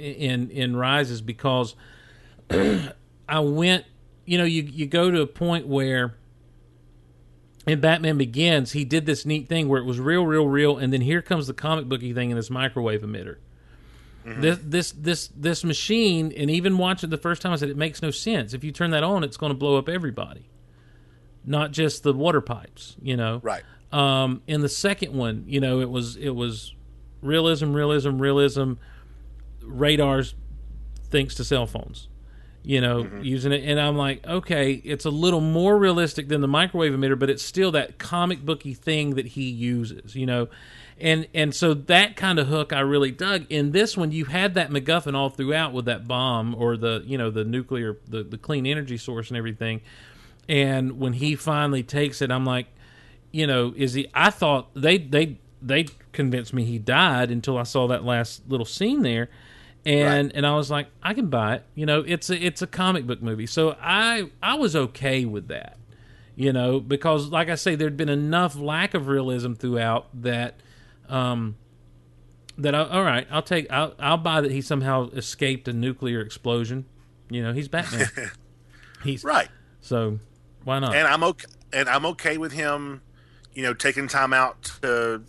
[0.00, 1.74] in in Rises because
[2.50, 3.84] I went.
[4.26, 6.14] You know, you you go to a point where
[7.66, 10.92] in Batman Begins, he did this neat thing where it was real, real, real, and
[10.92, 13.36] then here comes the comic booky thing in this microwave emitter.
[14.24, 17.76] This this this this machine, and even watching it the first time, I said it
[17.76, 18.52] makes no sense.
[18.54, 20.48] If you turn that on, it's going to blow up everybody,
[21.44, 22.96] not just the water pipes.
[23.00, 23.62] You know, Right.
[23.92, 26.74] um, in the second one, you know, it was it was
[27.22, 28.74] realism, realism, realism.
[29.62, 30.34] Radars,
[31.10, 32.08] thanks to cell phones,
[32.62, 33.22] you know, mm-hmm.
[33.22, 37.18] using it, and I'm like, okay, it's a little more realistic than the microwave emitter,
[37.18, 40.48] but it's still that comic booky thing that he uses, you know,
[40.98, 43.46] and and so that kind of hook I really dug.
[43.48, 47.16] In this one, you had that MacGuffin all throughout with that bomb or the you
[47.16, 49.80] know the nuclear the the clean energy source and everything,
[50.48, 52.66] and when he finally takes it, I'm like
[53.32, 54.08] you know, is he?
[54.14, 58.66] I thought they they they convinced me he died until I saw that last little
[58.66, 59.28] scene there,
[59.86, 61.64] and and I was like, I can buy it.
[61.74, 65.48] You know, it's a it's a comic book movie, so I I was okay with
[65.48, 65.76] that.
[66.36, 70.54] You know, because like I say, there'd been enough lack of realism throughout that.
[71.08, 71.56] Um,
[72.56, 76.20] that I, all right, I'll take I'll, I'll buy that he somehow escaped a nuclear
[76.20, 76.86] explosion.
[77.28, 78.08] You know, he's Batman.
[79.04, 79.48] he's Right.
[79.80, 80.18] So
[80.64, 80.94] why not?
[80.94, 81.46] And I'm okay.
[81.72, 83.02] And I'm okay with him,
[83.54, 85.22] you know, taking time out to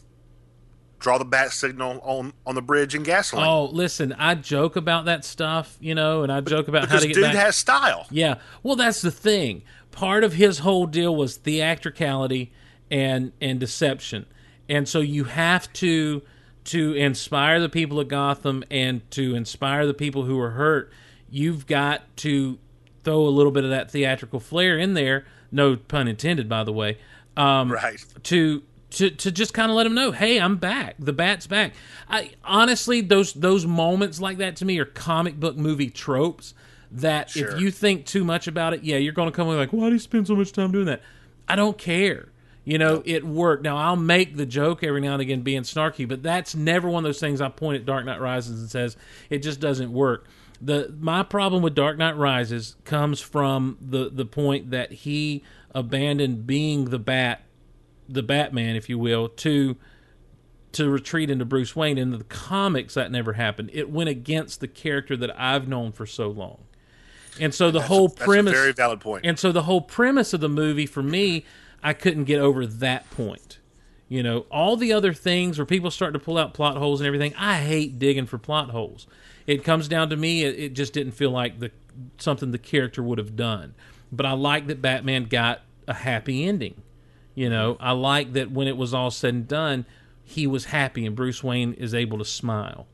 [1.01, 3.45] draw the bat signal on on the bridge in gasoline.
[3.45, 7.07] Oh, listen, I joke about that stuff, you know, and I joke about how to
[7.07, 7.35] get dude back.
[7.35, 8.07] has style.
[8.09, 9.63] yeah, well, that's the thing.
[9.91, 12.51] Part of his whole deal was theatricality
[12.89, 14.25] and and deception,
[14.69, 16.21] and so you have to
[16.65, 20.91] to inspire the people of Gotham and to inspire the people who are hurt.
[21.29, 22.59] You've got to
[23.03, 25.25] throw a little bit of that theatrical flair in there.
[25.51, 26.99] No pun intended, by the way.
[27.35, 28.03] Um, Right.
[28.23, 28.61] to
[28.91, 30.95] to to just kind of let them know, hey, I'm back.
[30.99, 31.73] The bat's back.
[32.09, 36.53] I honestly, those those moments like that to me are comic book movie tropes.
[36.93, 37.49] That Sure.
[37.55, 39.93] if you think too much about it, yeah, you're going to come like, why do
[39.93, 41.01] you spend so much time doing that?
[41.47, 42.27] I don't care.
[42.65, 43.63] You know, it worked.
[43.63, 47.03] Now I'll make the joke every now and again being snarky, but that's never one
[47.03, 48.97] of those things I point at Dark Knight Rises and says
[49.29, 50.27] it just doesn't work.
[50.61, 55.43] The my problem with Dark Knight Rises comes from the the point that he
[55.73, 57.41] abandoned being the bat
[58.13, 59.77] the Batman, if you will, to
[60.73, 61.97] to retreat into Bruce Wayne.
[61.97, 63.71] In the comics, that never happened.
[63.73, 66.59] It went against the character that I've known for so long,
[67.39, 68.53] and so the whole That's premise.
[68.53, 69.25] a very valid point.
[69.25, 71.45] And so the whole premise of the movie for me,
[71.83, 73.59] I couldn't get over that point.
[74.07, 77.07] You know, all the other things where people start to pull out plot holes and
[77.07, 79.07] everything, I hate digging for plot holes.
[79.47, 81.71] It comes down to me, it, it just didn't feel like the
[82.17, 83.73] something the character would have done.
[84.11, 86.81] But I like that Batman got a happy ending.
[87.35, 89.85] You know, I like that when it was all said and done,
[90.23, 92.87] he was happy and Bruce Wayne is able to smile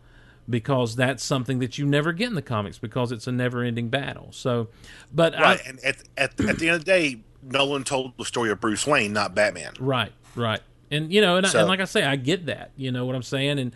[0.50, 4.30] because that's something that you never get in the comics because it's a never-ending battle.
[4.32, 4.70] So,
[5.14, 5.60] but right.
[5.60, 8.60] I, and at, at, at the end of the day, Nolan told the story of
[8.60, 9.74] Bruce Wayne, not Batman.
[9.80, 12.72] Right, right, and you know, and, I, and like I say, I get that.
[12.76, 13.74] You know what I'm saying, and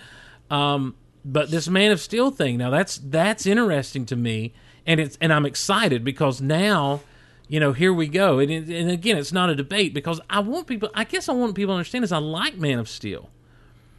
[0.50, 4.54] um, but this Man of Steel thing now that's that's interesting to me,
[4.86, 7.02] and it's and I'm excited because now,
[7.52, 10.40] you know, here we go, and it, and again, it's not a debate because I
[10.40, 10.90] want people.
[10.94, 13.30] I guess I want people to understand is I like Man of Steel,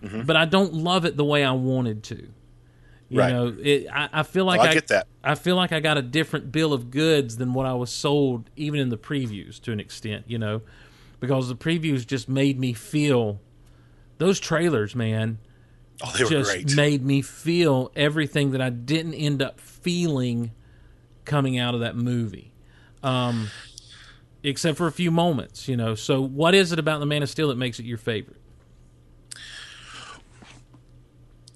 [0.03, 0.23] Mm-hmm.
[0.23, 2.29] but I don't love it the way I wanted to.
[3.11, 3.31] You Right.
[3.31, 5.07] know, it, I, I feel like Oh, I get that.
[5.23, 8.49] I feel like I got a different bill of goods than what I was sold,
[8.57, 10.25] even in the previews, to an extent.
[10.27, 10.63] You know,
[11.21, 13.39] because the previews just made me feel
[14.17, 15.39] those trailers, man,
[16.03, 16.75] Oh, they were just great.
[16.75, 20.53] made me feel everything that I didn't end up feeling
[21.27, 22.52] coming out of that movie.
[23.03, 23.49] Um,
[24.43, 25.95] except for a few moments, you know.
[25.95, 28.37] So, what is it about the Man of Steel that makes it your favorite?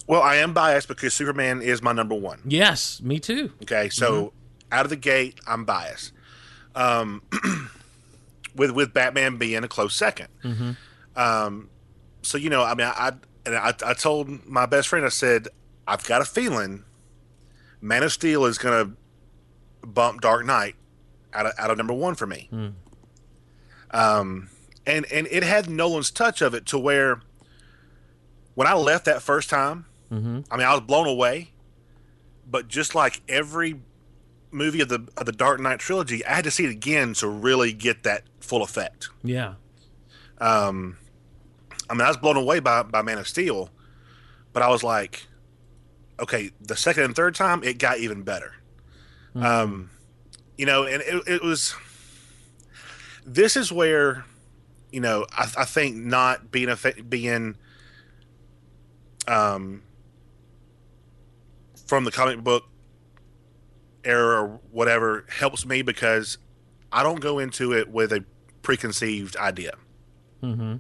[0.07, 2.41] well, I am biased because Superman is my number one.
[2.45, 3.53] Yes, me too.
[3.63, 4.33] Okay, so
[4.71, 6.13] out of the gate, I'm biased.
[6.75, 7.23] Um,
[8.55, 10.77] with with Batman being a close 2nd
[11.17, 11.71] Um,
[12.23, 13.13] so you know, I mean, I, I
[13.47, 15.49] and I, I told my best friend, I said,
[15.87, 16.85] I've got a feeling
[17.81, 20.75] Man of Steel is going to bump Dark Knight
[21.37, 22.49] out of out of number one for me.
[23.91, 24.49] Um,
[24.87, 27.21] and and it had Nolan's touch of it to where
[28.55, 31.53] when I left that first time, I mean, I was blown away
[32.49, 33.81] but just like every
[34.53, 37.27] movie of the of the Dark Knight trilogy, I had to see it again to
[37.29, 39.09] really get that full effect.
[39.25, 39.55] Yeah,
[40.39, 40.97] Um,
[41.91, 43.71] I mean, I was blown away by by Man of Steel,
[44.53, 45.27] but I was like,
[46.21, 48.53] okay, the second and third time it got even better.
[49.35, 49.91] Um,
[50.57, 51.75] you know, and it, it was.
[53.25, 54.25] This is where,
[54.93, 57.57] you know, I, I think not being a being,
[59.27, 59.83] um,
[61.87, 62.65] from the comic book
[64.05, 66.39] era or whatever helps me because
[66.93, 68.25] I don't go into it with a
[68.63, 69.75] preconceived idea.
[70.41, 70.77] Hmm.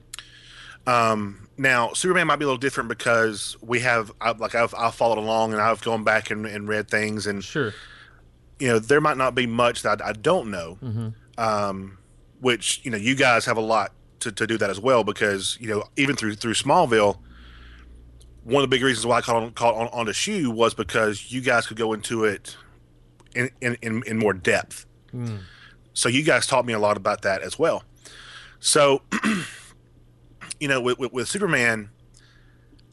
[0.86, 4.94] Um, now, Superman might be a little different because we have, I, like, I've, I've
[4.94, 7.74] followed along and I've gone back and, and read things, and sure.
[8.59, 10.78] You know, there might not be much that I, I don't know.
[11.39, 11.99] Um,
[12.41, 15.57] which you know, you guys have a lot to, to do that as well because
[15.61, 17.19] you know, even through through Smallville,
[18.45, 20.74] one of the big reasons why I caught on caught on, on the shoe was
[20.74, 22.57] because you guys could go into it
[23.35, 24.87] in in, in, in more depth.
[25.95, 27.83] So you guys taught me a lot about that as well.
[28.61, 29.03] So,
[30.61, 31.91] you know, with, with, with Superman,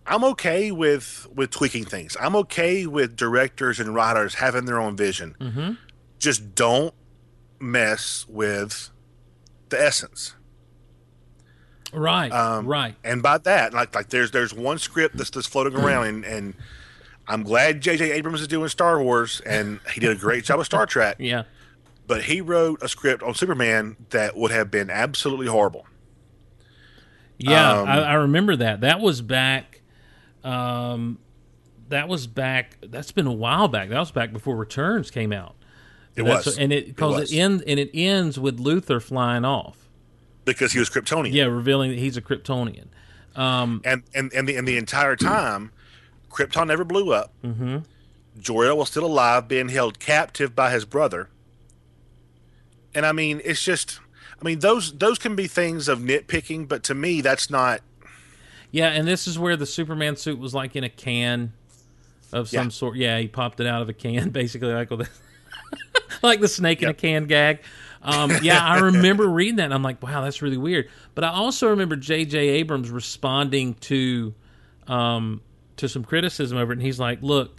[0.06, 2.18] I'm okay with with tweaking things.
[2.20, 5.36] I'm okay with directors and writers having their own vision.
[5.40, 5.72] Mm-hmm.
[6.20, 6.94] Just don't
[7.60, 8.90] mess with
[9.70, 10.36] the essence.
[11.94, 12.96] Right, Um, right.
[13.04, 16.54] And by that, like like there's there's one script that's that's floating around, and, and
[17.28, 18.12] I'm glad J.J.
[18.14, 21.18] Abrams is doing Star Wars, and he did a great job of Star Trek.
[21.20, 21.44] Yeah,
[22.08, 25.86] But he wrote a script on Superman that would have been absolutely horrible.
[27.38, 27.72] yeah.
[27.82, 28.82] Um, I, I remember that.
[28.82, 29.82] That was back.
[30.44, 31.20] Um,
[31.90, 32.78] that was back.
[32.82, 33.90] That's been a while back.
[33.90, 35.56] That was back before Returns came out.
[36.16, 37.32] It That's- was, and it because was.
[37.34, 39.78] it, end and it ends with Luthor flying off.
[40.46, 41.32] because he was Kryptonian.
[41.34, 42.88] Yeah, revealing that he's a Kryptonian.
[43.36, 45.72] Um, and and and the and the entire time,
[46.30, 47.34] Krypton never blew up.
[47.44, 47.78] Mm-hmm.
[48.40, 51.30] Jor-El was still alive, being held captive by his brother.
[52.96, 54.00] And I mean, it's just,
[54.40, 57.82] I mean, those those can be things of nitpicking, but to me, that's not.
[58.74, 61.54] Yeah, and this is where the Superman suit was like in a can
[62.34, 62.70] of some Yeah.
[62.70, 62.98] sort.
[62.98, 65.10] Yeah, he popped it out of a can, basically like with a
[66.24, 67.60] like the snake in a can gag.
[68.02, 70.90] Um, yeah, I remember reading that, and I'm like, wow, that's really weird.
[71.14, 72.38] But I also remember J.J.
[72.50, 74.34] Abrams responding to
[74.88, 75.42] um,
[75.78, 77.56] to some criticism over it, and he's like, look.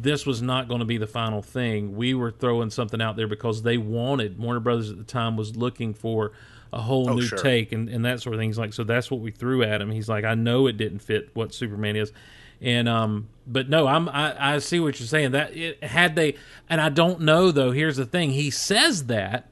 [0.00, 1.96] This was not going to be the final thing.
[1.96, 5.56] We were throwing something out there because they wanted Warner Brothers at the time was
[5.56, 6.32] looking for
[6.72, 7.38] a whole Oh, new sure.
[7.38, 8.48] take and, and that sort of thing.
[8.48, 9.90] He's like, so that's what we threw at him.
[9.90, 12.12] He's like, I know it didn't fit what Superman is,
[12.60, 15.30] and um, but no, I'm I, I see what you're saying.
[15.32, 16.34] That it had they,
[16.68, 17.70] and I don't know though.
[17.70, 19.48] Here's the thing: he says that,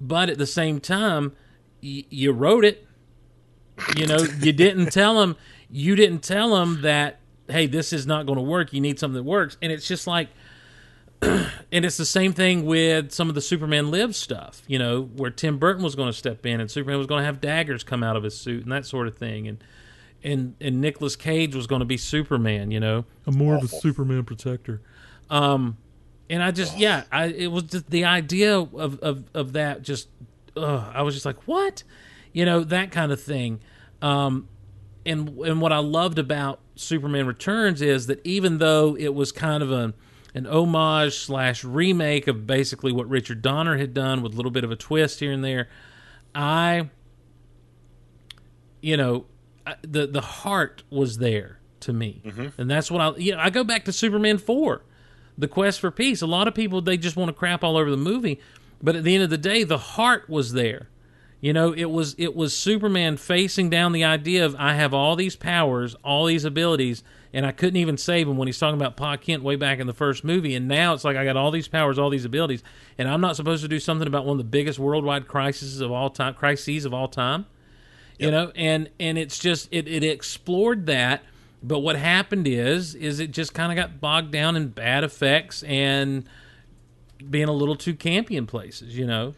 [0.00, 1.32] but at the same time,
[1.82, 2.86] y- you wrote it.
[3.96, 5.36] You know, you didn't tell him.
[5.70, 7.18] You didn't tell him that.
[7.48, 8.72] Hey, this is not going to work.
[8.72, 10.28] You need something that works, and it's just like
[11.72, 15.30] and it's the same thing with some of the Superman Live stuff, you know, where
[15.30, 18.02] Tim Burton was going to step in and Superman was going to have daggers come
[18.02, 19.62] out of his suit and that sort of thing, and
[20.22, 23.68] and and Nicolas Cage was going to be Superman, you know, I'm more of a
[23.68, 24.80] Superman protector.
[25.30, 25.76] Um,
[26.30, 30.08] and I just yeah, I it was just the idea of of of that just,
[30.56, 31.82] uh, I was just like what,
[32.32, 33.60] you know, that kind of thing.
[34.00, 34.48] Um,
[35.06, 39.62] and and what I loved about Superman Returns is that even though it was kind
[39.62, 39.94] of a
[40.34, 44.64] an homage slash remake of basically what Richard Donner had done with a little bit
[44.64, 45.68] of a twist here and there,
[46.34, 46.90] I,
[48.80, 49.26] you know,
[49.66, 52.60] I, the the heart was there to me, mm-hmm.
[52.60, 54.84] and that's what I you know I go back to Superman four,
[55.38, 56.20] the quest for peace.
[56.20, 58.40] A lot of people they just want to crap all over the movie,
[58.82, 60.90] but at the end of the day, the heart was there.
[61.40, 65.14] You know, it was it was Superman facing down the idea of I have all
[65.14, 67.04] these powers, all these abilities,
[67.34, 69.88] and I couldn't even save him when he's talking about Pa Kent way back in
[69.88, 72.62] the first movie, and now it's like I got all these powers, all these abilities,
[72.96, 75.90] and I'm not supposed to do something about one of the biggest worldwide crises of
[75.90, 77.46] all time, crises of all time.
[78.20, 81.24] You know, and and it's just it it explored that,
[81.60, 85.64] but what happened is is it just kind of got bogged down in bad effects
[85.64, 86.24] and
[87.28, 89.34] being a little too campy in places, you know.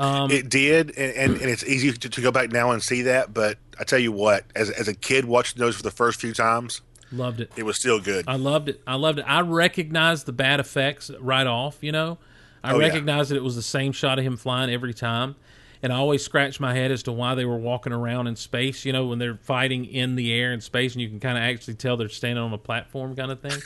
[0.00, 3.02] Um, it did, and, and, and it's easy to, to go back now and see
[3.02, 3.32] that.
[3.32, 6.34] But I tell you what, as as a kid watching those for the first few
[6.34, 6.82] times,
[7.12, 7.52] Loved it.
[7.56, 8.24] it was still good.
[8.28, 8.80] I loved it.
[8.86, 9.24] I loved it.
[9.28, 11.78] I recognized the bad effects right off.
[11.80, 12.18] You know,
[12.64, 12.86] I Oh, yeah.
[12.88, 15.36] recognized that it was the same shot of him flying every time,
[15.84, 18.84] and I always scratched my head as to why they were walking around in space.
[18.84, 21.44] You know, when they're fighting in the air in space, and you can kind of
[21.44, 23.60] actually tell they're standing on a platform, kind of thing.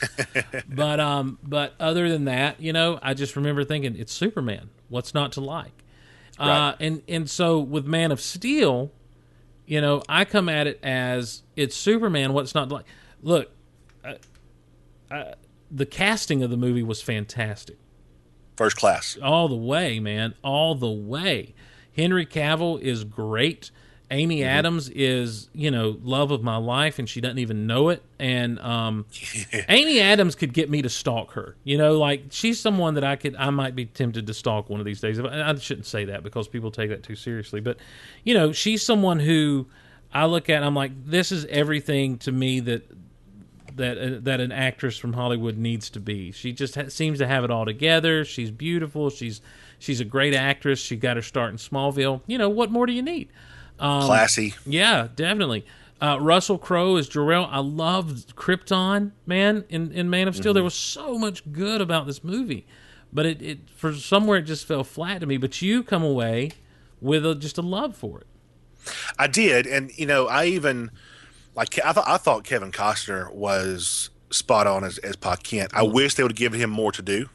[0.69, 4.69] but um, but other than that, you know, I just remember thinking it's Superman.
[4.89, 5.73] What's not to like?
[6.37, 8.91] Uh, and and so with Man of Steel,
[9.65, 12.33] you know, I come at it as it's Superman.
[12.33, 12.85] What's not to like?
[13.21, 13.51] Look,
[15.71, 17.77] the casting of the movie was fantastic
[18.55, 19.17] First class.
[19.23, 21.53] all the way, man, all the way.
[21.95, 23.71] Henry Cavill is great.
[24.11, 28.03] Amy Adams is, you know, love of my life, and she doesn't even know it.
[28.19, 29.05] And um,
[29.69, 31.55] Amy Adams could get me to stalk her.
[31.63, 34.81] You know, like she's someone that I could, I might be tempted to stalk one
[34.81, 35.17] of these days.
[35.17, 37.61] I shouldn't say that because people take that too seriously.
[37.61, 37.77] But
[38.25, 39.67] you know, she's someone who
[40.13, 40.57] I look at.
[40.57, 42.85] and I'm like, this is everything to me that
[43.75, 46.31] that uh, that an actress from Hollywood needs to be.
[46.31, 48.25] She just ha- seems to have it all together.
[48.25, 49.09] She's beautiful.
[49.09, 49.41] She's
[49.79, 50.79] she's a great actress.
[50.79, 52.21] She got her start in Smallville.
[52.27, 53.29] You know what more do you need?
[53.79, 54.53] Um, Classy.
[54.65, 55.65] Yeah, definitely.
[56.01, 57.45] Uh, Russell Crowe as Jor-El.
[57.45, 59.65] I loved Krypton, man.
[59.69, 62.65] In in Man of Steel, there was so much good about this movie,
[63.13, 65.37] but it, it for somewhere it just fell flat to me.
[65.37, 66.51] But you come away
[66.99, 68.27] with a, just a love for it.
[69.19, 70.89] I did, and you know, I even
[71.55, 75.71] like I thought I thought Kevin Costner was spot on as as Pa Kent.
[75.73, 77.29] I wish they would have given him more to do.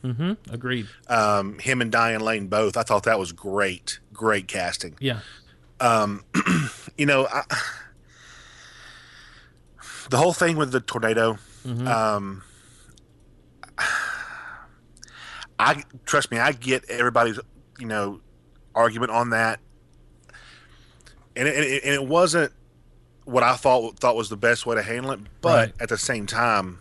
[0.50, 0.88] Agreed.
[1.08, 2.76] Um, him and Diane Lane both.
[2.76, 4.96] I thought that was great, great casting.
[5.00, 5.20] Yeah.
[6.98, 7.42] You know, I,
[10.08, 11.38] the whole thing with the tornado.
[11.66, 12.42] Um,
[15.58, 17.38] I trust me, I get everybody's
[17.78, 18.20] you know
[18.74, 19.60] argument on that,
[21.34, 22.52] and it, and it, and it wasn't
[23.26, 25.20] what I thought thought was the best way to handle it.
[25.42, 25.74] But Right.
[25.80, 26.78] at the same time,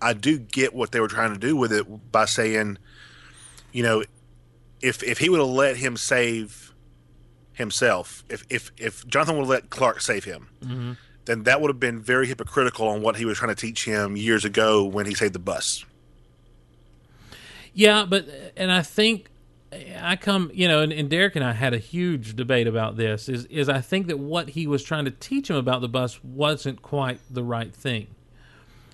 [0.00, 2.78] I do get what they were trying to do with it by saying,
[3.72, 4.04] you know,
[4.80, 6.72] if if he would have let him save
[7.54, 10.92] himself, if if if Jonathan would have let Clark save him, mm-hmm.
[11.24, 14.16] then that would have been very hypocritical on what he was trying to teach him
[14.16, 15.84] years ago when he saved the bus.
[17.72, 18.26] Yeah, but
[18.56, 19.29] and I think
[19.72, 23.28] I come, you know, and, and Derek and I had a huge debate about this.
[23.28, 26.22] Is is I think that what he was trying to teach him about the bus
[26.24, 28.08] wasn't quite the right thing,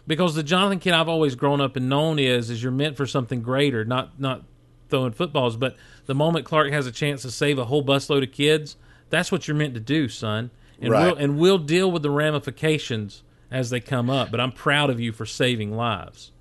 [0.07, 3.07] because the Jonathan kid I've always grown up and known is is you're meant for
[3.07, 4.43] something greater, not not
[4.91, 8.31] throwing footballs, but the moment Clark has a chance to save a whole busload of
[8.31, 8.77] kids,
[9.11, 10.51] that's what you're meant to do, son.
[10.81, 11.07] And Right.
[11.07, 14.31] we'll and we'll deal with the ramifications as they come up.
[14.31, 16.33] But I'm proud of you for saving lives.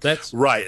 [0.00, 0.66] That's Right.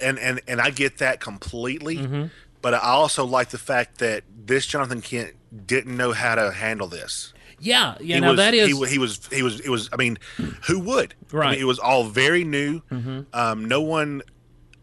[0.00, 1.96] And and and I get that completely.
[1.96, 2.26] Mm-hmm.
[2.60, 5.34] But I also like the fact that this Jonathan Kent
[5.66, 7.32] didn't know how to handle this.
[7.60, 8.16] Yeah, yeah.
[8.16, 9.88] he now was, that is he, he was he was it was.
[9.92, 10.18] I mean,
[10.66, 11.14] who would?
[11.32, 11.44] Right.
[11.44, 11.52] Mm-hmm.
[11.52, 12.82] mean, it was all very new.
[13.32, 14.22] Um, no one,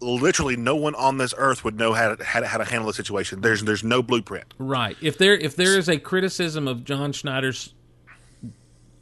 [0.02, 2.88] literally, no one on this earth would know how to how to, how to handle
[2.88, 3.42] the situation.
[3.42, 4.54] There's there's no blueprint.
[4.58, 4.98] right.
[5.02, 7.74] If there if there is a criticism of John Schneider's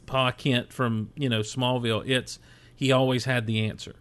[0.06, 2.38] Pa Kent from you know Smallville, it's
[2.76, 3.94] he always had the answer.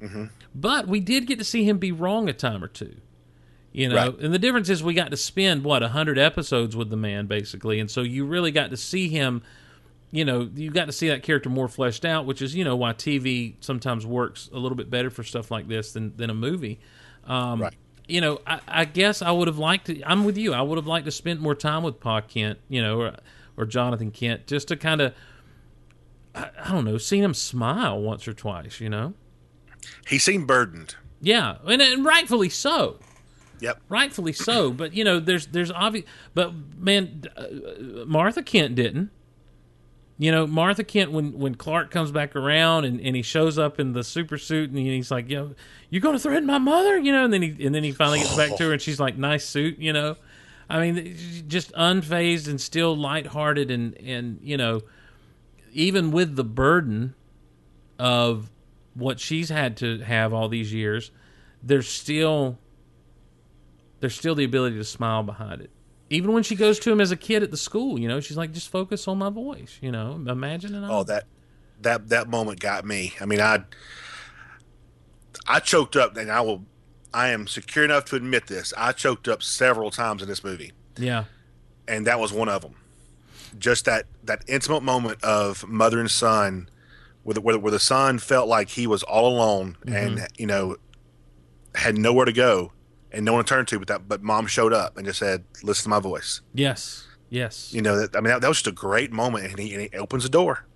[0.00, 0.24] Mm-hmm.
[0.54, 2.96] But we did get to see him be wrong a time or two.
[3.72, 4.18] You know, Right.
[4.20, 7.80] and the difference is we got to spend what hundred episodes with the man basically,
[7.80, 9.42] and so you really got to see him.
[10.12, 12.76] You know, you got to see that character more fleshed out, which is you know
[12.76, 16.34] why TV sometimes works a little bit better for stuff like this than than a
[16.34, 16.78] movie.
[17.24, 17.74] Um, Right.
[18.06, 20.02] You know, I, I guess I would have liked to.
[20.08, 20.52] I'm with you.
[20.52, 23.16] I would have liked to spend more time with Pa Kent, you know, or,
[23.56, 25.14] or Jonathan Kent, just to kind of,
[26.34, 28.78] I, I don't know, seen him smile once or twice.
[28.78, 29.14] You know,
[30.08, 30.94] He seemed burdened.
[31.20, 32.98] yeah, and, and rightfully so
[33.60, 33.80] Yep.
[33.88, 34.72] rightfully so.
[34.72, 36.04] But you know, there's there's obvious.
[36.34, 39.10] But man, uh, Martha Kent didn't.
[40.18, 43.80] You know, Martha Kent when when Clark comes back around and, and he shows up
[43.80, 45.54] in the super suit and he's like, "Yo,
[45.88, 48.18] you going to threaten my mother?" You know, and then he and then he finally
[48.18, 50.16] gets back to her and she's like, "Nice suit," you know.
[50.68, 51.16] I mean,
[51.48, 54.82] just unfazed and still lighthearted and and you know,
[55.72, 57.14] even with the burden
[57.98, 58.50] of
[58.94, 61.10] what she's had to have all these years,
[61.62, 62.58] there's still
[64.00, 65.70] there's still the ability to smile behind it.
[66.10, 68.36] Even when she goes to him as a kid at the school, you know, she's
[68.36, 71.24] like, just focus on my voice, you know, imagine and Oh, that
[71.80, 73.14] that that moment got me.
[73.20, 73.64] I mean, I
[75.46, 76.64] I choked up, and I will.
[77.12, 78.72] I am secure enough to admit this.
[78.76, 81.24] I choked up several times in this movie, yeah,
[81.86, 82.74] and that was one of them.
[83.58, 86.68] Just that that intimate moment of mother and son,
[87.24, 90.24] where the, where, the- where the son felt like he was all alone, and mm-hmm.
[90.38, 90.76] you know,
[91.74, 92.72] had nowhere to go
[93.14, 93.78] and no one to turn to.
[93.78, 97.72] But that, but mom showed up and just said, "Listen to my voice." yes, yes,
[97.72, 99.82] You know, that, I mean, that, that was just a great moment, and he, and
[99.82, 100.66] he opens the door.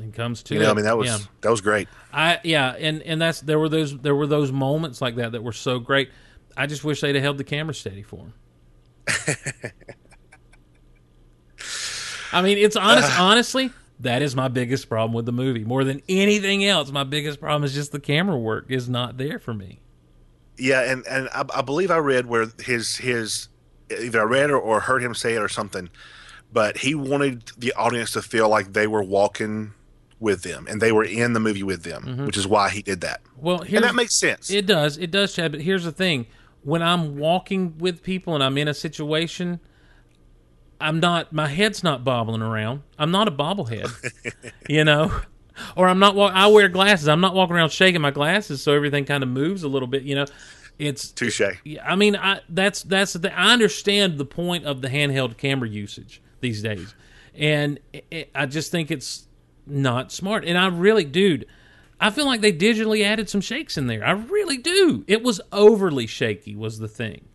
[0.00, 0.70] and comes to You know.
[0.70, 1.18] I mean, that was yeah.
[1.42, 1.88] that was great.
[2.12, 5.42] I yeah, and and that's there were those there were those moments like that that
[5.42, 6.10] were so great.
[6.56, 8.32] I just wish they'd have held the camera steady for him.
[12.32, 13.18] I mean, it's honest.
[13.18, 15.64] Uh, honestly, that is my biggest problem with the movie.
[15.64, 19.38] More than anything else, my biggest problem is just the camera work is not there
[19.38, 19.80] for me.
[20.56, 23.48] Yeah, and and I, I believe I read where his his
[23.90, 25.88] either I read or, or heard him say it or something,
[26.52, 29.72] but he wanted the audience to feel like they were walking
[30.20, 32.26] with them and they were in the movie with them, mm-hmm.
[32.26, 33.20] which is why he did that.
[33.36, 34.50] Well, And that makes sense.
[34.50, 34.98] It does.
[34.98, 35.52] It does, Chad.
[35.52, 36.26] But here's the thing:
[36.62, 39.60] when I'm walking with people and I'm in a situation,
[40.80, 41.32] I'm not.
[41.32, 42.82] My head's not bobbling around.
[42.98, 43.90] I'm not a bobblehead,
[44.68, 45.20] you know.
[45.76, 46.16] Or I'm not.
[46.16, 47.08] I wear glasses.
[47.08, 50.02] I'm not walking around shaking my glasses, so everything kind of moves a little bit.
[50.02, 50.26] You know,
[50.78, 51.10] it's.
[51.10, 51.40] Touche.
[51.82, 53.36] I mean, I that's that's the.
[53.36, 56.94] I understand the point of the handheld camera usage these days,
[57.34, 59.26] and i i I just think it's
[59.66, 60.44] not smart.
[60.44, 61.46] And I really, dude,
[62.00, 64.04] I feel like they digitally added some shakes in there.
[64.04, 65.04] I really do.
[65.06, 67.27] It was overly shaky, was the thing.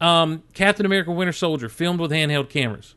[0.00, 2.94] Um, Captain America: Winter Soldier filmed with handheld cameras,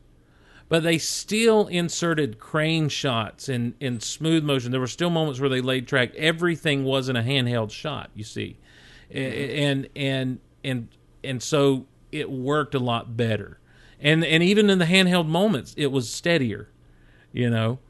[0.68, 4.70] but they still inserted crane shots and in smooth motion.
[4.70, 6.14] There were still moments where they laid track.
[6.14, 8.10] Everything wasn't a handheld shot.
[8.14, 8.58] You see,
[9.10, 10.88] and and and
[11.22, 13.58] and so it worked a lot better.
[14.00, 16.68] And and even in the handheld moments, it was steadier.
[17.32, 17.80] You know,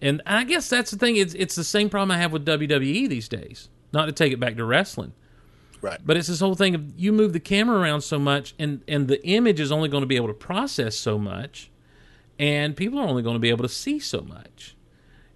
[0.00, 1.16] and I guess that's the thing.
[1.16, 3.68] It's it's the same problem I have with WWE these days.
[3.92, 5.12] Not to take it back to wrestling,
[5.84, 6.00] Right.
[6.04, 9.06] but it's this whole thing of you move the camera around so much, and and
[9.08, 11.70] the image is only going to be able to process so much,
[12.38, 14.74] and people are only going to be able to see so much.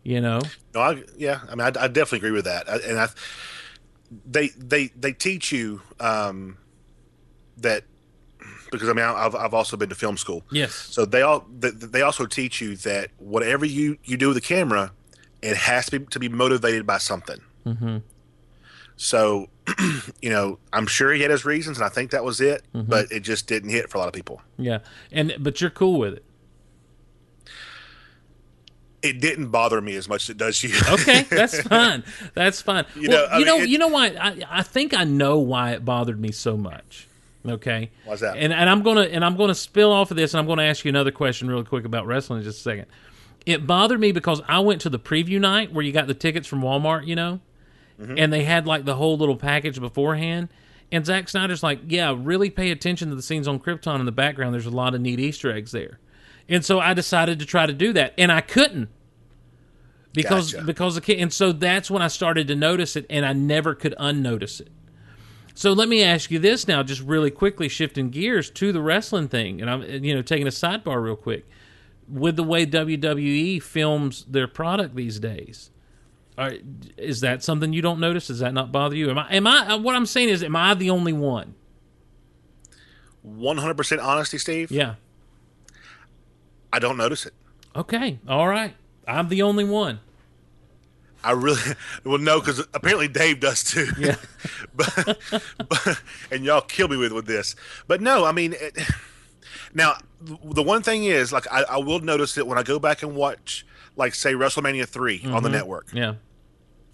[0.05, 0.41] You know,
[0.75, 2.67] No, I, yeah, I mean, I, I definitely agree with that.
[2.71, 3.09] I, and I,
[4.25, 6.57] they they they teach you um,
[7.59, 7.85] that
[8.71, 10.45] because I mean, I've I've also been to film school.
[10.51, 14.37] yes, So they all th- they also teach you that whatever you you do with
[14.37, 14.93] the camera,
[15.43, 17.41] it has to be to be motivated by something.
[17.67, 17.99] Mm-hmm.
[19.01, 19.47] So,
[20.21, 22.65] you know, I'm sure he had his reasons, and I think that was it.
[22.75, 22.91] Mm-hmm.
[22.91, 24.43] But it just didn't hit for a lot of people.
[24.59, 24.81] yeah,
[25.13, 26.25] and but you're cool with it.
[29.01, 30.75] It didn't bother me as much as it does you.
[30.91, 32.03] Okay, that's fine.
[32.35, 32.85] That's fine.
[32.97, 34.07] You well, know, I you mean, know, it- you know why?
[34.09, 37.07] I, I think I know why it bothered me so much.
[37.47, 38.37] Okay, Why's that?
[38.37, 40.85] And and I'm gonna and I'm gonna spill off of this, and I'm gonna ask
[40.85, 42.87] you another question really quick about wrestling in just a second.
[43.47, 46.49] It bothered me because I went to the preview night where you got the tickets
[46.49, 47.41] from Walmart, you know,
[48.01, 48.15] Mm-hmm.
[48.17, 50.49] and they had like the whole little package beforehand.
[50.93, 54.13] And Zack Snyder's like, yeah, really pay attention to the scenes on Krypton in the
[54.13, 54.55] background.
[54.55, 55.99] There's a lot of neat Easter eggs there.
[56.49, 58.89] And so I decided to try to do that, and I couldn't
[60.15, 60.65] because Gotcha.
[60.65, 63.75] because the kid, and so that's when I started to notice it, and I never
[63.75, 64.71] could unnotice it.
[65.55, 69.29] So let me ask you this now, just really quickly shifting gears to the wrestling
[69.29, 71.47] thing, and I'm you know taking a sidebar real quick
[72.09, 75.71] with the way WWE films their product these days.
[76.39, 76.55] Are,
[76.97, 78.29] is that something you don't notice?
[78.29, 79.11] Does that not bother you?
[79.11, 79.35] Am I?
[79.35, 79.75] Am I?
[79.75, 81.57] What I'm saying is, am I the only one?
[83.23, 84.71] One hundred percent honesty, Steve.
[84.71, 84.95] Yeah.
[86.73, 87.35] I don't notice it.
[87.75, 88.21] Okay.
[88.29, 88.75] All right.
[89.07, 89.99] I'm the only one.
[91.25, 91.61] I really
[92.05, 93.89] well no because apparently Dave does too.
[93.99, 94.15] Yeah.
[94.77, 95.19] but,
[95.69, 97.57] but and y'all kill me with with this.
[97.89, 98.79] But no, I mean, it,
[99.75, 103.03] now the one thing is like I, I will notice it when I go back
[103.03, 103.67] and watch
[103.97, 105.57] like say WrestleMania 3 on the mm-hmm.
[105.57, 106.15] network Yeah.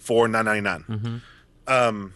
[0.04, 1.22] For nine ninety nine.
[1.66, 2.12] Um,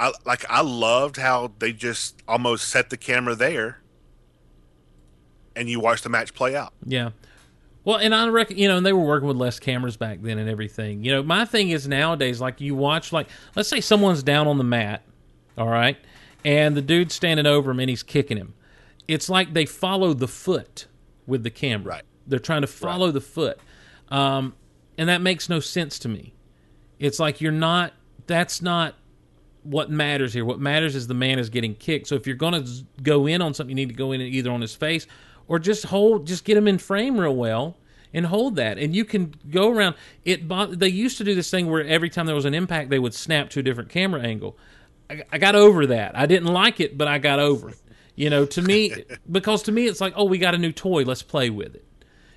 [0.00, 3.78] I like I loved how they just almost set the camera there,
[5.54, 6.72] and you watch the match play out.
[6.84, 7.10] Yeah.
[7.84, 10.38] Well, and I reckon you know, and they were working with less cameras back then
[10.38, 11.04] and everything.
[11.04, 14.58] You know, my thing is nowadays, like you watch, like let's say someone's down on
[14.58, 15.02] the mat,
[15.56, 15.96] all right,
[16.44, 18.54] and the dude's standing over him and he's kicking him.
[19.06, 20.86] It's like they follow the foot
[21.26, 21.96] with the camera.
[21.96, 22.04] Right.
[22.26, 23.60] They're trying to follow the foot,
[24.08, 24.54] um,
[24.98, 26.32] and that makes no sense to me.
[26.98, 27.92] It's like you're not.
[28.26, 28.94] That's not
[29.64, 30.44] what matters here.
[30.44, 32.06] What matters is the man is getting kicked.
[32.06, 32.70] So if you're going to
[33.02, 35.06] go in on something, you need to go in either on his face
[35.48, 37.76] or just hold, just get him in frame real well
[38.12, 38.78] and hold that.
[38.78, 39.96] And you can go around.
[40.24, 40.48] It.
[40.78, 43.14] They used to do this thing where every time there was an impact, they would
[43.14, 44.56] snap to a different camera angle.
[45.10, 46.16] I, I got over that.
[46.16, 47.78] I didn't like it, but I got over it.
[48.16, 51.04] You know, to me, because to me, it's like, oh, we got a new toy.
[51.04, 51.84] Let's play with it.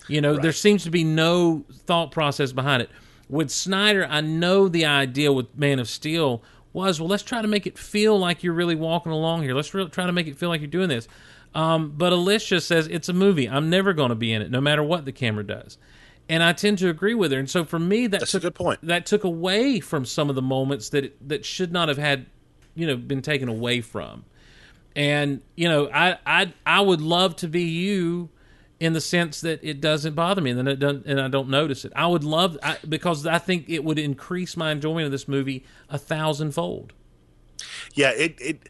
[0.07, 2.89] You know, there seems to be no thought process behind it.
[3.29, 6.41] With Snyder, I know the idea with Man of Steel
[6.73, 9.53] was, well, let's try to make it feel like you're really walking along here.
[9.53, 11.07] Let's re- try to make it feel like you're doing this.
[11.55, 13.49] Um, but Alicia says it's a movie.
[13.49, 15.77] I'm never going to be in it, no matter what the camera does.
[16.29, 17.39] And I tend to agree with her.
[17.39, 18.79] And so for me, that That's a took good point.
[18.83, 22.25] that took away from some of the moments that it, that should not have had,
[22.75, 24.25] you know, been taken away from.
[24.95, 28.29] And you know, I I I would love to be you
[28.79, 31.49] in the sense that it doesn't bother me and then it doesn't and I don't
[31.49, 31.91] notice it.
[31.95, 35.65] I would love I, because I think it would increase my enjoyment of this movie
[35.89, 36.93] a thousandfold.
[37.95, 38.69] Yeah, it, it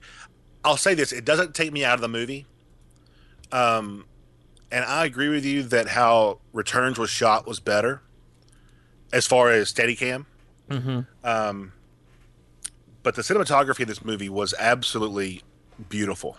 [0.64, 2.46] I'll say this, it doesn't take me out of the movie.
[3.52, 4.06] Um
[4.72, 8.02] and I agree with you that how Returns was shot was better
[9.12, 10.26] as far as Steadicam.
[10.70, 11.02] Mm-hmm.
[11.26, 11.74] Um
[13.04, 15.42] but the cinematography of this movie was absolutely
[15.90, 16.38] beautiful.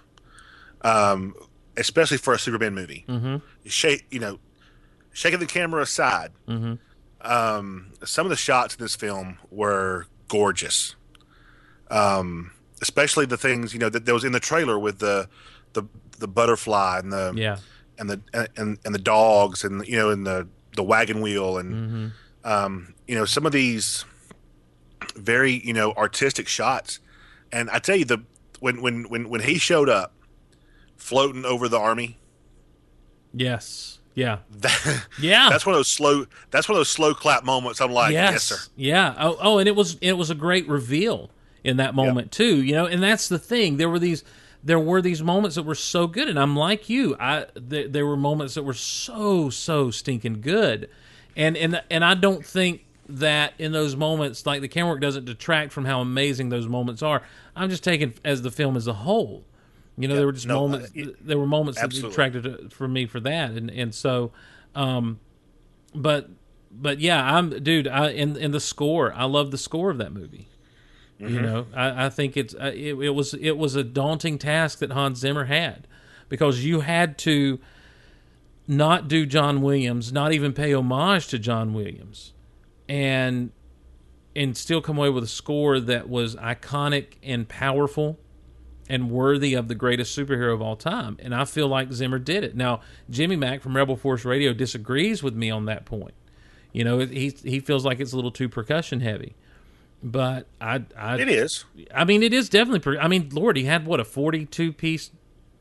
[0.81, 1.35] Um
[1.79, 3.05] especially for a Superman movie.
[3.09, 3.37] Mm-hmm.
[3.67, 4.39] Shake, you know,
[5.13, 6.33] shaking the camera aside.
[6.47, 6.75] Mm-hmm.
[7.21, 10.95] Um, some of the shots in this film were gorgeous.
[11.91, 12.53] Um,
[12.83, 15.29] especially the things you know that, that was in the trailer with the
[15.73, 15.83] the
[16.19, 17.57] the butterfly and the Yeah.
[17.99, 18.21] and the
[18.57, 20.47] and and the dogs and you know and the
[20.77, 22.09] the wagon wheel and Mm-hmm.
[22.49, 24.05] um, you know some of these
[25.17, 27.01] very you know artistic shots.
[27.51, 28.23] And I tell you the
[28.61, 30.13] when when when when he showed up
[30.99, 32.19] floating over the army
[33.35, 33.99] Yes.
[34.15, 34.39] Yeah.
[34.61, 35.49] that, Yeah.
[35.51, 38.33] that's one of those slow that's one of those slow clap moments i'm like yes,
[38.33, 38.43] yes.
[38.45, 39.15] sir Yeah.
[39.19, 41.31] Oh, oh, and it was it was a great reveal
[41.65, 42.63] in that moment too.
[42.63, 43.77] You know, and that's the thing.
[43.77, 44.25] There were these
[44.63, 47.17] there were these moments that were so good, and I'm like you.
[47.19, 50.89] I th- there were moments that were so so stinking good,
[51.37, 55.25] and and and I don't think that in those moments, like the camera work doesn't
[55.27, 57.23] detract from how amazing those moments are.
[57.57, 59.45] I'm just taking as the film as a whole.
[59.99, 60.91] You know, there were just no, moments.
[60.91, 62.11] uh, it- there were moments that absolutely.
[62.11, 64.33] detracted uh, for me for that, and and so,
[64.75, 65.19] um,
[65.95, 66.31] but
[66.71, 67.89] but yeah, I'm dude.
[67.89, 70.49] I in in the score, I love the score of that movie.
[71.21, 71.35] Mm-hmm.
[71.35, 74.79] You know, I, I think it's uh, it, it was it was a daunting task
[74.79, 75.89] that Hans Zimmer had
[76.29, 77.59] because you had to
[78.69, 82.35] not do John Williams, not even pay homage to John Williams,
[82.89, 83.51] and
[84.37, 88.21] and still come away with a score that was iconic and powerful
[88.89, 91.17] and worthy of the greatest superhero of all time.
[91.21, 92.57] And I feel like Zimmer did it.
[92.57, 96.15] Now, Jimmy Mac from Rebel Force Radio disagrees with me on that point.
[96.73, 99.35] You know, he he feels like it's a little too percussion heavy.
[100.03, 102.81] But I, I it is I mean, it is definitely.
[102.81, 105.11] Per- I mean, Lord, he had what a forty-two piece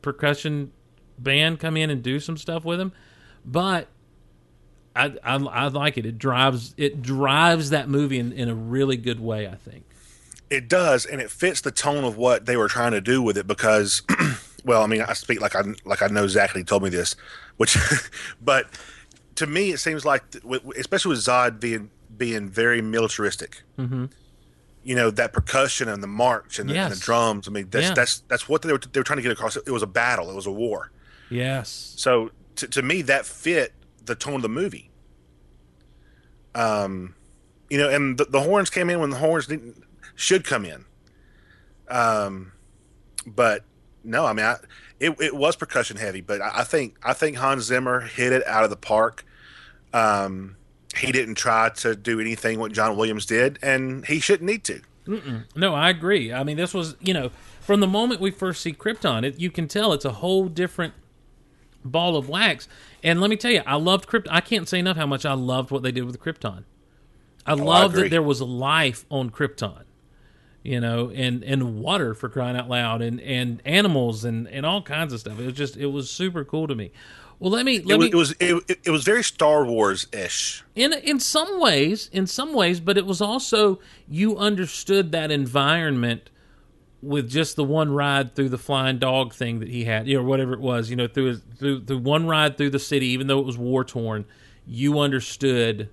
[0.01, 0.71] percussion
[1.17, 2.91] band come in and do some stuff with him,
[3.43, 3.87] but
[4.95, 6.05] I, I, I like it.
[6.05, 9.47] It drives it drives that movie in, in a really good way.
[9.47, 9.85] I think.
[10.49, 13.37] It does and it fits the tone of what they were trying to do with
[13.37, 14.01] it because
[14.65, 17.15] well i mean i speak like i like i know Zachary told me this
[17.57, 17.77] which
[18.41, 18.67] but
[19.35, 20.23] to me it seems like
[20.77, 24.05] especially with zod being being very militaristic mm-hmm.
[24.83, 27.87] you know that percussion and the march and the, and the drums i mean that's
[27.89, 27.93] Yeah.
[27.93, 30.29] that's that's what they were, they were trying to get across it was a battle
[30.29, 30.91] it was a war
[31.29, 31.93] Yes.
[31.97, 33.73] so to, to me that fit
[34.05, 34.89] the tone of the movie
[36.55, 37.13] um
[37.69, 39.83] you know and the, the horns came in when the horns didn't
[40.17, 40.83] should come in
[41.87, 42.51] Um,
[43.25, 43.63] but
[44.03, 44.55] no, I mean, I,
[44.99, 48.45] it it was percussion heavy, but I, I think I think Hans Zimmer hit it
[48.47, 49.25] out of the park.
[49.93, 50.57] Um,
[50.97, 54.81] he didn't try to do anything what John Williams did, and he shouldn't need to.
[55.55, 56.33] No, I agree.
[56.33, 57.29] I mean, this was you know
[57.61, 60.93] from the moment we first see Krypton, it, you can tell it's a whole different
[61.85, 62.67] ball of wax.
[63.03, 64.27] And let me tell you, I loved Krypton.
[64.31, 66.63] I can't say enough how much I loved what they did with Krypton.
[67.45, 69.83] I love that there was life on Krypton,
[70.63, 74.81] you know, and and water for crying out loud, and and animals and and all
[74.81, 75.39] kinds of stuff.
[75.39, 76.91] It was just it was super cool to me.
[77.39, 80.07] Well, let me let It was me it was it, it- was very Star Wars
[80.11, 80.63] ish.
[80.75, 86.29] in in some ways, in some ways, but it was also you understood that environment
[86.99, 90.23] with just the one ride through the flying dog thing that he had, you know,
[90.23, 93.27] whatever it was, you know, through his, through the one ride through the city, even
[93.27, 94.25] though it was war torn,
[94.65, 95.89] you understood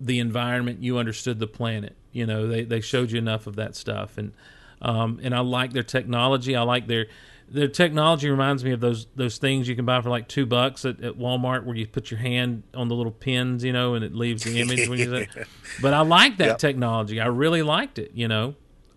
[0.00, 1.94] the environment, you understood the planet.
[2.14, 4.32] You know, they they showed you enough of that stuff, and
[4.80, 6.56] um, and I like their technology.
[6.56, 7.06] I like their
[7.48, 10.84] their technology reminds me of those those things you can buy for like two bucks
[10.84, 14.04] at, at Walmart, where you put your hand on the little pins, you know, and
[14.04, 14.86] it leaves the image.
[14.88, 15.26] when you say.
[15.76, 16.58] But I like that Yep.
[16.58, 17.20] technology.
[17.20, 18.12] I really liked it.
[18.14, 18.54] You know,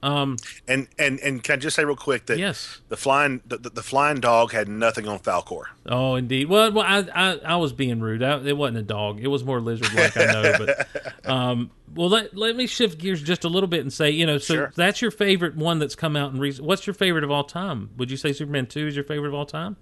[0.07, 2.79] um, And and and can I just say real quick that yes.
[2.89, 5.63] the flying the, the, the flying dog had nothing on Falkor.
[5.85, 6.47] Oh, indeed.
[6.49, 8.23] Well, well, I, I, I was being rude.
[8.23, 9.19] I, it wasn't a dog.
[9.19, 10.15] It was more lizard-like.
[10.17, 13.91] I know, but um, well, let let me shift gears just a little bit and
[13.91, 14.73] say, you know, so Sure.
[14.75, 16.65] that's your favorite one that's come out in recent.
[16.65, 17.89] What's your favorite of all time?
[17.97, 19.77] Would you say Superman Two is your favorite of all time?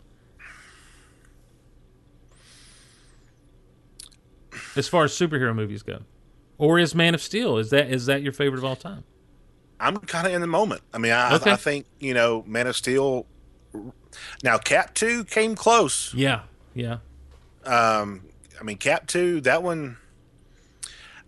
[4.75, 5.99] As far as superhero movies go,
[6.57, 9.03] or is Man of Steel is that is that your favorite of all time?
[9.87, 10.81] I'm kind of in the moment.
[10.93, 11.51] I mean, I, Okay.
[11.51, 13.25] I think you know, Man of Steel.
[14.43, 16.13] Now, Cap Two came close.
[16.13, 16.41] Yeah,
[16.73, 16.97] yeah.
[17.65, 18.21] Um,
[18.59, 19.97] I mean, Cap Two, that one.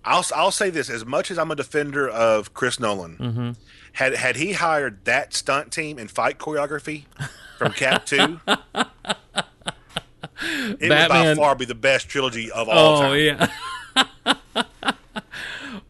[0.06, 3.52] I'll I'll say this: as much as I'm a defender of Chris Nolan, Mm-hmm.
[3.94, 7.04] had had he hired that stunt team and fight choreography
[7.58, 8.40] from Cap Two,
[10.42, 13.20] it would by far be the best trilogy of all Oh time.
[13.20, 13.48] yeah.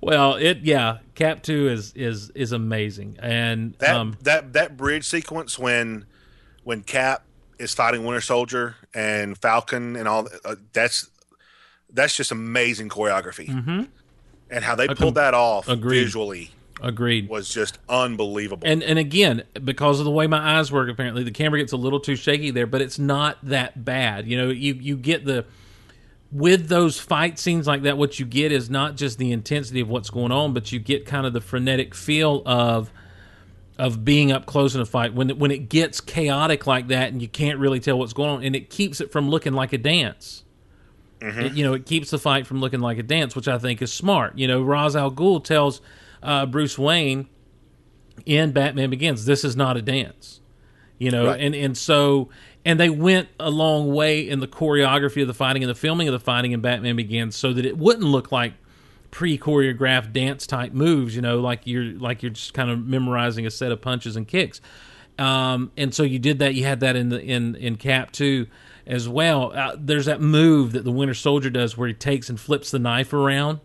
[0.02, 1.00] well, it yeah.
[1.16, 6.06] Cap two is is is amazing, and That um, that that bridge sequence when
[6.64, 7.24] when Cap
[7.60, 11.10] is fighting Winter Soldier and Falcon and all uh, that's
[11.92, 13.48] that's just amazing choreography.
[13.48, 13.84] Mm-hmm.
[14.50, 16.04] And how they pulled that off agreed.
[16.04, 16.52] visually
[16.82, 17.28] agreed.
[17.28, 18.68] was just unbelievable.
[18.68, 21.78] And and again, because of the way my eyes work, apparently the camera gets a
[21.78, 24.28] little too shaky there, but it's not that bad.
[24.28, 25.46] You know, you you get the
[26.32, 27.98] with those fight scenes like that.
[27.98, 31.06] What you get is not just the intensity of what's going on, but you get
[31.06, 32.92] kind of the frenetic feel of
[33.80, 37.12] of being up close in a fight when it, when it gets chaotic like that,
[37.12, 39.72] and you can't really tell what's going on, and it keeps it from looking like
[39.72, 40.44] a dance.
[41.22, 43.82] It- you know, it keeps the fight from looking like a dance, which I think
[43.82, 44.38] is smart.
[44.38, 45.80] You know, Ra's al Ghul tells
[46.24, 47.28] uh, Bruce Wayne
[48.26, 50.42] in Batman Begins, "This is not a dance."
[51.00, 51.40] You know, Right.
[51.40, 52.30] and and so
[52.68, 56.08] and they went a long way in the choreography of the fighting and the filming
[56.08, 58.54] of the fighting in Batman Begins, so that it wouldn't look like
[59.10, 61.16] pre-choreographed dance type moves.
[61.16, 64.28] You know, like you're like you're just kind of memorizing a set of punches and
[64.28, 64.62] kicks.
[65.18, 66.54] Um, and so you did that.
[66.54, 68.48] You had that in the in in Cap too
[68.86, 69.52] as well.
[69.56, 72.80] Uh, there's that move that the Winter Soldier does where he takes and flips the
[72.80, 73.60] knife around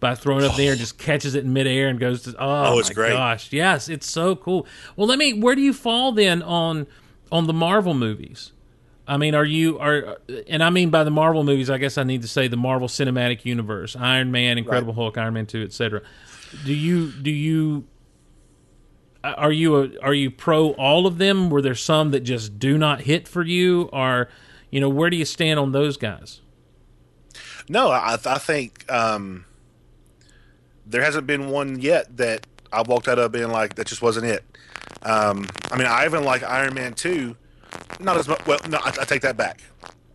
[0.00, 2.30] by throwing it up there, just catches it in midair and goes to.
[2.38, 3.12] Oh, Oh, it's my great.
[3.12, 3.52] gosh!
[3.52, 4.66] Yes, it's so cool.
[4.96, 5.32] Well, let me.
[5.32, 6.86] Where do you fall then on
[7.30, 8.52] on the Marvel movies?
[9.08, 12.02] I mean, are you are, and I mean by the Marvel movies, I guess I
[12.02, 16.02] need to say the Marvel Cinematic Universe, Iron Man, Incredible Hulk, Iron Man two, etc.
[16.64, 17.86] Do you do you
[19.22, 21.50] are you a, are you pro all of them?
[21.50, 24.28] Were there some that just do not hit for you, or
[24.70, 26.40] you know where do you stand on those guys?
[27.68, 29.44] no, I, I think um,
[30.86, 34.26] there hasn't been one yet that I walked out of being like that just wasn't
[34.26, 34.44] it.
[35.06, 37.36] Um, I mean, I even like Iron Man two,
[38.00, 38.44] not as much.
[38.46, 39.62] Well, no, I, I take that back.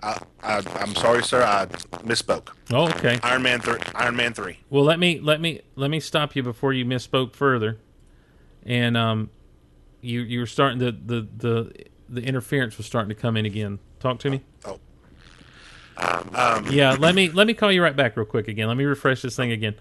[0.04, 1.44] I, I, I'm sorry, sir.
[1.44, 1.66] I
[2.04, 2.50] misspoke.
[2.72, 3.20] Oh, okay.
[3.24, 3.80] Iron Man three.
[3.96, 4.60] Iron Man three.
[4.70, 7.78] Well, let me let me let me stop you before you misspoke further.
[8.66, 9.30] And um,
[10.02, 11.74] you you were starting the the the
[12.10, 13.80] the interference was starting to come in again.
[14.00, 14.42] Talk to me.
[14.66, 14.80] Oh.
[15.98, 18.68] Um, Yeah, let me let me call you right back real quick again.
[18.68, 19.76] Let me refresh this thing again.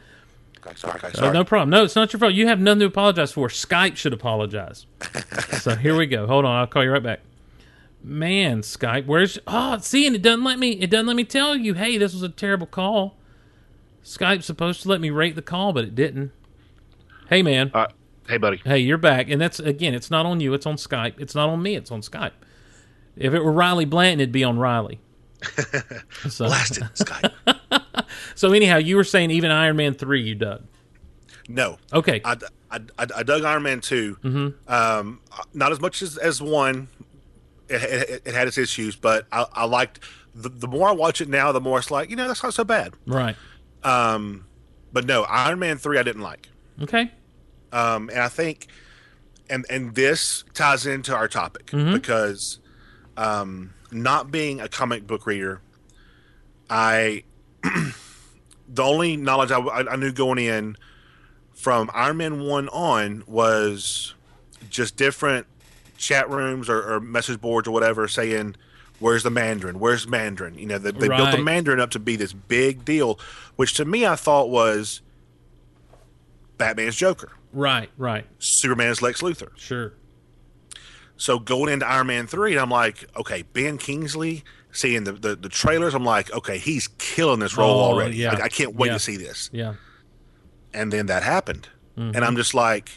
[0.67, 1.33] Okay, sorry, okay, Uh, sorry.
[1.33, 1.71] no problem.
[1.71, 2.35] No, it's not your fault.
[2.35, 3.49] You have nothing to apologize for.
[3.49, 4.87] Skype should apologize.
[5.61, 6.27] so here we go.
[6.27, 7.21] Hold on, I'll call you right back.
[8.03, 11.55] Man, Skype, where's oh see, and it doesn't let me it doesn't let me tell
[11.57, 13.17] you, hey, this was a terrible call.
[14.05, 16.33] Skype's supposed to let me rate the call, but it didn't.
[17.29, 17.71] Hey man.
[17.75, 17.89] Uh,
[18.29, 18.61] hey, buddy.
[18.65, 19.29] Hey, you're back.
[19.29, 21.15] And that's again, it's not on you, it's on Skype.
[21.21, 22.33] It's not on me, it's on Skype.
[23.17, 24.99] If it were Riley Blanton, it'd be on Riley.
[26.29, 27.33] so, Blasted Skype.
[28.35, 30.65] so anyhow, you were saying even Iron Man three you dug.
[31.49, 32.21] No, Okay.
[32.25, 32.37] I,
[32.71, 34.73] I, I, dug Iron Man 2 Mm-hmm.
[34.73, 35.21] Um,
[35.53, 36.87] not as much as, as one.
[37.69, 39.99] It, it, it had its issues, but I, I liked
[40.35, 42.55] the, the more I watch it now, the more it's like you know that's not
[42.55, 42.95] so bad.
[43.07, 43.35] Right.
[43.83, 44.47] Um,
[44.93, 46.49] but no, Iron Man three I didn't like.
[46.83, 47.11] Okay.
[47.73, 48.69] Um, and I think,
[49.49, 51.95] and and this ties into our topic Mm-hmm.
[51.95, 52.61] because,
[53.17, 55.61] um, not being a comic book reader,
[56.69, 57.25] I,
[58.73, 60.77] the only knowledge I, I knew going in
[61.53, 64.15] from Iron Man one on was
[64.69, 65.47] just different
[65.99, 68.57] chat rooms or, or message boards or whatever saying.
[68.99, 69.81] Where's the Mandarin?
[69.81, 70.57] Where's Mandarin?
[70.57, 73.19] You know, they, they built the Mandarin up to be this big deal,
[73.57, 75.01] which to me I thought was
[76.59, 77.33] Batman's Joker.
[77.53, 77.89] Right.
[77.97, 78.27] Right.
[78.39, 79.57] Superman's Lex Luthor.
[79.57, 79.95] Sure.
[81.17, 85.49] So going into Iron Man 3, I'm like, okay, Ben Kingsley, seeing the, the, the
[85.49, 88.17] trailers, I'm like, okay, he's killing this role Oh, already.
[88.17, 88.33] yeah.
[88.33, 88.93] Like, I can't wait Yeah.
[88.95, 89.51] to see this.
[89.53, 89.75] Yeah.
[90.73, 91.69] And then that happened.
[91.99, 92.15] Mm-hmm.
[92.17, 92.91] And I'm just like,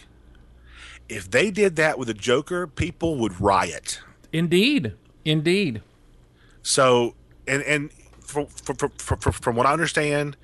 [1.09, 3.99] if they did that with the Joker, people would riot.
[4.31, 4.93] Indeed.
[5.25, 5.81] Indeed.
[6.61, 7.15] So,
[7.47, 7.91] and, and
[8.21, 10.37] from, from, from, from, from what I understand,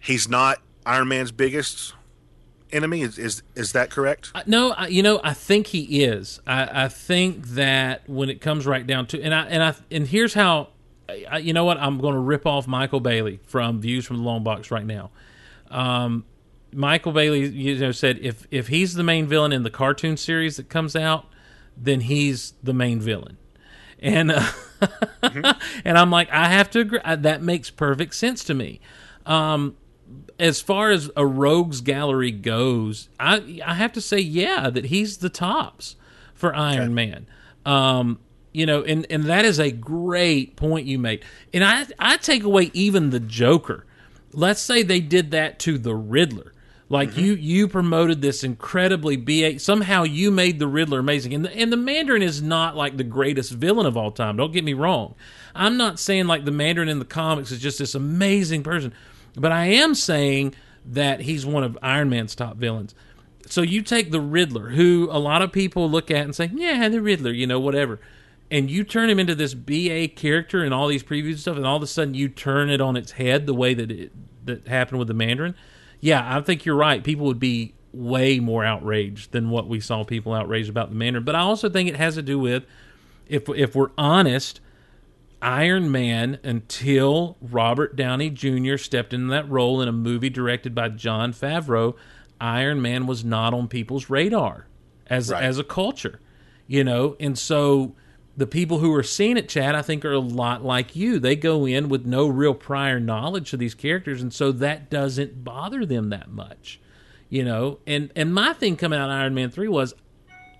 [0.00, 1.94] he's not Iron Man's biggest
[2.72, 3.02] enemy.
[3.02, 4.30] Is, is, is that correct?
[4.34, 6.40] Uh, No, I, you know, I think he is.
[6.46, 10.06] I, I think that when it comes right down to, and I and I and
[10.06, 10.68] here's how,
[11.30, 14.22] I, you know what, I'm going to rip off Michael Bailey from Views from the
[14.22, 15.10] Long Box right now.
[15.70, 16.24] Um,
[16.72, 20.56] Michael Bailey, you know, said if if he's the main villain in the cartoon series
[20.56, 21.26] that comes out,
[21.76, 23.38] then he's the main villain.
[24.00, 24.46] And uh,
[25.84, 27.00] and I'm like, I have to agree.
[27.04, 28.80] That makes perfect sense to me.
[29.26, 29.76] Um,
[30.38, 35.18] as far as a rogues gallery goes, I I have to say, yeah, that he's
[35.18, 35.96] the tops
[36.34, 37.26] for Iron Man.
[37.66, 38.18] Um,
[38.52, 41.24] you know, and and that is a great point you made.
[41.52, 43.86] And I I take away even the Joker.
[44.32, 46.52] Let's say they did that to the Riddler.
[46.90, 49.58] Like you, you promoted this incredibly ba.
[49.58, 53.04] Somehow you made the Riddler amazing, and the, and the Mandarin is not like the
[53.04, 54.38] greatest villain of all time.
[54.38, 55.14] Don't get me wrong.
[55.54, 58.94] I'm not saying like the Mandarin in the comics is just this amazing person,
[59.38, 60.54] but I am saying
[60.84, 62.94] that he's one of Iron Man's top villains.
[63.46, 66.88] So you take the Riddler, who a lot of people look at and say, "Yeah,
[66.88, 67.98] the Riddler," you know, whatever,
[68.50, 71.66] and you turn him into this BA character and all these previews and stuff, and
[71.66, 74.12] all of a sudden you turn it on its head the way that it
[74.44, 75.54] that happened with the Mandarin.
[76.00, 77.02] Yeah, I think you're right.
[77.02, 81.24] People would be way more outraged than what we saw people outraged about the Mandarin.
[81.24, 82.64] But I also think it has to do with
[83.28, 84.60] if if we're honest,
[85.40, 88.76] Iron Man until Robert Downey Jr.
[88.76, 91.94] stepped into that role in a movie directed by Jon Favreau,
[92.40, 94.66] Iron Man was not on people's radar
[95.06, 95.42] as Right.
[95.42, 96.20] as a culture,
[96.66, 97.16] you know.
[97.20, 97.94] And so
[98.36, 101.18] the people who are seeing it, Chad, I think are a lot like you.
[101.18, 105.44] They go in with no real prior knowledge of these characters, and so that doesn't
[105.44, 106.80] bother them that much,
[107.28, 107.78] you know.
[107.86, 109.94] And and my thing coming out of Iron Man three was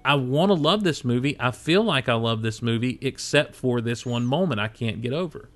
[0.09, 1.37] I want to love this movie.
[1.39, 5.13] I feel like I love this movie, except for this one moment I can't get
[5.13, 5.51] over.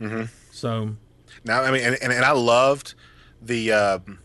[0.00, 0.24] Mm-hmm.
[0.50, 0.96] So,
[1.44, 2.94] Now, I mean, and, and, and I loved
[3.42, 4.18] the um,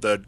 [0.00, 0.26] the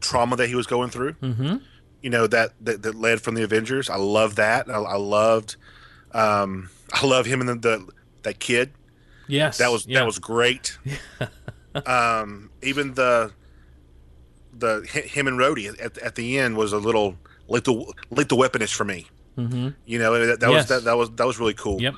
[0.00, 1.12] trauma that he was going through.
[1.12, 1.58] Mm-hmm.
[2.02, 3.88] You know that, that that led from the Avengers.
[3.88, 4.68] I love that.
[4.68, 5.54] I, I loved,
[6.10, 7.88] um, I love him and the, the
[8.24, 8.72] that kid.
[9.28, 10.00] yes, That was yeah.
[10.00, 10.76] that was great.
[11.86, 13.30] um, even the
[14.52, 17.16] the him and Rhodey at, at the end was a little
[17.48, 19.06] lethal lethal weaponish for me.
[19.36, 19.68] Mm-hmm.
[19.86, 20.56] You know that, that Yes.
[20.56, 21.80] was that, that was that was really cool.
[21.80, 21.94] Yep.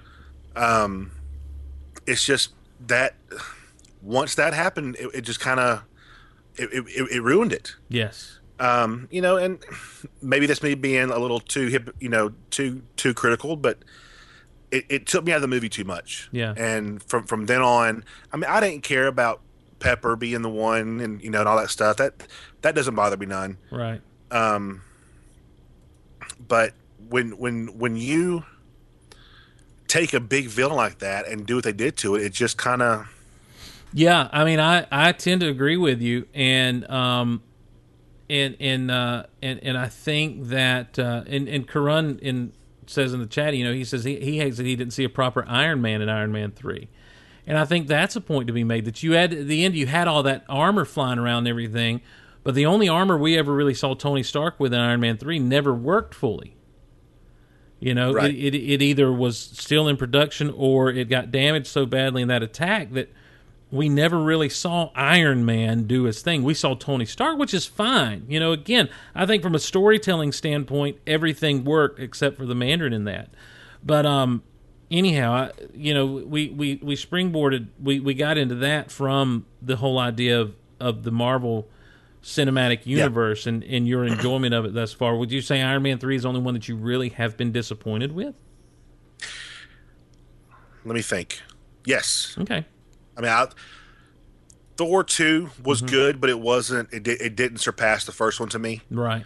[0.56, 1.12] Um,
[2.06, 2.50] it's just
[2.86, 3.14] that
[4.02, 5.82] once that happened, it, it just kind of
[6.56, 7.76] it, it, it ruined it.
[7.88, 8.38] Yes.
[8.58, 9.58] Um, you know, and
[10.20, 13.78] maybe that's me being a little too hip, you know, too too critical, but
[14.70, 16.28] it, it took me out of the movie too much.
[16.32, 16.52] Yeah.
[16.56, 19.40] And from from then on, I mean, I didn't care about
[19.78, 21.96] Pepper being the one, and you know, and all that stuff.
[21.96, 22.22] That
[22.60, 23.56] that doesn't bother me none.
[23.70, 24.02] Right.
[26.50, 26.74] But
[27.08, 28.44] when when when you
[29.86, 32.58] take a big villain like that and do what they did to it, it just
[32.58, 33.08] kind of
[33.94, 37.44] Yeah, I mean, I, I tend to agree with you, and um,
[38.28, 42.52] and and uh, and and I think that uh, and and Karun in
[42.88, 45.04] says in the chat, you know, he says he he hates that he didn't see
[45.04, 46.88] a proper Iron Man in Iron Man three,
[47.46, 49.76] and I think that's a point to be made that you had at the end
[49.76, 52.00] you had all that armor flying around and everything,
[52.42, 55.38] but the only armor we ever really saw Tony Stark with in Iron Man three
[55.38, 56.56] never worked fully.
[57.78, 58.30] You know, Right.
[58.34, 62.28] it, it it either was still in production or it got damaged so badly in
[62.28, 63.10] that attack that
[63.70, 66.42] we never really saw Iron Man do his thing.
[66.42, 68.24] We saw Tony Stark, which is fine.
[68.28, 72.92] You know, again, I think from a storytelling standpoint, everything worked except for the Mandarin
[72.92, 73.30] in that.
[73.82, 74.42] But um,
[74.90, 79.76] anyhow, I, you know, we, we, we springboarded, we, we got into that from the
[79.76, 81.68] whole idea of, of the Marvel
[82.22, 85.16] cinematic universe and, and your enjoyment of it thus far.
[85.16, 87.52] Would you say Iron Man 3 is the only one that you really have been
[87.52, 88.34] disappointed with?
[90.84, 91.40] Let me think.
[91.84, 92.36] Yes.
[92.38, 92.64] Okay.
[93.16, 93.46] I mean, I,
[94.76, 95.90] Thor two was mm-hmm.
[95.90, 96.92] good, but it wasn't.
[96.92, 98.80] It, it didn't surpass the first one to me.
[98.90, 99.24] Right.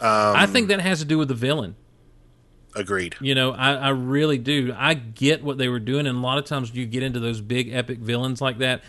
[0.00, 1.74] Um, I think that has to do with the villain.
[2.74, 3.16] Agreed.
[3.20, 4.74] You know, I, I really do.
[4.76, 7.40] I get what they were doing, and a lot of times you get into those
[7.40, 8.82] big epic villains like that.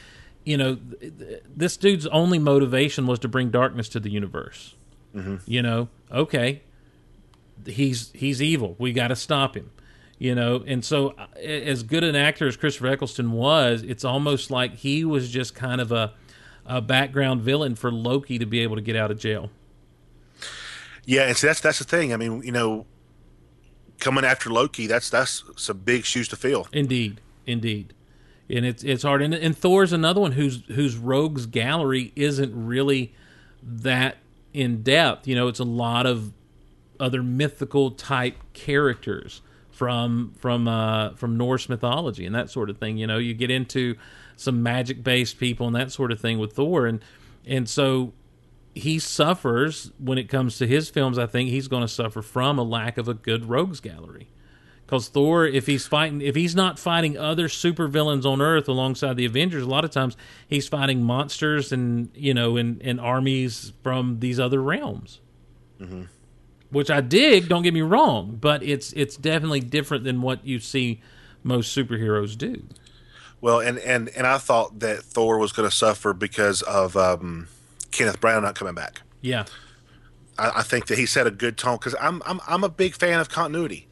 [0.45, 4.75] You know, th- th- this dude's only motivation was to bring darkness to the universe.
[5.45, 6.63] You know, okay,
[7.67, 8.75] he's he's evil.
[8.79, 9.69] We got to stop him.
[10.17, 14.49] You know, and so uh, as good an actor as Christopher Eccleston was, it's almost
[14.49, 16.13] like he was just kind of a
[16.65, 19.51] a background villain for Loki to be able to get out of jail.
[21.05, 22.13] Yeah, and see, that's that's the thing.
[22.13, 22.85] I mean, you know,
[23.99, 26.67] coming after Loki, that's that's some big shoes to fill.
[26.71, 27.93] Indeed, indeed,
[28.53, 29.21] and it's it's hard.
[29.21, 33.13] And, and Thor's another one whose whose rogues gallery isn't really
[33.61, 34.17] that
[34.53, 35.27] in depth.
[35.27, 36.31] You know, it's a lot of
[36.99, 42.97] other mythical type characters from from uh, from Norse mythology and that sort of thing.
[42.97, 43.95] You know, you get into
[44.35, 47.03] some magic based people and that sort of thing with Thor, and
[47.45, 48.13] and so
[48.75, 51.17] he suffers when it comes to his films.
[51.17, 54.29] I think he's going to suffer from a lack of a good rogues gallery.
[54.93, 59.25] Because Thor, if he's fighting, if he's not fighting other supervillains on Earth alongside the
[59.25, 60.15] Avengers, a lot of times
[60.47, 65.19] he's fighting monsters and you know and, and armies from these other realms.
[66.69, 67.49] Which I dig.
[67.49, 71.01] Don't get me wrong, but it's it's definitely different than what you see
[71.41, 72.61] most superheroes do.
[73.41, 77.47] Well, and and and I thought that Thor was going to suffer because of um,
[77.89, 79.01] Kenneth Branagh not coming back.
[79.21, 79.45] Yeah,
[80.37, 82.93] I, I think that he set a good tone because I'm I'm I'm a big
[82.93, 83.87] fan of continuity.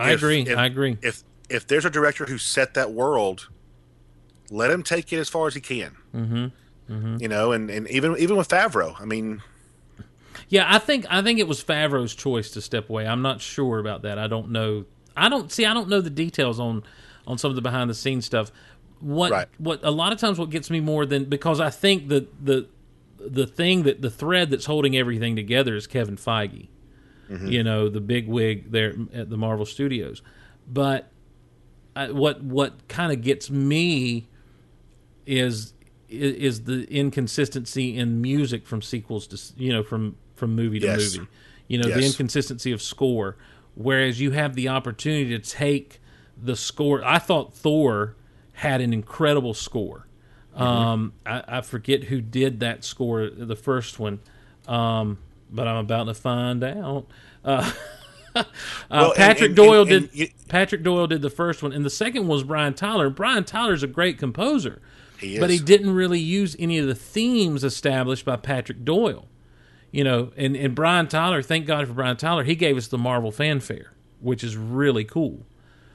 [0.00, 0.42] I If- agree.
[0.42, 0.96] if- I agree.
[1.02, 3.48] If if there's a director who set that world,
[4.50, 5.96] let him take it as far as he can.
[6.14, 7.16] Mm-hmm.
[7.20, 9.42] You know, and, and even even with Favreau, I mean,
[10.48, 13.06] Yeah, I think I think it was Favreau's choice to step away.
[13.06, 14.18] I'm not sure about that.
[14.18, 14.84] I don't know.
[15.16, 15.64] I don't see.
[15.66, 16.82] I don't know the details on
[17.26, 18.50] on some of the behind the scenes stuff.
[19.00, 19.48] What Right.
[19.58, 22.66] what a lot of times what gets me more than because I think that the
[23.18, 26.68] the thing that the thread that's holding everything together is Kevin Feige.
[27.30, 30.20] You know, the big wig there at the Marvel Studios.
[30.66, 31.10] But
[31.94, 34.28] I, what what kind of gets me
[35.26, 35.72] is
[36.08, 41.16] is the inconsistency in music from sequels to you know from from movie to Yes.
[41.16, 41.28] movie.
[41.68, 43.36] You know the inconsistency of score.
[43.76, 46.00] Whereas you have the opportunity to take
[46.36, 47.04] the score.
[47.04, 48.16] I thought Thor
[48.54, 50.06] had an incredible score.
[50.52, 50.62] Mm-hmm.
[50.62, 54.18] Um, I, I forget who did that score, the first one,
[54.66, 55.18] um,
[55.50, 57.06] but I'm about to find out.
[57.44, 57.70] Uh,
[58.34, 58.44] uh,
[58.90, 60.18] Well, Patrick and- Doyle and- and did.
[60.18, 63.06] you- Patrick Doyle did the first one, and the second one was Brian Tyler.
[63.06, 64.80] And Brian Tyler's a great composer,
[65.18, 69.26] He but he didn't really use any of the themes established by Patrick Doyle.
[69.92, 72.98] You know, and and Brian Tyler, thank God for Brian Tyler, he gave us the
[72.98, 75.44] Marvel fanfare, which is really cool.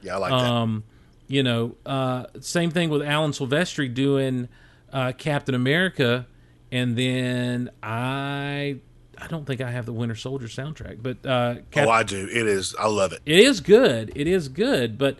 [0.02, 0.84] yeah, I like Um,
[1.28, 4.48] you know, uh, same thing with Alan Silvestri doing
[4.92, 6.26] uh, Captain America,
[6.70, 8.76] and then I
[9.18, 11.56] I don't think I have the Winter Soldier soundtrack, but uh.
[11.70, 12.28] Cap- oh, I do.
[12.30, 12.74] It is.
[12.78, 13.22] I love it.
[13.26, 14.12] it is good.
[14.14, 15.18] It is good, but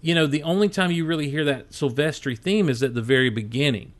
[0.00, 3.30] you know, the only time you really hear that Silvestri theme is at the very
[3.30, 3.92] beginning.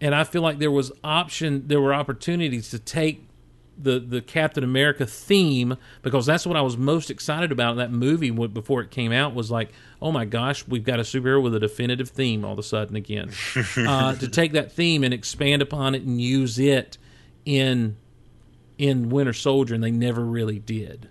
[0.00, 3.26] And I feel like there was option there were opportunities to take
[3.82, 7.90] the the Captain America theme because that's what I was most excited about in that
[7.90, 11.54] movie before it came out was like, oh my gosh, we've got a superhero with
[11.54, 13.30] a definitive theme all of a sudden again.
[13.76, 16.98] uh, to take that theme and expand upon it and use it
[17.44, 17.96] in
[18.80, 21.08] in Winter Soldier, and they never really did.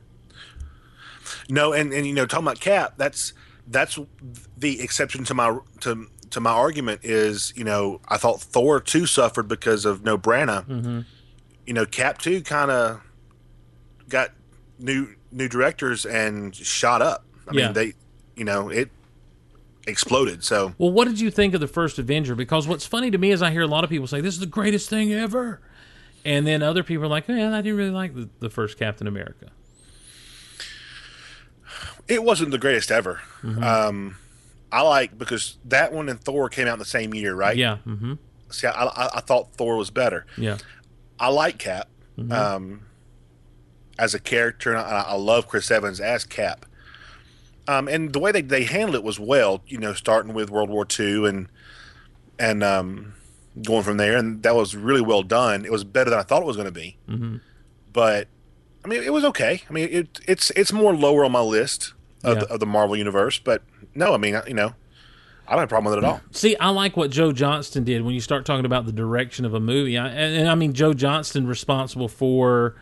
[1.50, 3.34] No, and and you know, talking about Cap, that's
[3.68, 4.00] that's
[4.58, 9.06] the exception to my to to my argument is you know I thought Thor two
[9.06, 10.66] suffered because of no Branagh.
[10.68, 11.00] Mm-hmm.
[11.68, 13.02] You know, Cap two kind of
[14.08, 14.32] got
[14.80, 17.26] new new directors and shot up.
[17.48, 17.66] I Yeah.
[17.66, 17.94] mean, they
[18.36, 18.90] you know it
[19.88, 20.44] exploded.
[20.44, 22.36] So Well, what did you think of the first Avenger?
[22.36, 24.40] Because what's funny to me is I hear a lot of people say this is
[24.40, 25.62] the greatest thing ever,
[26.26, 29.08] and then other people are like, "Man, I didn't really like the, the first Captain
[29.08, 29.48] America."
[32.08, 33.22] it wasn't the greatest ever.
[33.44, 33.64] Mm-hmm.
[33.64, 34.18] Um,
[34.72, 37.56] I like because that one and Thor came out in the same year, right?
[37.58, 38.14] Yeah, Mm-hmm.
[38.52, 40.26] See, I, I, I thought Thor was better.
[40.38, 40.58] yeah,
[41.20, 41.88] I like Cap
[42.18, 42.32] Mm-hmm.
[42.34, 42.82] um,
[43.98, 46.66] as a character, and I, I love Chris Evans as Cap.
[47.66, 50.70] Um, and the way they, they handled it was well, you know, starting with World
[50.70, 51.48] War II and
[52.38, 53.14] and um,
[53.64, 55.66] going from there, and that was really well done.
[55.66, 57.38] It was better than I thought it was going to be, hmm
[57.92, 58.28] but
[58.86, 59.62] I mean, it was okay.
[59.70, 62.44] I mean, it, it's it's more lower on my list of, Yeah.
[62.46, 63.64] the, of the Marvel universe, but
[63.96, 64.74] no, I mean, I- you know,
[65.48, 66.22] I don't have a problem with it at all.
[66.32, 69.54] See, I like what Joe Johnston did when you start talking about the direction of
[69.56, 69.98] a movie.
[69.98, 72.76] I, and, and I mean, Joe Johnston responsible for,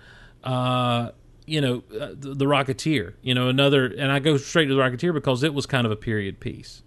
[0.44, 1.12] uh,
[1.46, 3.14] you know, uh, the, the Rocketeer.
[3.22, 5.92] You know, another, and I go straight to the Rocketeer because it was kind of
[5.92, 6.84] a period piece,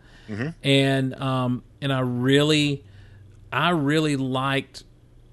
[0.63, 2.85] and um, and I really,
[3.53, 4.85] I really liked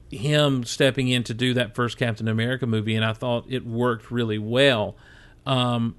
[0.10, 4.10] him stepping in to do that first Captain America movie, and I thought it worked
[4.10, 4.96] really well.
[5.46, 5.96] Um,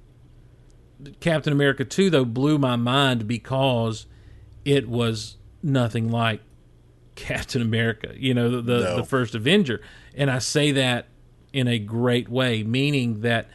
[1.19, 4.05] Captain America 2, though, blew my mind because
[4.65, 6.41] it was nothing like
[7.15, 8.95] Captain America, you know, the, the, No.
[8.97, 9.81] the first Avenger.
[10.15, 11.07] And I say that
[11.53, 13.49] in a great way, meaning that,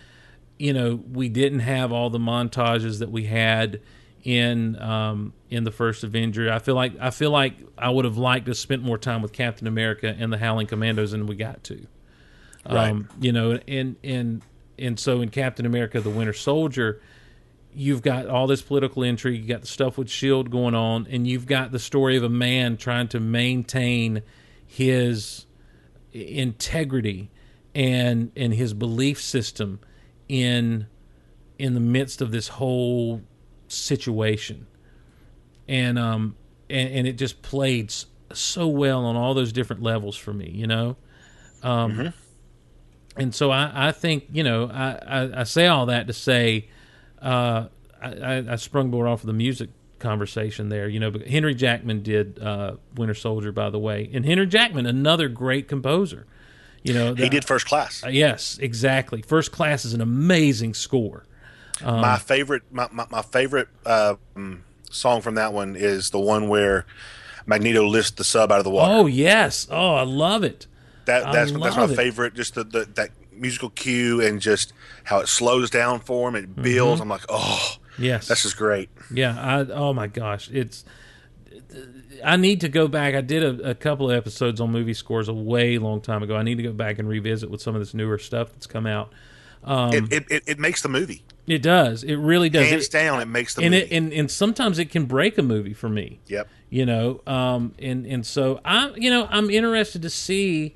[0.58, 3.80] you know, we didn't have all the montages that we had
[4.24, 6.50] in um, in the first Avenger.
[6.50, 9.22] I feel like I feel like I would have liked to have spent more time
[9.22, 11.86] with Captain America and the Howling Commandos than we got to.
[12.68, 12.90] Right.
[12.90, 14.42] Um, you know, and and
[14.78, 17.02] and so in Captain America: The Winter Soldier,
[17.74, 19.42] you've got all this political intrigue.
[19.42, 22.30] You got the stuff with Shield going on, and you've got the story of a
[22.30, 24.22] man trying to maintain
[24.66, 25.44] his
[26.12, 27.30] integrity
[27.74, 29.80] and and his belief system
[30.28, 30.86] in
[31.58, 33.20] in the midst of this whole
[33.68, 34.66] situation.
[35.68, 36.36] And um
[36.70, 37.92] and, and it just played
[38.32, 40.96] so well on all those different levels for me you know?
[41.62, 42.12] Um
[43.16, 46.68] and so i i think you know i i, I say all that to say
[47.22, 47.66] uh
[48.02, 52.02] I, I, sprung more off of the music conversation there you know but henry jackman
[52.02, 54.10] did uh winter soldier by the way.
[54.12, 56.26] And henry jackman another great composer
[56.82, 58.02] you know He did first class.
[58.04, 59.22] uh, yes exactly.
[59.22, 61.24] First class is an amazing score
[61.82, 66.48] Um, my favorite, my, my, my favorite um, song from that one is the one
[66.48, 66.86] where
[67.46, 68.92] Magneto lifts the sub out of the water.
[68.94, 70.66] oh yes oh i love it
[71.06, 71.96] that that's that's my it.
[71.96, 72.34] favorite.
[72.34, 74.72] Just the, the that musical cue and just
[75.04, 76.36] how it slows down for him.
[76.36, 77.00] It builds.
[77.00, 78.88] I'm like, oh, yes this is great.
[79.12, 80.84] Yeah, I oh my gosh, it's
[82.24, 83.14] I need to go back.
[83.14, 86.36] I did a, a couple of episodes on movie scores a way long time ago.
[86.36, 88.86] I need to go back and revisit with some of this newer stuff that's come
[88.86, 89.12] out.
[89.62, 92.04] Um, it, it it makes the movie It does.
[92.04, 92.68] It really does.
[92.68, 93.20] hands It- down.
[93.20, 93.84] It makes the and movie.
[93.86, 96.20] it and, and sometimes it can break a movie for me.
[96.26, 96.48] yep.
[96.70, 100.74] You know, um, and and so I'm you know I'm interested to see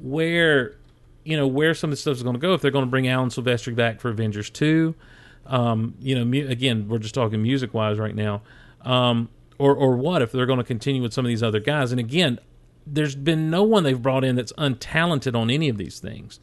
[0.00, 0.76] where
[1.24, 2.54] you know where some of this stuff is going to go.
[2.54, 4.94] If they're going to bring Alan Silvestri back for Avengers two,
[5.46, 8.42] um, you know, mu- again we're just talking music wise right now,
[8.82, 9.28] um,
[9.58, 11.90] or or what if they're going to continue with some of these other guys?
[11.92, 12.38] And again,
[12.86, 16.40] there's been no one they've brought in that's untalented on any of these things.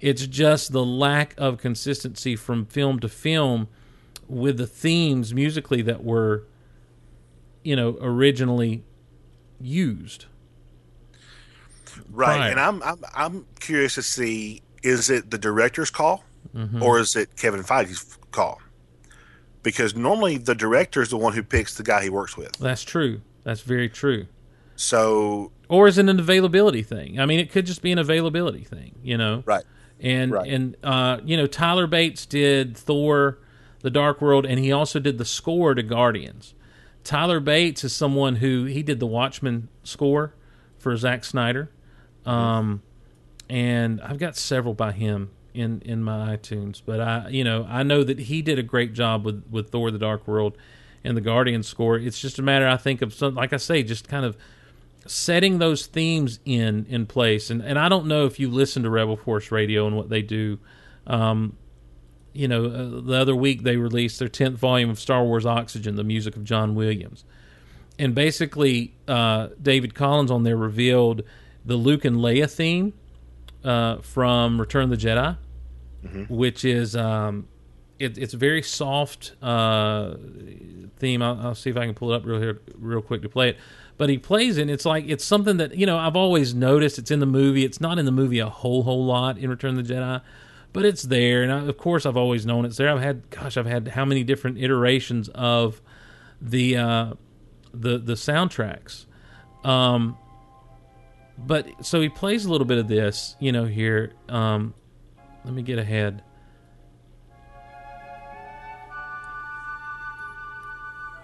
[0.00, 3.68] It's just the lack of consistency from film to film
[4.28, 6.44] with the themes musically that were,
[7.64, 8.84] you know, originally
[9.60, 10.26] used.
[12.10, 12.38] Right.
[12.38, 12.50] Right.
[12.50, 16.22] And I'm I'm I'm curious to see is it the director's call
[16.54, 16.82] Mm-hmm.
[16.82, 18.62] or is it Kevin Feige's call?
[19.62, 22.52] Because normally the director is the one who picks the guy he works with.
[22.52, 23.20] That's true.
[23.42, 24.26] That's very true.
[24.76, 27.20] So Or is it an availability thing?
[27.20, 29.42] I mean, it could just be an availability thing, you know.
[29.44, 29.64] right.
[30.00, 30.50] And Right.
[30.50, 33.38] and uh, you know, Tyler Bates did Thor:
[33.80, 36.54] The Dark World, and he also did the score to Guardians.
[37.04, 40.34] Tyler Bates is someone who he did the Watchmen score
[40.78, 41.70] for Zack Snyder,
[42.24, 42.82] um,
[43.48, 46.82] and I've got several by him in in my iTunes.
[46.84, 49.90] But I, you know, I know that he did a great job with with Thor:
[49.90, 50.56] The Dark World
[51.04, 51.96] and the Guardians score.
[51.96, 54.36] It's just a matter, I think, of some, like I say, just kind of
[55.10, 57.50] setting those themes in in place.
[57.50, 60.22] And and I don't know if you listen to Rebel Force Radio and what they
[60.22, 60.58] do.
[61.06, 61.56] Um
[62.32, 65.96] you know uh, the other week they released their 10th volume of Star Wars Oxygen
[65.96, 67.24] the music of John Williams.
[67.98, 71.22] And basically uh David Collins on there revealed
[71.64, 72.92] the Luke and Leia theme
[73.64, 75.36] uh from Return of the Jedi
[76.28, 77.48] which is um
[77.98, 80.14] it, it's a very soft uh,
[80.98, 81.22] theme.
[81.22, 83.50] I'll, I'll see if I can pull it up real here, real quick to play
[83.50, 83.56] it.
[83.96, 84.62] But he plays it.
[84.62, 86.98] And it's like it's something that you know I've always noticed.
[86.98, 87.64] It's in the movie.
[87.64, 90.20] It's not in the movie a whole whole lot in Return of the Jedi,
[90.72, 91.42] but it's there.
[91.42, 92.90] And I, of course I've always known it's there.
[92.90, 95.80] I've had gosh I've had how many different iterations of
[96.40, 97.14] the uh,
[97.72, 99.06] the the soundtracks.
[99.64, 100.18] Um,
[101.38, 103.64] but so he plays a little bit of this, you know.
[103.64, 104.74] Here, um,
[105.44, 106.22] let me get ahead.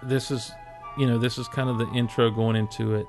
[0.07, 0.51] This is
[0.97, 3.05] you know this is kind of the intro going into it.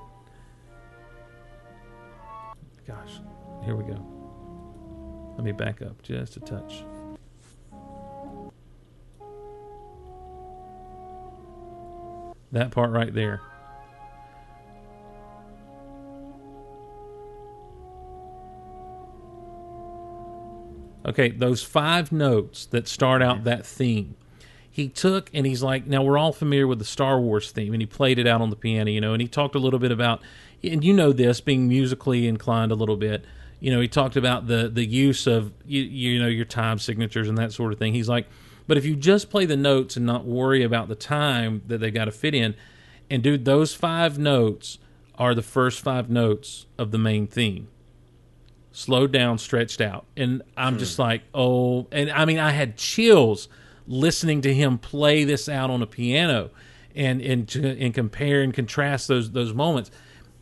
[2.87, 3.19] Gosh
[3.65, 3.99] here we go.
[5.35, 6.85] Let me back up just a touch.
[12.51, 13.41] That part right there.
[21.07, 24.15] Okay those five notes that start out that theme
[24.75, 27.81] he took and he's like, now we're all familiar with the Star Wars theme, and
[27.81, 29.89] he played it out on the piano, you know, and he talked a little bit
[29.89, 30.21] about,
[30.61, 33.23] and you know this, being musically inclined a little bit.
[33.61, 37.29] You know, he talked about the the use of you, you know your time signatures
[37.29, 37.93] and that sort of thing.
[37.93, 38.27] He's like,
[38.67, 41.89] but if you just play the notes and not worry about the time that they
[41.89, 42.53] got to fit in,
[43.09, 44.77] and dude, those five notes
[45.17, 47.69] are the first five notes of the main theme
[48.73, 50.03] slowed down, stretched out.
[50.17, 50.79] And I'm hmm.
[50.79, 53.47] just like, oh, and I mean, I had chills
[53.87, 56.49] listening to him play this out on a piano
[56.95, 59.91] and and to, and compare and contrast those those moments.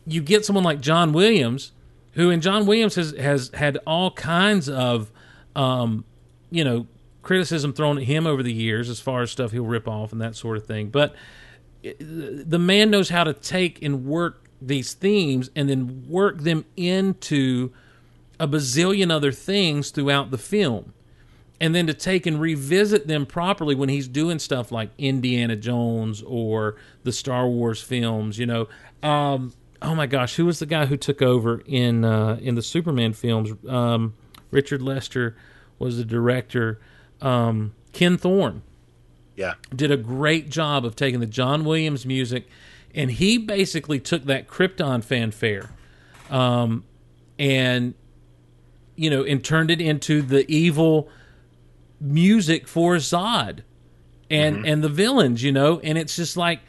[0.06, 1.72] You get someone like John Williams,
[2.12, 5.10] who and John Williams has has had all kinds of,
[5.56, 6.04] um,
[6.50, 6.86] you know,
[7.22, 10.20] criticism thrown at him over the years as far as stuff he'll rip off and
[10.20, 10.88] that sort of thing.
[10.88, 11.14] But
[11.82, 17.72] the man knows how to take and work these themes and then work them into
[18.40, 20.92] a bazillion other things throughout the film.
[21.60, 26.22] And then to take and revisit them properly when he's doing stuff like Indiana Jones
[26.26, 28.68] or the Star Wars films, you know.
[29.02, 32.62] Um, oh my gosh, who was the guy who took over in uh, in the
[32.62, 33.52] Superman films?
[33.68, 34.14] Um,
[34.50, 35.36] Richard Lester
[35.78, 36.80] was the director.
[37.22, 38.62] Um, Ken Thorne
[39.36, 39.54] Yeah.
[39.74, 42.48] did a great job of taking the John Williams music,
[42.94, 45.70] and he basically took that Krypton fanfare,
[46.30, 46.82] um,
[47.38, 47.94] and
[48.96, 51.08] you know, and turned it into the evil
[52.04, 53.60] music for Zod,
[54.30, 56.60] and and the villains, you know, and it's just like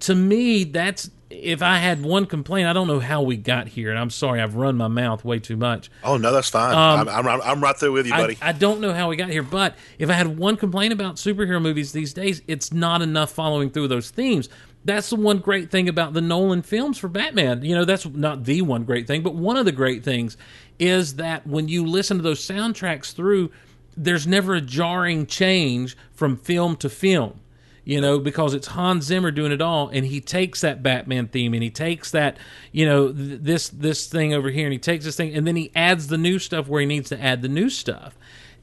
[0.00, 3.90] to me that's if I had one complaint, I don't know how we got here,
[3.90, 5.90] and I'm sorry I've run my mouth way too much.
[6.02, 6.74] Oh no, that's fine.
[6.74, 8.38] Um, I'm, I'm I'm right there with you, I, buddy.
[8.40, 11.60] I don't know how we got here, but if I had one complaint about superhero
[11.60, 14.48] movies these days, it's not enough following through those themes.
[14.84, 17.64] That's the one great thing about the Nolan films for Batman.
[17.64, 20.36] You know, that's not the one great thing, but one of the great things
[20.78, 23.50] is that when you listen to those soundtracks through,
[23.96, 27.40] there's never a jarring change from film to film
[27.84, 31.52] you know, because it's Hans Zimmer doing it all, and he takes that Batman theme
[31.52, 32.38] and he takes that,
[32.72, 35.56] you know, th- this this thing over here, and he takes this thing, and then
[35.56, 38.16] he adds the new stuff where he needs to add the new stuff,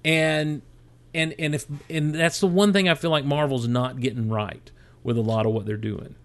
[0.04, 0.64] and
[1.14, 4.72] and and if and that's the one thing I feel like Marvel's not getting right
[5.04, 6.16] with a lot of what they're doing.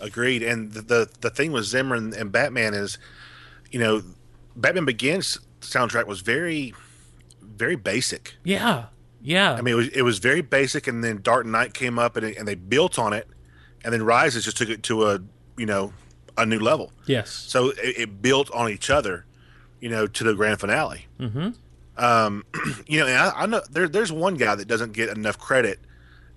[0.00, 0.42] Agreed.
[0.42, 2.98] And the, the the thing with Zimmer and, and Batman is,
[3.70, 4.02] you know,
[4.56, 6.74] Batman Begins soundtrack was very,
[7.56, 8.34] very basic.
[8.44, 8.86] Yeah,
[9.20, 9.52] yeah.
[9.52, 12.26] I mean, it was it was very basic, and then Dark Knight came up, and,
[12.26, 13.28] it, and they built on it,
[13.84, 15.20] and then Rises just took it to a
[15.56, 15.92] you know
[16.38, 16.92] a new level.
[17.06, 17.30] yes.
[17.30, 19.24] So it, it built on each other,
[19.80, 21.06] you know, to the grand finale.
[21.18, 21.50] Mm-hmm.
[21.96, 22.44] Um,
[22.86, 25.80] you know, and I, I know there, there's one guy that doesn't get enough credit,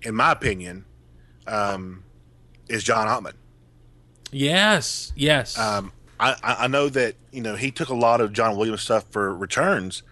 [0.01, 0.85] in my opinion,
[1.47, 2.03] um,
[2.69, 3.33] is John Ottman.
[4.31, 5.11] Yes.
[5.15, 5.57] Yes.
[5.57, 8.81] Um, I, I I know that you know he took a lot of John Williams
[8.81, 10.03] stuff for returns,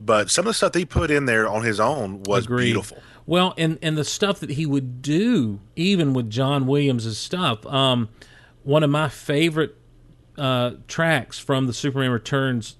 [0.00, 2.64] but some of the stuff that he put in there on his own was Agreed.
[2.66, 2.98] beautiful.
[3.26, 7.66] Well, and and the stuff that he would do, even with John Williams' stuff.
[7.66, 8.08] Um,
[8.62, 9.76] one of my favorite
[10.38, 12.76] uh, tracks from the Superman Returns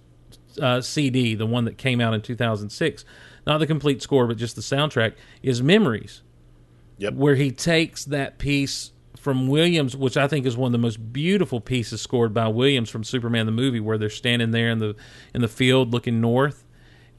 [0.61, 3.05] uh, CD, the one that came out in 2006,
[3.47, 6.23] not the complete score, but just the soundtrack, is Memories,
[6.99, 7.15] Yep.
[7.15, 11.13] where he takes that piece from Williams, which I think is one of the most
[11.13, 14.95] beautiful pieces scored by Williams from Superman the movie, where they're standing there in the
[15.35, 16.65] in the field looking north,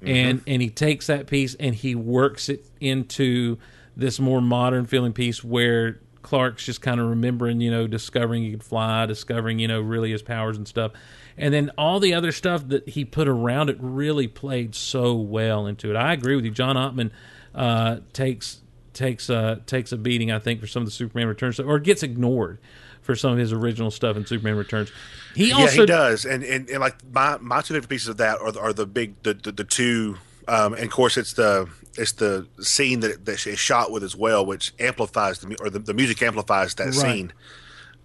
[0.01, 3.57] and and he takes that piece and he works it into
[3.95, 8.51] this more modern feeling piece where Clark's just kind of remembering, you know, discovering he
[8.51, 10.91] could fly, discovering, you know, really his powers and stuff.
[11.37, 15.65] And then all the other stuff that he put around it really played so well
[15.67, 15.95] into it.
[15.95, 16.51] I agree with you.
[16.51, 17.11] John Ottman
[17.55, 18.61] uh, takes
[18.93, 22.03] takes uh, takes a beating, I think, for some of the Superman Returns or gets
[22.03, 22.59] ignored
[23.07, 24.91] for some of his original stuff in Superman Returns.
[25.33, 28.17] He also yeah, he does, and, and and like my my two favorite pieces of
[28.17, 30.17] that are the, are the big the the, the two,
[30.47, 31.67] um, and of course it's the
[31.97, 35.79] it's the scene that that is shot with as well, which amplifies the or the,
[35.79, 36.93] the music amplifies that Right.
[36.93, 37.33] scene.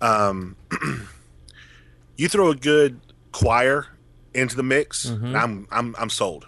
[0.00, 0.56] Um,
[2.16, 3.00] you throw a good
[3.32, 3.86] choir
[4.34, 5.24] into the mix, Mm-hmm.
[5.26, 6.46] and I'm I'm I'm sold.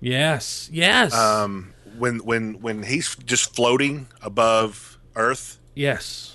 [0.00, 6.33] yes, yes, Um, when when when he's just floating above Earth, yes,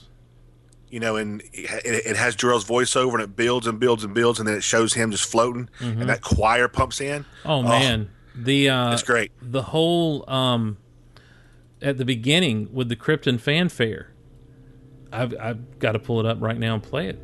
[0.90, 4.40] you know, and it, it has Jor-El's voiceover, and it builds and builds and builds,
[4.40, 7.24] and then it shows him just floating, and that choir pumps in.
[7.24, 7.49] Mm-hmm.
[7.49, 9.32] Oh man, the uh, it's great.
[9.41, 10.78] The whole um,
[11.82, 14.11] at the beginning with the Krypton fanfare.
[15.11, 17.20] I've I've got to pull it up right now and play it.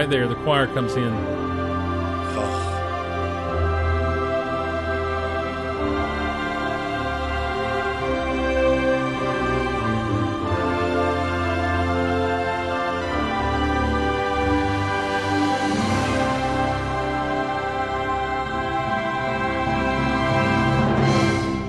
[0.00, 1.12] Right there, the choir comes in.
[1.12, 1.76] Oh,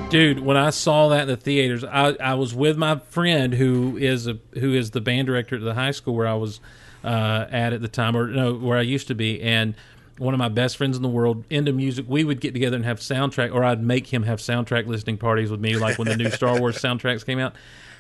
[0.10, 3.98] Dude, when I saw that in the theaters, I, I was with my friend who
[3.98, 6.62] is a who is the band director at the high school where I was
[7.04, 9.76] uh, at at the time, or no, where I used to be, and
[10.18, 12.06] one of my best friends in the world into music.
[12.08, 15.50] We would get together and have soundtrack, or I'd make him have soundtrack listening parties
[15.50, 17.56] with me, like when the new Star Wars soundtracks came out,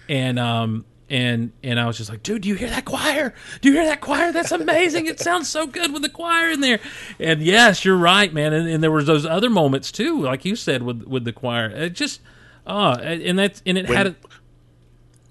[0.07, 3.33] and um and and I was just like, dude, do you hear that choir?
[3.59, 4.31] Do you hear that choir?
[4.31, 5.07] That's amazing.
[5.07, 6.79] It sounds so good with the choir in there.
[7.19, 8.53] And yes, you're right, man.
[8.53, 11.69] And, and there was those other moments too, like you said with with the choir.
[11.69, 12.21] It just
[12.65, 14.15] oh, and that's and it When- had a,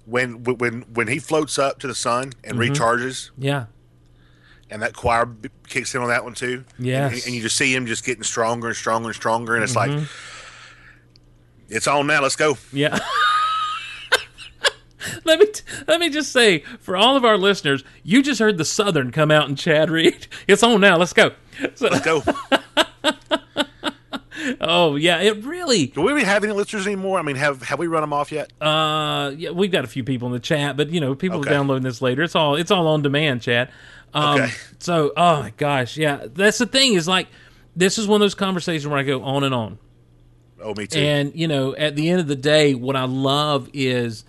[0.05, 2.73] when when when he floats up to the sun and Mm-hmm.
[2.73, 3.65] recharges, yeah,
[4.69, 6.63] and that choir b- kicks in on that one too.
[6.79, 7.07] Yeah.
[7.07, 9.75] and, and you just see him just getting stronger and stronger and stronger, and it's
[9.75, 10.05] like, Mm-hmm.
[11.69, 12.21] it's on now.
[12.21, 12.57] Let's go.
[12.73, 12.97] yeah.
[15.25, 18.57] let me t- let me just say for all of our listeners, you just heard
[18.57, 20.27] the Southern come out and Chad Reid.
[20.47, 20.97] It's on now.
[20.97, 21.31] Let's go.
[21.75, 22.23] So, Let's go.
[24.61, 25.87] oh yeah, it really.
[25.87, 27.19] Do we have any listeners anymore?
[27.19, 28.51] I mean, have have we run them off yet?
[28.61, 31.49] Uh, yeah, we've got a few people in the chat, but you know, people Okay.
[31.49, 32.23] are downloading this later.
[32.23, 33.69] It's all it's all on demand, Chad.
[34.13, 34.51] Um, Okay.
[34.79, 37.27] So, oh my gosh, yeah, that's the thing is like
[37.75, 39.77] this is one of those conversations where I go on and on.
[40.61, 40.99] oh, me too.
[40.99, 44.23] And you know, at the end of the day, what I love is,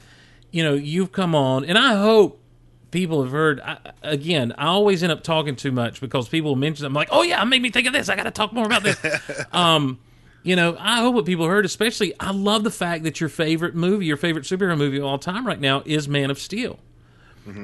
[0.51, 2.42] you know, you've come on, and I hope
[2.93, 3.61] people have heard.
[3.61, 6.87] I, again, I always end up talking too much because people mention.
[6.87, 8.09] I'm like, oh yeah, it made me think of this.
[8.09, 9.05] I got to talk more about this.
[9.53, 9.99] um,
[10.45, 13.75] you know, I hope what people heard, especially, I love the fact that your favorite
[13.75, 16.79] movie, your favorite superhero movie of all time right now, is Man of Steel.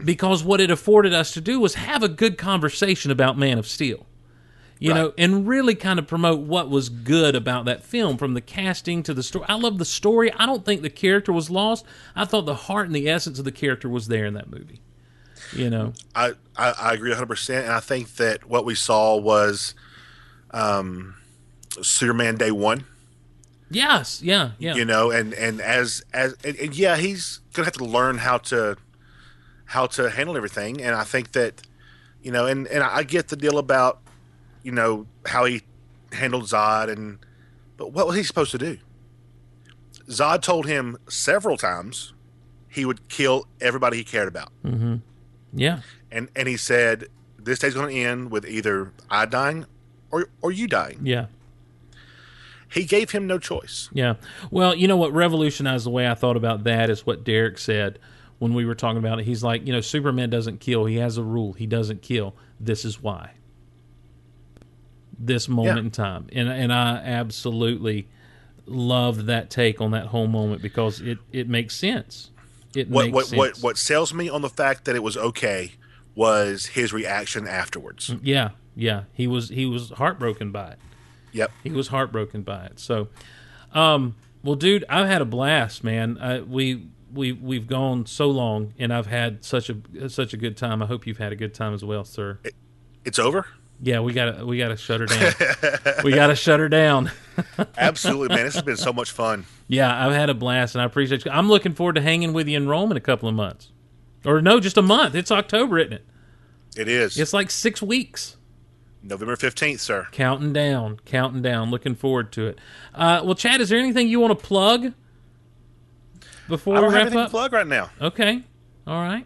[0.04, 3.66] Because what it afforded us to do was have a good conversation about Man of
[3.68, 4.08] Steel
[4.78, 8.40] you know, and really kind of promote what was good about that film from the
[8.40, 9.44] casting to the story.
[9.48, 10.32] I love the story.
[10.32, 11.84] I don't think the character was lost.
[12.14, 14.80] I thought the heart and the essence of the character was there in that movie.
[15.52, 17.62] You know, I, I, I agree 100%.
[17.62, 19.74] And I think that what we saw was
[20.50, 21.16] um,
[21.82, 22.84] Superman Day One,
[23.70, 27.70] yes, yeah, yeah, you know, and, and as, as and, and yeah, he's going to
[27.70, 28.76] have to learn how to
[29.64, 30.80] how to handle everything.
[30.82, 31.60] And I think that,
[32.22, 34.00] you know, and, and I get the deal about,
[34.62, 35.60] you know, how he
[36.12, 37.18] handled Zod and,
[37.76, 38.78] but what was he supposed to do?
[40.08, 42.14] Zod told him several times
[42.70, 44.50] he would kill everybody he cared about.
[45.52, 47.06] Yeah, and and he said
[47.38, 49.66] this day's going to end with either I dying
[50.10, 51.00] or or you dying.
[51.02, 51.26] yeah.
[52.70, 53.88] He gave him no choice.
[53.94, 54.16] Yeah.
[54.50, 57.98] Well, you know what revolutionized the way I thought about that is what Derek said
[58.40, 59.24] when we were talking about it.
[59.24, 60.84] He's like, you know, Superman doesn't kill.
[60.84, 61.54] He has a rule.
[61.54, 62.34] He doesn't kill.
[62.60, 63.30] This is why.
[65.18, 65.82] This moment Yeah.
[65.84, 66.26] in time.
[66.32, 68.06] And and I absolutely
[68.66, 72.30] loved that take on that whole moment because it it makes sense.
[72.74, 75.72] It What what what what sells me on the fact that it was okay
[76.14, 78.14] was his reaction afterwards.
[78.22, 79.04] Yeah, yeah.
[79.12, 80.78] He was he was heartbroken by it.
[81.32, 81.50] Yep.
[81.62, 82.80] He was heartbroken by it.
[82.80, 83.08] So,
[83.72, 86.18] um, well, dude, I've had a blast, man.
[86.18, 90.56] I, we we we've gone so long, and I've had such a such a good
[90.56, 90.82] time.
[90.82, 92.38] I hope you've had a good time as well, sir.
[93.04, 93.46] It's over.
[93.80, 95.32] Yeah, we gotta we gotta shut her down.
[96.04, 97.10] we gotta shut her down.
[97.78, 98.44] Absolutely, man.
[98.44, 99.44] This has been so much fun.
[99.68, 101.30] Yeah, I've had a blast, and I appreciate you.
[101.30, 103.70] I'm looking forward to hanging with you in Rome in a couple of months,
[104.24, 105.14] or no, just a month.
[105.14, 106.04] It's October, isn't it?
[106.76, 108.36] It is It's like six weeks.
[109.00, 110.08] November fifteenth, sir.
[110.10, 111.70] Counting down, counting down.
[111.70, 112.58] Looking forward to it.
[112.94, 114.92] Uh, well, Chad, is there anything you want to plug
[116.48, 117.26] before I don't we have wrap anything up?
[117.28, 117.90] to plug right now.
[118.00, 118.42] Okay,
[118.88, 119.24] all right.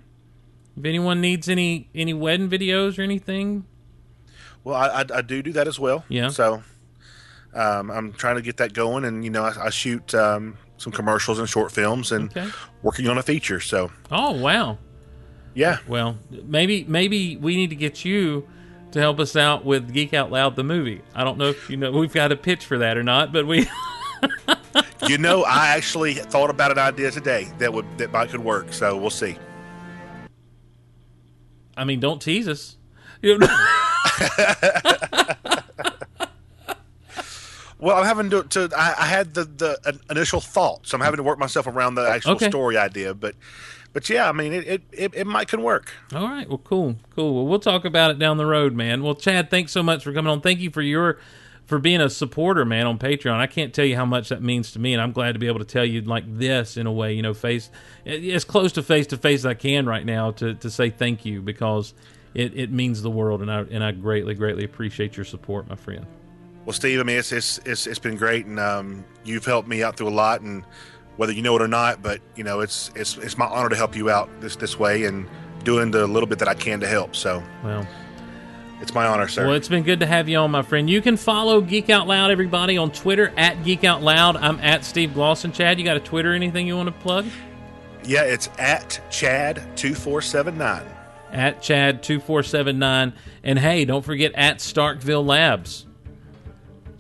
[0.77, 3.65] If anyone needs any any wedding videos or anything,
[4.65, 6.05] Well, I, I, I do do that as well.
[6.09, 6.29] Yeah.
[6.29, 6.63] So
[7.55, 10.93] um, I'm trying to get that going, and you know, I, I shoot um, some
[10.93, 12.49] commercials and short films, and Okay.
[12.83, 13.61] working on a feature.
[13.61, 14.79] So oh wow.
[15.55, 18.49] yeah, Well, maybe maybe we need to get you
[18.93, 21.01] to help us out with Geek Out Loud the movie.
[21.15, 23.47] I don't know if you know we've got a pitch for that or not, but
[23.47, 23.69] we.
[25.09, 28.73] you know, I actually thought about an idea today that would that might could work.
[28.73, 29.37] So we'll see.
[31.77, 32.77] I mean, don't tease us.
[37.79, 38.45] Well, I'm having to.
[38.45, 41.97] to I, I had the the initial thought, so I'm having to work myself around
[41.97, 42.49] the actual Okay.
[42.49, 43.13] story idea.
[43.13, 43.35] But
[43.93, 45.93] but yeah, I mean, it it, it, it might can work.
[46.15, 46.49] All right.
[46.49, 47.35] Well, cool, cool.
[47.35, 49.03] Well, we'll talk about it down the road, man.
[49.03, 50.41] Well, Chad, thanks so much for coming on.
[50.41, 51.19] Thank you for your
[51.67, 53.35] for being a supporter, man, on Patreon.
[53.39, 55.49] I can't tell you how much that means to me, and I'm glad to be
[55.49, 57.69] able to tell you like this in a way, you know, face
[58.07, 61.25] as close to face to face as I can right now to to say thank
[61.25, 61.95] you because
[62.35, 65.77] it, it means the world, and I and I greatly greatly appreciate your support, my
[65.77, 66.07] friend.
[66.65, 69.83] Well, Steve, I mean, it's it's it's, it's been great, and um, you've helped me
[69.83, 70.65] out through a lot, and
[71.17, 73.77] whether you know it or not, but you know, it's it's it's my honor to
[73.77, 75.29] help you out this this way and
[75.65, 77.15] doing the little bit that I can to help.
[77.15, 77.87] So Well.
[78.81, 79.47] it's my honor, sir.
[79.47, 80.89] Well, it's been good to have you on, my friend.
[80.89, 84.37] You can follow Geek Out Loud, everybody, on Twitter at Geek Out Loud.
[84.37, 85.53] I'm at Steve Glosson.
[85.53, 86.33] Chad, you got a Twitter?
[86.33, 87.27] Anything you want to plug?
[88.05, 90.87] yeah, it's at Chad two four seven nine.
[91.33, 95.87] At Chad two four seven nine, and hey, don't forget at Starkville Labs.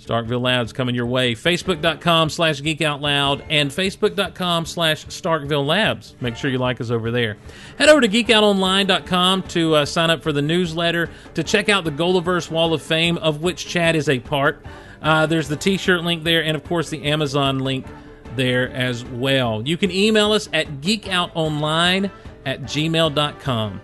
[0.03, 1.35] Starkville Labs coming your way.
[1.35, 6.17] Facebook.com slash Geek Out Loud and Facebook.com slash Starkville Labs.
[6.21, 7.37] Make sure you like us over there.
[7.79, 11.93] Head over to geekoutonline.com to uh, sign up for the newsletter, to check out the
[11.93, 14.65] Golaverse Wall of Fame, of which Chad is a part.
[15.03, 17.87] Uh, there's the t shirt link there, and of course, the Amazon link
[18.35, 19.63] there as well.
[19.67, 22.11] You can email us at geekoutonline
[22.45, 23.81] at gmail.com.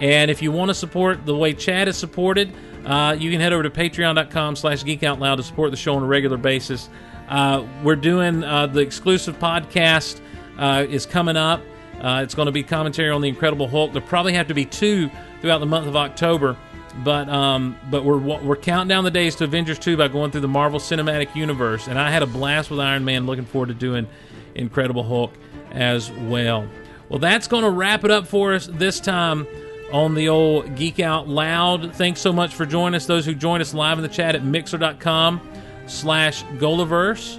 [0.00, 2.52] And if you want to support the way Chad is supported,
[2.84, 6.06] uh, you can head over to patreon.com slash geekoutloud to support the show on a
[6.06, 6.88] regular basis.
[7.28, 10.20] Uh, we're doing uh, the exclusive podcast
[10.58, 11.62] uh, is coming up.
[12.00, 13.92] Uh, it's going to be commentary on the Incredible Hulk.
[13.92, 16.56] There'll probably have to be two throughout the month of October,
[17.04, 20.40] but um, but we're we're counting down the days to Avengers two by going through
[20.40, 21.88] the Marvel Cinematic Universe.
[21.88, 23.26] And I had a blast with Iron Man.
[23.26, 24.06] Looking forward to doing
[24.54, 25.34] Incredible Hulk
[25.72, 26.66] as well.
[27.10, 29.46] Well, that's going to wrap it up for us this time
[29.92, 31.94] on the old Geek Out Loud.
[31.94, 33.06] Thanks so much for joining us.
[33.06, 35.40] Those who joined us live in the chat at mixer.com
[35.86, 37.38] slash Golaverse.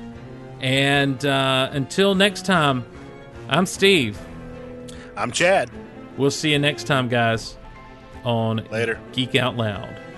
[0.60, 2.86] And uh, until next time,
[3.50, 4.20] I'm Steve.
[5.18, 5.72] I'm Chad.
[6.18, 7.58] We'll see you next time, guys,
[8.24, 9.00] on Later.
[9.14, 10.11] Geek Out Loud.